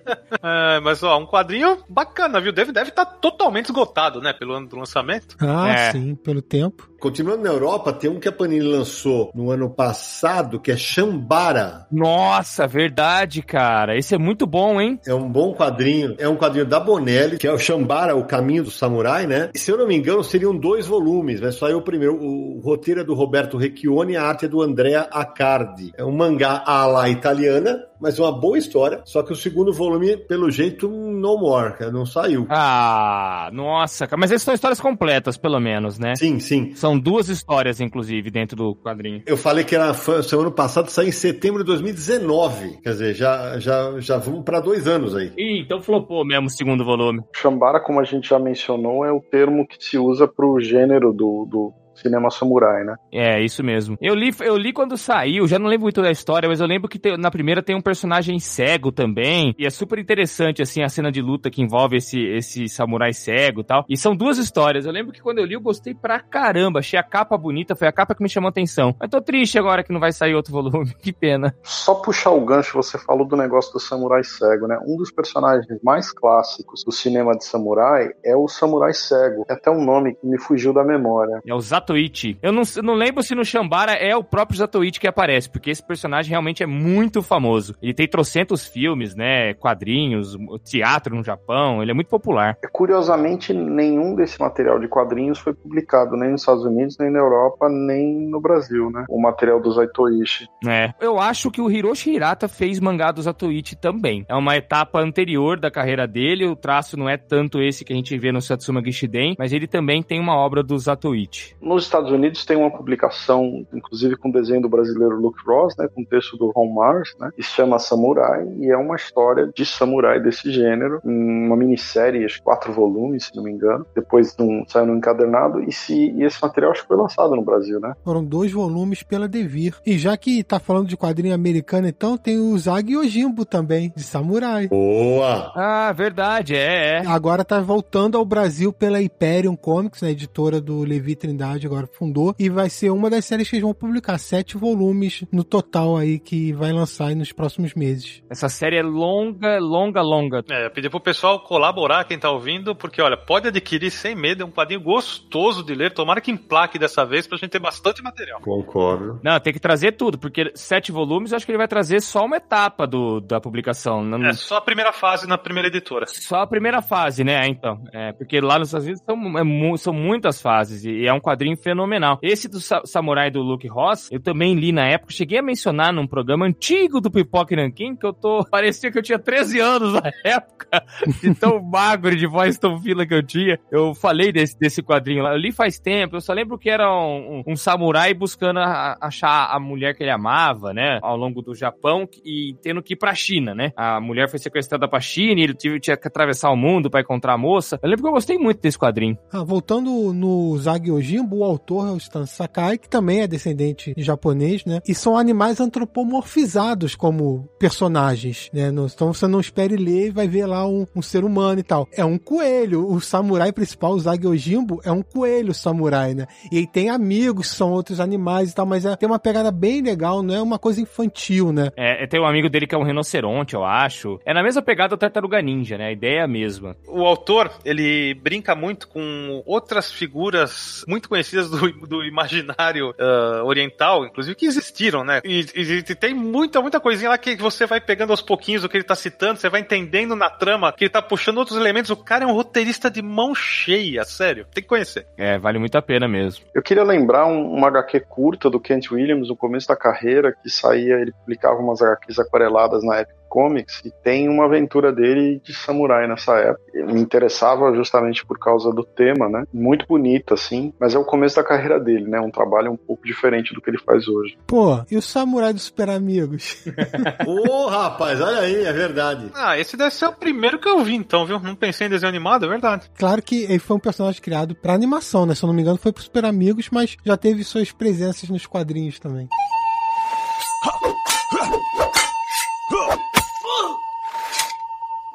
[0.44, 2.52] É, mas ó, um quadrinho bacana, viu?
[2.52, 5.36] Deve deve estar totalmente esgotado, né, pelo ano do lançamento.
[5.40, 5.92] Ah, É.
[5.92, 6.61] sim, pelo tempo.
[6.62, 6.91] Nope.
[7.02, 11.84] Continuando na Europa, tem um que a Panini lançou no ano passado, que é Shambara.
[11.90, 13.98] Nossa, verdade, cara.
[13.98, 15.00] Esse é muito bom, hein?
[15.04, 16.14] É um bom quadrinho.
[16.16, 19.50] É um quadrinho da Bonelli, que é o Shambara, o caminho do samurai, né?
[19.52, 22.14] E, se eu não me engano, seriam dois volumes, mas saiu o primeiro.
[22.22, 25.90] O roteiro é do Roberto Recchione e a arte é do Andrea Accardi.
[25.96, 29.00] É um mangá à la italiana, mas uma boa história.
[29.04, 32.46] Só que o segundo volume, pelo jeito, no more, cara, não saiu.
[32.48, 34.20] Ah, nossa, cara.
[34.20, 36.14] Mas essas são histórias completas, pelo menos, né?
[36.14, 36.74] Sim, sim.
[36.76, 39.22] São duas histórias, inclusive, dentro do quadrinho.
[39.26, 42.78] Eu falei que era fã, seu ano passado saiu em setembro de 2019.
[42.82, 45.32] Quer dizer, já, já, já vamos para dois anos aí.
[45.36, 47.22] Ih, então flopou mesmo o segundo volume.
[47.34, 51.12] Shambara, como a gente já mencionou, é o termo que se usa para o gênero
[51.12, 51.72] do, do
[52.02, 52.96] cinema samurai, né?
[53.12, 53.96] É, isso mesmo.
[54.00, 56.88] Eu li, eu li quando saiu, já não lembro muito da história, mas eu lembro
[56.88, 59.54] que na primeira tem um personagem cego também.
[59.58, 63.60] E é super interessante, assim, a cena de luta que envolve esse, esse samurai cego
[63.60, 63.84] e tal.
[63.88, 64.86] E são duas histórias.
[64.86, 66.80] Eu lembro que quando eu li, eu gostei pra caramba.
[66.80, 68.94] Achei a capa bonita, foi a capa que me chamou a atenção.
[68.98, 70.92] Mas tô triste agora que não vai sair outro volume.
[71.00, 71.54] Que pena.
[71.62, 74.78] Só puxar o gancho, você falou do negócio do samurai cego, né?
[74.86, 79.44] Um dos personagens mais clássicos do cinema de samurai é o samurai cego.
[79.48, 81.40] É até um nome que me fugiu da memória.
[81.46, 81.60] É o
[81.92, 82.38] Zatoichi.
[82.42, 85.82] Eu não, não lembro se no Shambara é o próprio Zatoichi que aparece, porque esse
[85.82, 87.74] personagem realmente é muito famoso.
[87.82, 89.54] Ele tem trocentos filmes, né?
[89.54, 91.82] Quadrinhos, teatro no Japão.
[91.82, 92.56] Ele é muito popular.
[92.72, 97.68] Curiosamente, nenhum desse material de quadrinhos foi publicado nem nos Estados Unidos, nem na Europa,
[97.68, 99.04] nem no Brasil, né?
[99.08, 100.46] O material do Zaitoichi.
[100.66, 100.92] É.
[101.00, 104.24] Eu acho que o Hiroshi Hirata fez mangá do Zatoichi também.
[104.28, 106.46] É uma etapa anterior da carreira dele.
[106.46, 109.66] O traço não é tanto esse que a gente vê no Satsuma Gishiden, mas ele
[109.66, 111.54] também tem uma obra do Zatoichi.
[111.72, 116.04] Nos Estados Unidos tem uma publicação, inclusive com desenho do brasileiro Luke Ross, né, com
[116.04, 120.20] texto do Ron Mars, né, que se chama Samurai, e é uma história de samurai
[120.20, 124.96] desse gênero, uma minissérie, acho quatro volumes, se não me engano, depois num, saiu no
[124.96, 127.94] encadernado, e, se, e esse material acho que foi lançado no Brasil, né?
[128.04, 129.74] Foram dois volumes pela Devir.
[129.86, 134.02] E já que tá falando de quadrinho americano, então tem o Zag Yojimbo também, de
[134.02, 134.68] samurai.
[134.68, 135.52] Boa!
[135.54, 137.06] Ah, verdade, é, é.
[137.06, 142.34] Agora tá voltando ao Brasil pela Hyperion Comics, né, editora do Levi Trindade, agora fundou,
[142.38, 146.18] e vai ser uma das séries que eles vão publicar, sete volumes no total aí
[146.18, 148.22] que vai lançar aí nos próximos meses.
[148.30, 150.44] Essa série é longa, longa, longa.
[150.50, 154.46] É, pedir pro pessoal colaborar, quem tá ouvindo, porque olha, pode adquirir sem medo, é
[154.46, 155.92] um quadrinho gostoso de ler.
[155.92, 158.40] Tomara que emplaque dessa vez pra gente ter bastante material.
[158.40, 159.20] Concordo.
[159.22, 162.24] Não, tem que trazer tudo, porque sete volumes eu acho que ele vai trazer só
[162.24, 164.02] uma etapa do, da publicação.
[164.02, 166.06] Não, É só a primeira fase na primeira editora.
[166.06, 167.46] Só a primeira fase, né?
[167.48, 171.20] Então, é, porque lá nos Estados Unidos são, é são muitas fases e é um
[171.20, 172.18] quadrinho fenomenal.
[172.22, 175.92] Esse do Sa- Samurai do Luke Ross, eu também li na época, cheguei a mencionar
[175.92, 179.60] num programa antigo do Pipoca e Nankin, que eu tô, parecia que eu tinha 13
[179.60, 180.84] anos na época,
[181.20, 183.58] de tão magro, de voz tão fila que eu tinha.
[183.70, 186.90] Eu falei desse, desse quadrinho lá, eu li faz tempo, eu só lembro que era
[186.92, 191.42] um, um- um samurai buscando a- achar a mulher que ele amava, né, ao longo
[191.42, 193.72] do Japão e tendo que ir pra China, né?
[193.76, 197.00] A mulher foi sequestrada pra China e ele tive- tinha que atravessar o mundo pra
[197.00, 197.78] encontrar a moça.
[197.82, 199.16] Eu lembro que eu gostei muito desse quadrinho.
[199.32, 203.94] Ah, voltando no Zag Yojimbo, o autor é o Stan Sakai, que também é descendente
[203.94, 204.80] de japonês, né?
[204.86, 208.68] E são animais antropomorfizados como personagens, né?
[208.68, 211.88] Então você não espere ler e vai ver lá um, um ser humano e tal.
[211.92, 212.86] É um coelho.
[212.86, 216.26] O samurai principal, o Zag Yojimbo, é um coelho samurai, né?
[216.50, 219.50] E ele tem amigos que são outros animais e tal, mas é, tem uma pegada
[219.50, 221.70] bem legal, não é uma coisa infantil, né?
[221.76, 224.18] É, tem um amigo dele que é um rinoceronte, eu acho.
[224.24, 225.88] É na mesma pegada do Tartaruga Ninja, né?
[225.88, 226.76] A ideia é a mesma.
[226.86, 233.44] O autor, ele brinca muito com outras figuras muito conhecidas conhecidas do, do imaginário uh,
[233.44, 235.20] oriental, inclusive, que existiram, né?
[235.24, 238.68] E, e, e, tem muita, muita coisinha lá que você vai pegando aos pouquinhos o
[238.68, 241.90] que ele tá citando, você vai entendendo na trama que ele tá puxando outros elementos.
[241.90, 244.46] O cara é um roteirista de mão cheia, sério.
[244.52, 245.06] Tem que conhecer.
[245.16, 246.44] É, vale muito a pena mesmo.
[246.54, 250.50] Eu queria lembrar um, uma HQ curta do Kent Williams no começo da carreira, que
[250.50, 255.54] saía, ele publicava umas HQs aquareladas na época Comics e tem uma aventura dele de
[255.54, 256.92] samurai nessa época.
[256.92, 259.44] Me interessava justamente por causa do tema, né?
[259.50, 262.20] Muito bonito, assim, mas é o começo da carreira dele, né?
[262.20, 264.36] Um trabalho um pouco diferente do que ele faz hoje.
[264.46, 266.62] Pô, e o Samurai dos Super Amigos?
[267.26, 269.30] Ô, oh, rapaz, olha aí, é verdade.
[269.34, 271.40] Ah, esse deve ser o primeiro que eu vi, então, viu?
[271.40, 272.90] Não pensei em desenho animado, é verdade.
[272.98, 275.34] Claro que ele foi um personagem criado pra animação, né?
[275.34, 278.44] Se eu não me engano, foi pro Super Amigos, mas já teve suas presenças nos
[278.44, 279.26] quadrinhos também.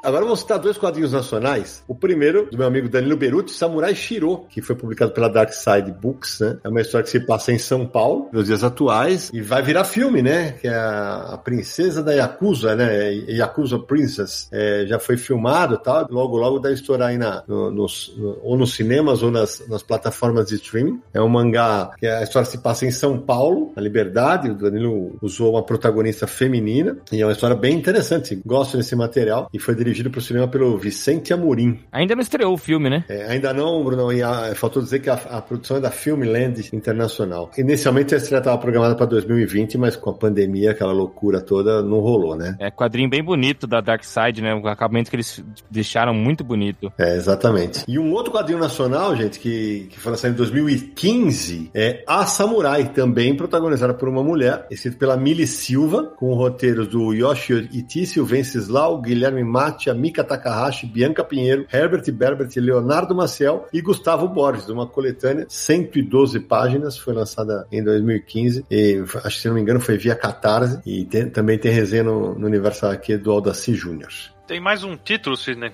[0.08, 1.84] Agora vamos citar dois quadrinhos nacionais.
[1.86, 5.92] O primeiro, do meu amigo Danilo Beruti, Samurai Shiro, que foi publicado pela Dark Side
[5.92, 6.58] Books, né?
[6.64, 9.84] É uma história que se passa em São Paulo, nos dias atuais, e vai virar
[9.84, 10.54] filme, né?
[10.54, 13.16] Que é a, Princesa da Yakuza, né?
[13.28, 14.48] Yakuza Princess.
[14.50, 16.08] É, já foi filmado e tal.
[16.10, 19.84] Logo, logo deve estourar aí na, no, nos, no, ou nos cinemas ou nas, nas
[19.84, 21.02] plataformas de streaming.
[21.14, 24.52] É um mangá que a história se passa em São Paulo, na Liberdade.
[24.52, 28.42] O Danilo usou uma protagonista feminina, e é uma história bem interessante.
[28.46, 31.80] Gosto desse material, e foi dirigido dirigido para o cinema pelo Vicente Amorim.
[31.92, 33.04] Ainda não estreou o filme, né?
[33.10, 34.12] É, ainda não, Bruno.
[34.12, 37.52] E a, faltou dizer que a, a, produção é da Filmland Internacional.
[37.58, 42.00] Inicialmente a estreia estava programada para 2020, mas com a pandemia, aquela loucura toda, não
[42.00, 42.56] rolou, né?
[42.60, 44.54] É quadrinho bem bonito da Dark Side, né?
[44.54, 46.92] O acabamento que eles deixaram muito bonito.
[46.98, 47.84] É, exatamente.
[47.88, 52.90] E um outro quadrinho nacional, gente, que, que foi lançado em 2015, é A Samurai,
[52.90, 59.02] também protagonizada por uma mulher, escrito pela Mili Silva, com roteiros do Yoshi Itício, Venceslau,
[59.02, 65.46] Guilherme Mate, Mika Takahashi, Bianca Pinheiro, Herbert Berbert, Leonardo Maciel e Gustavo Borges, uma coletânea,
[65.48, 70.16] 112 páginas, foi lançada em 2015 e acho que se não me engano foi via
[70.16, 74.12] Catarse e tem, também tem resenha no, no Universal aqui do Aldaci Júnior.
[74.48, 75.72] Tem mais um título, Sidney.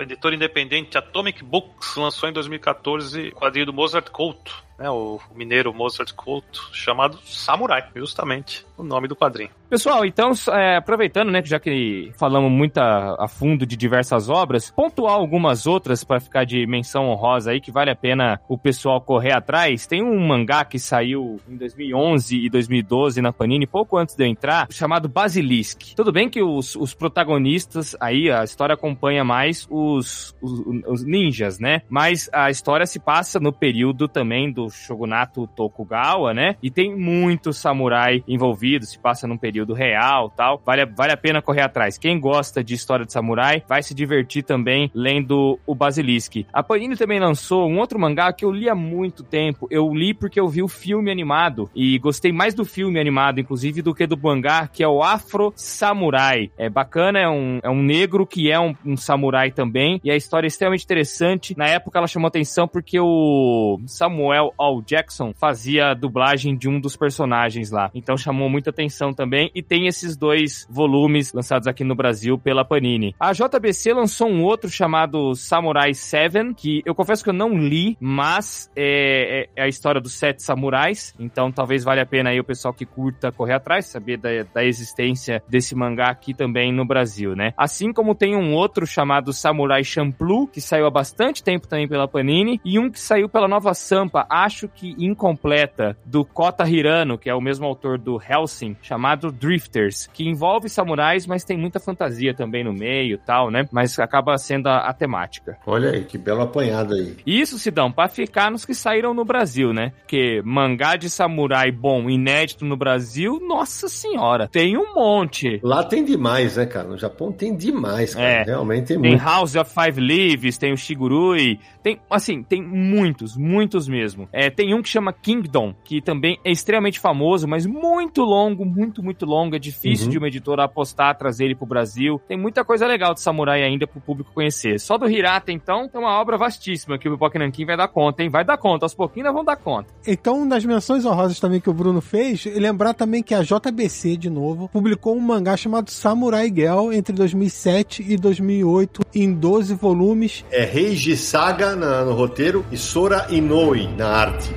[0.00, 5.72] Editor independente Atomic Books lançou em 2014 o quadrinho do Mozart Couto né, o mineiro
[5.72, 9.50] Mozart Couto, chamado Samurai, justamente o nome do quadrinho.
[9.68, 14.70] Pessoal, então, é, aproveitando, né, já que falamos muito a, a, fundo de diversas obras,
[14.70, 19.00] pontuar algumas outras para ficar de menção honrosa aí, que vale a pena o pessoal
[19.00, 19.86] correr atrás.
[19.86, 24.28] Tem um mangá que saiu em 2011 e 2012 na Panini, pouco antes de eu
[24.28, 25.94] entrar, chamado Basilisk.
[25.96, 31.58] Tudo bem que os, os protagonistas, aí a história acompanha mais os, os, os ninjas,
[31.58, 36.56] né, mas a história se passa no período também do shogunato Tokugawa, né?
[36.62, 40.60] E tem muito samurai envolvido, se passa num período real tal.
[40.64, 41.98] Vale, vale a pena correr atrás.
[41.98, 46.46] Quem gosta de história de samurai vai se divertir também lendo o Basilisk.
[46.52, 49.66] A Panini também lançou um outro mangá que eu li há muito tempo.
[49.70, 53.82] Eu li porque eu vi o filme animado e gostei mais do filme animado, inclusive,
[53.82, 56.50] do que do mangá, que é o Afro Samurai.
[56.56, 60.16] É bacana, é um, é um negro que é um, um samurai também, e a
[60.16, 61.56] história é extremamente interessante.
[61.56, 66.80] Na época ela chamou atenção porque o Samuel Al Jackson fazia a dublagem de um
[66.80, 67.90] dos personagens lá.
[67.94, 69.50] Então chamou muita atenção também.
[69.54, 73.14] E tem esses dois volumes lançados aqui no Brasil pela Panini.
[73.18, 77.96] A JBC lançou um outro chamado Samurai 7, que eu confesso que eu não li,
[78.00, 81.14] mas é, é, a história dos sete samurais.
[81.18, 84.64] Então talvez valha a pena aí o pessoal que curta correr atrás, saber da, da
[84.64, 87.52] existência desse mangá aqui também no Brasil, né?
[87.56, 92.08] Assim como tem um outro chamado Samurai Champloo, que saiu há bastante tempo também pela
[92.08, 97.30] Panini, e um que saiu pela Nova Sampa, acho que incompleta, do Kota Hirano, que
[97.30, 102.34] é o mesmo autor do Helsing, chamado Drifters, que envolve samurais, mas tem muita fantasia
[102.34, 103.66] também no meio tal, né?
[103.72, 105.56] Mas acaba sendo a, a temática.
[105.66, 107.16] Olha aí, que belo apanhado aí.
[107.26, 109.92] Isso, Sidão, pra ficar nos que saíram no Brasil, né?
[110.00, 115.60] Porque mangá de samurai bom, inédito no Brasil, nossa senhora, tem um monte.
[115.62, 116.88] Lá tem demais, né, cara?
[116.88, 118.26] No Japão tem demais, cara.
[118.26, 118.42] É.
[118.42, 119.24] Realmente tem, tem muito.
[119.24, 124.28] House of Five Leaves, tem o Shigurui, tem, assim, tem muitos, muitos mesmo.
[124.34, 129.00] É, tem um que chama Kingdom, que também é extremamente famoso, mas muito longo, muito,
[129.00, 129.54] muito longo.
[129.54, 130.10] É difícil uhum.
[130.10, 132.20] de uma editora apostar, trazer ele pro Brasil.
[132.26, 134.80] Tem muita coisa legal de samurai ainda pro público conhecer.
[134.80, 138.24] Só do Hirata, então, é uma obra vastíssima que o Pipoca Nankin vai dar conta,
[138.24, 138.28] hein?
[138.28, 139.94] Vai dar conta, aos pouquinhos nós vamos dar conta.
[140.04, 144.30] Então, nas menções honrosas também que o Bruno fez, lembrar também que a JBC, de
[144.30, 150.44] novo, publicou um mangá chamado Samurai Girl entre 2007 e 2008 em 12 volumes.
[150.50, 154.54] É Reiji Saga na, no roteiro e Sora Inoue na arte.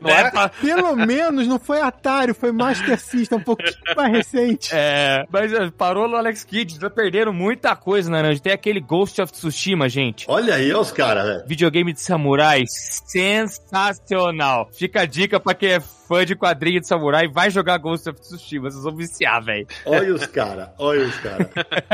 [0.00, 0.48] Não Né, é?
[0.60, 4.70] Pelo menos não foi Atari, foi Master System, um pouquinho mais recente.
[4.72, 8.34] É, mas é, parou no Alex Kidd, já perderam muita coisa, né?
[8.38, 10.24] Tem aquele Ghost of Tsushima, gente.
[10.26, 11.44] Olha aí, os caras, velho.
[11.46, 14.70] Videogame de samurai sensacional.
[14.72, 18.20] Fica a dica pra quem é fã de quadrinho de samurai, vai jogar Ghost of
[18.20, 19.66] Tsushima, vocês vão viciar, velho.
[19.84, 21.48] Olha os caras, olha os caras.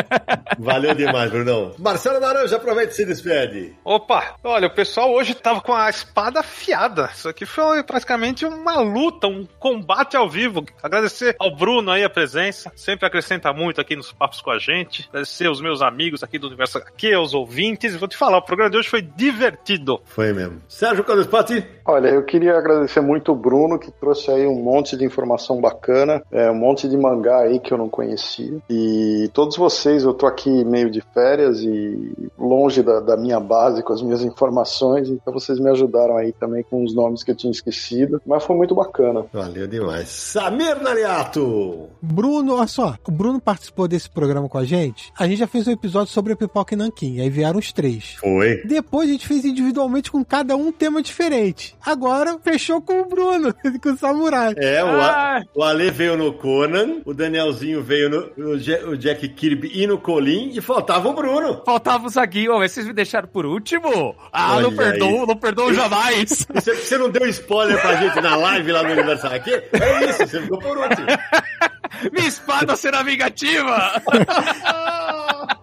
[0.58, 1.74] Valeu demais, Brunão.
[1.78, 3.74] Marcelo Naranja, aproveita e se despede.
[3.84, 7.10] Opa, olha, o pessoal hoje tava com a espada afiada.
[7.14, 10.64] Isso aqui foi praticamente uma luta, um combate ao vivo.
[10.82, 15.08] Agradecer ao Bruno aí a presença, sempre acrescenta muito aqui nos papos com a gente.
[15.08, 17.96] Agradecer aos meus amigos aqui do Universo HQ, aos ouvintes.
[17.96, 20.00] Vou te falar, o programa de hoje foi divertido.
[20.04, 20.60] Foi mesmo.
[20.68, 21.64] Sérgio Carlos Patti.
[21.84, 26.22] Olha, eu queria agradecer muito o Bruno, que trouxe aí um monte de informação bacana,
[26.30, 28.58] é, um monte de mangá aí que eu não conhecia.
[28.68, 33.82] E todos vocês, eu tô aqui meio de férias e longe da, da minha base
[33.82, 37.36] com as minhas informações, então vocês me ajudaram aí também com os nomes que eu
[37.36, 39.26] tinha esquecido, mas foi muito bacana.
[39.32, 40.08] Valeu demais.
[40.08, 41.88] Samir Nariato.
[42.00, 45.12] Bruno, olha só, o Bruno participou desse programa com a gente.
[45.18, 48.16] A gente já fez um episódio sobre a pipoca e nanquim, aí vieram os três.
[48.20, 48.62] Foi.
[48.64, 51.76] Depois a gente fez individualmente com cada um um tema diferente.
[51.84, 53.52] Agora fechou com o Bruno,
[53.82, 54.54] com o Samurai.
[54.56, 55.42] É, o, Ah.
[55.54, 59.86] O Ale veio no Conan, o Danielzinho veio no o Ja- o Jack Kirby e
[59.86, 61.62] no Colin, e faltava o Bruno.
[61.64, 64.14] Faltava o Zaguinho, mas vocês me deixaram por último?
[64.32, 65.26] Ah, Olha não perdoo, aí.
[65.26, 66.46] não perdoo jamais.
[66.54, 69.52] Você, você não deu spoiler pra gente na live lá no aniversário aqui?
[69.52, 71.06] É isso, você ficou por último.
[72.12, 74.00] Minha espada será vingativa!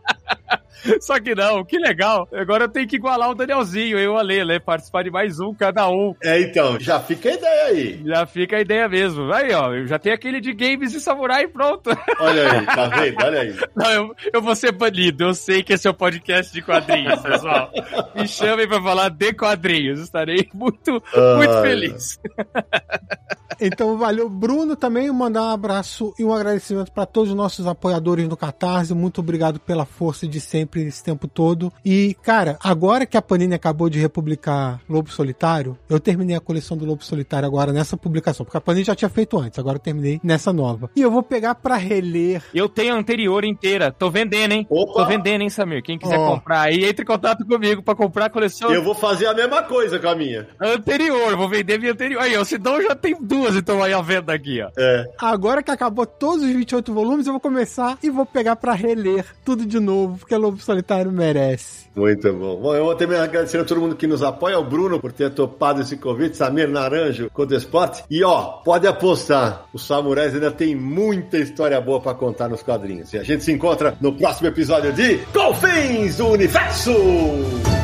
[1.02, 2.28] Só que não, que legal.
[2.34, 4.60] Agora eu tenho que igualar o Danielzinho, eu e o Ale, né?
[4.60, 6.16] Participar de mais um, cada um.
[6.24, 8.02] É, então, já fica a ideia aí.
[8.06, 9.32] Já fica a ideia mesmo.
[9.32, 11.90] Aí, ó, eu já tenho aquele de games de samurai pronto.
[12.20, 13.24] Olha aí, tá vendo?
[13.24, 13.56] Olha aí.
[13.76, 15.26] Não, eu, eu vou ser banido.
[15.26, 17.72] Eu sei que esse é o podcast de quadrinhos, pessoal.
[18.16, 20.00] Me chamem pra falar de quadrinhos.
[20.00, 21.62] Estarei muito, muito Ai.
[21.62, 22.20] feliz.
[23.60, 28.28] Então, valeu, Bruno, também mandar um abraço e um agradecimento para todos os nossos apoiadores
[28.28, 28.94] no Catarse.
[28.94, 31.72] Muito obrigado pela força de sempre esse tempo todo.
[31.84, 36.78] E, cara, agora que a Panini acabou de republicar Lobo Solitário, eu terminei a coleção
[36.78, 39.82] do Lobo Solitário agora nessa publicação, porque a Panini já tinha feito antes, agora eu
[39.82, 40.90] terminei nessa nova.
[40.96, 42.44] E eu vou pegar para reler.
[42.54, 43.92] Eu tenho a anterior inteira.
[43.92, 44.68] Tô vendendo, hein?
[44.70, 44.94] Opa!
[45.02, 45.82] Tô vendendo, hein, Samir?
[45.84, 46.36] Quem quiser Ó.
[46.36, 49.64] comprar aí, entre em contato comigo pra comprar a coleção Eu vou fazer a mesma
[49.64, 50.48] coisa com a minha.
[50.62, 51.36] anterior.
[51.36, 52.22] Vou vender minha anterior.
[52.22, 54.70] Aí, ó, se não, já tem duas, então aí a venda aqui, ó.
[54.78, 55.06] É.
[55.18, 59.26] Agora que acabou todos os 28 volumes, eu vou começar e vou pegar para reler
[59.44, 61.88] tudo de novo, porque Lobo Solitário merece.
[61.96, 62.58] Muito bom.
[62.58, 65.32] Bom, eu vou também agradecer a todo mundo que nos apoia, ao Bruno por ter
[65.32, 68.04] topado esse convite, Samir Naranjo, Code Esporte.
[68.10, 73.14] E ó, pode apostar, os Samurais ainda tem muita história boa pra contar nos quadrinhos.
[73.14, 77.77] E a gente se encontra no próximo episódio de Confins do Universo!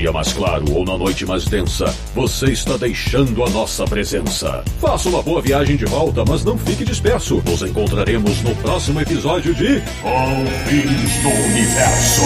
[0.00, 4.62] Dia mais claro ou na noite mais densa, você está deixando a nossa presença.
[4.78, 7.42] Faça uma boa viagem de volta, mas não fique disperso.
[7.46, 12.20] Nos encontraremos no próximo episódio de Confins do Universo.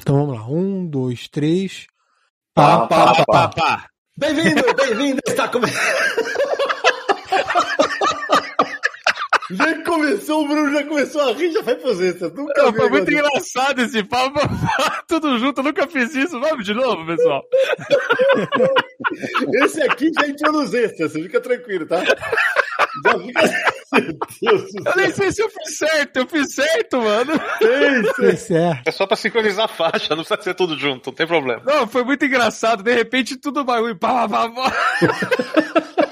[0.00, 0.46] Então vamos lá.
[0.48, 1.86] Um, dois, três.
[2.52, 3.24] Pá, pá, pá.
[3.24, 3.86] Pá, pá.
[4.16, 5.20] Bem-vindo, bem-vindo!
[5.24, 5.78] Está começando.
[9.50, 12.28] Já começou, o Bruno já começou a rir, já foi poseta.
[12.28, 14.40] Nunca Não, foi muito engraçado esse papo.
[15.08, 16.38] Tudo junto, eu nunca fiz isso.
[16.38, 17.42] Vamos de novo, pessoal.
[19.64, 22.04] Esse aqui já entrou nos extras, você fica tranquilo, tá?
[22.04, 23.40] Já fica.
[23.90, 24.02] Meu
[24.42, 26.16] Deus do Eu nem sei se eu fiz certo.
[26.18, 27.32] Eu fiz certo, mano.
[28.14, 28.82] Foi certo.
[28.86, 31.62] É só pra sincronizar a faixa, não precisa ser tudo junto, não tem problema.
[31.64, 32.82] Não, foi muito engraçado.
[32.82, 33.96] De repente, tudo bagulho.
[33.96, 34.72] Pá, pá, pá.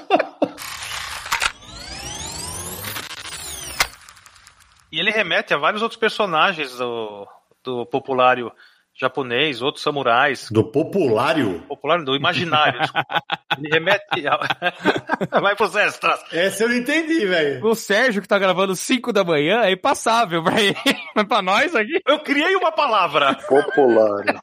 [4.97, 7.27] E ele remete a vários outros personagens do,
[7.63, 8.51] do populário
[8.99, 10.49] japonês, outros samurais.
[10.49, 11.59] Do populário?
[11.67, 12.79] Popular, do imaginário.
[13.55, 14.27] Ele remete.
[14.27, 15.37] A...
[15.39, 16.19] Vai pros extras.
[16.33, 17.63] Essa eu não entendi, velho.
[17.63, 20.75] O Sérgio, que tá gravando 5 da manhã, é impassável pra ele.
[21.15, 22.01] Mas pra nós aqui.
[22.07, 23.35] Eu criei uma palavra.
[23.35, 24.41] Popular.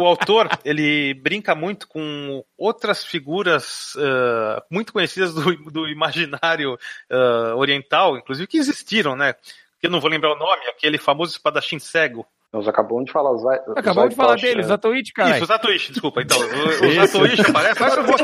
[0.00, 6.76] O autor, ele brinca muito com outras figuras ah, muito conhecidas do, do imaginário
[7.08, 9.34] ah, oriental, inclusive que existiram, né?
[9.82, 12.24] Que eu não vou lembrar o nome, aquele famoso espadachim cego.
[12.52, 13.36] Nós acabamos de falar.
[13.36, 14.64] Zai, Acabamos de falar dele, né?
[14.68, 15.34] Zatoichi, cara.
[15.34, 16.22] Isso, o Zatoichi, desculpa.
[16.22, 17.82] Então, o, o Zatoichi aparece.
[17.82, 18.16] Agora eu vou-.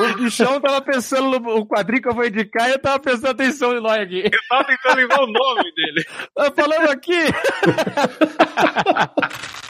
[0.00, 3.32] O bichão tava pensando no o quadrinho que eu vou indicar e eu tava prestando
[3.32, 4.22] atenção em nós aqui.
[4.24, 6.06] Eu tava tentando lembrar o nome dele.
[6.34, 7.12] Tá falando aqui.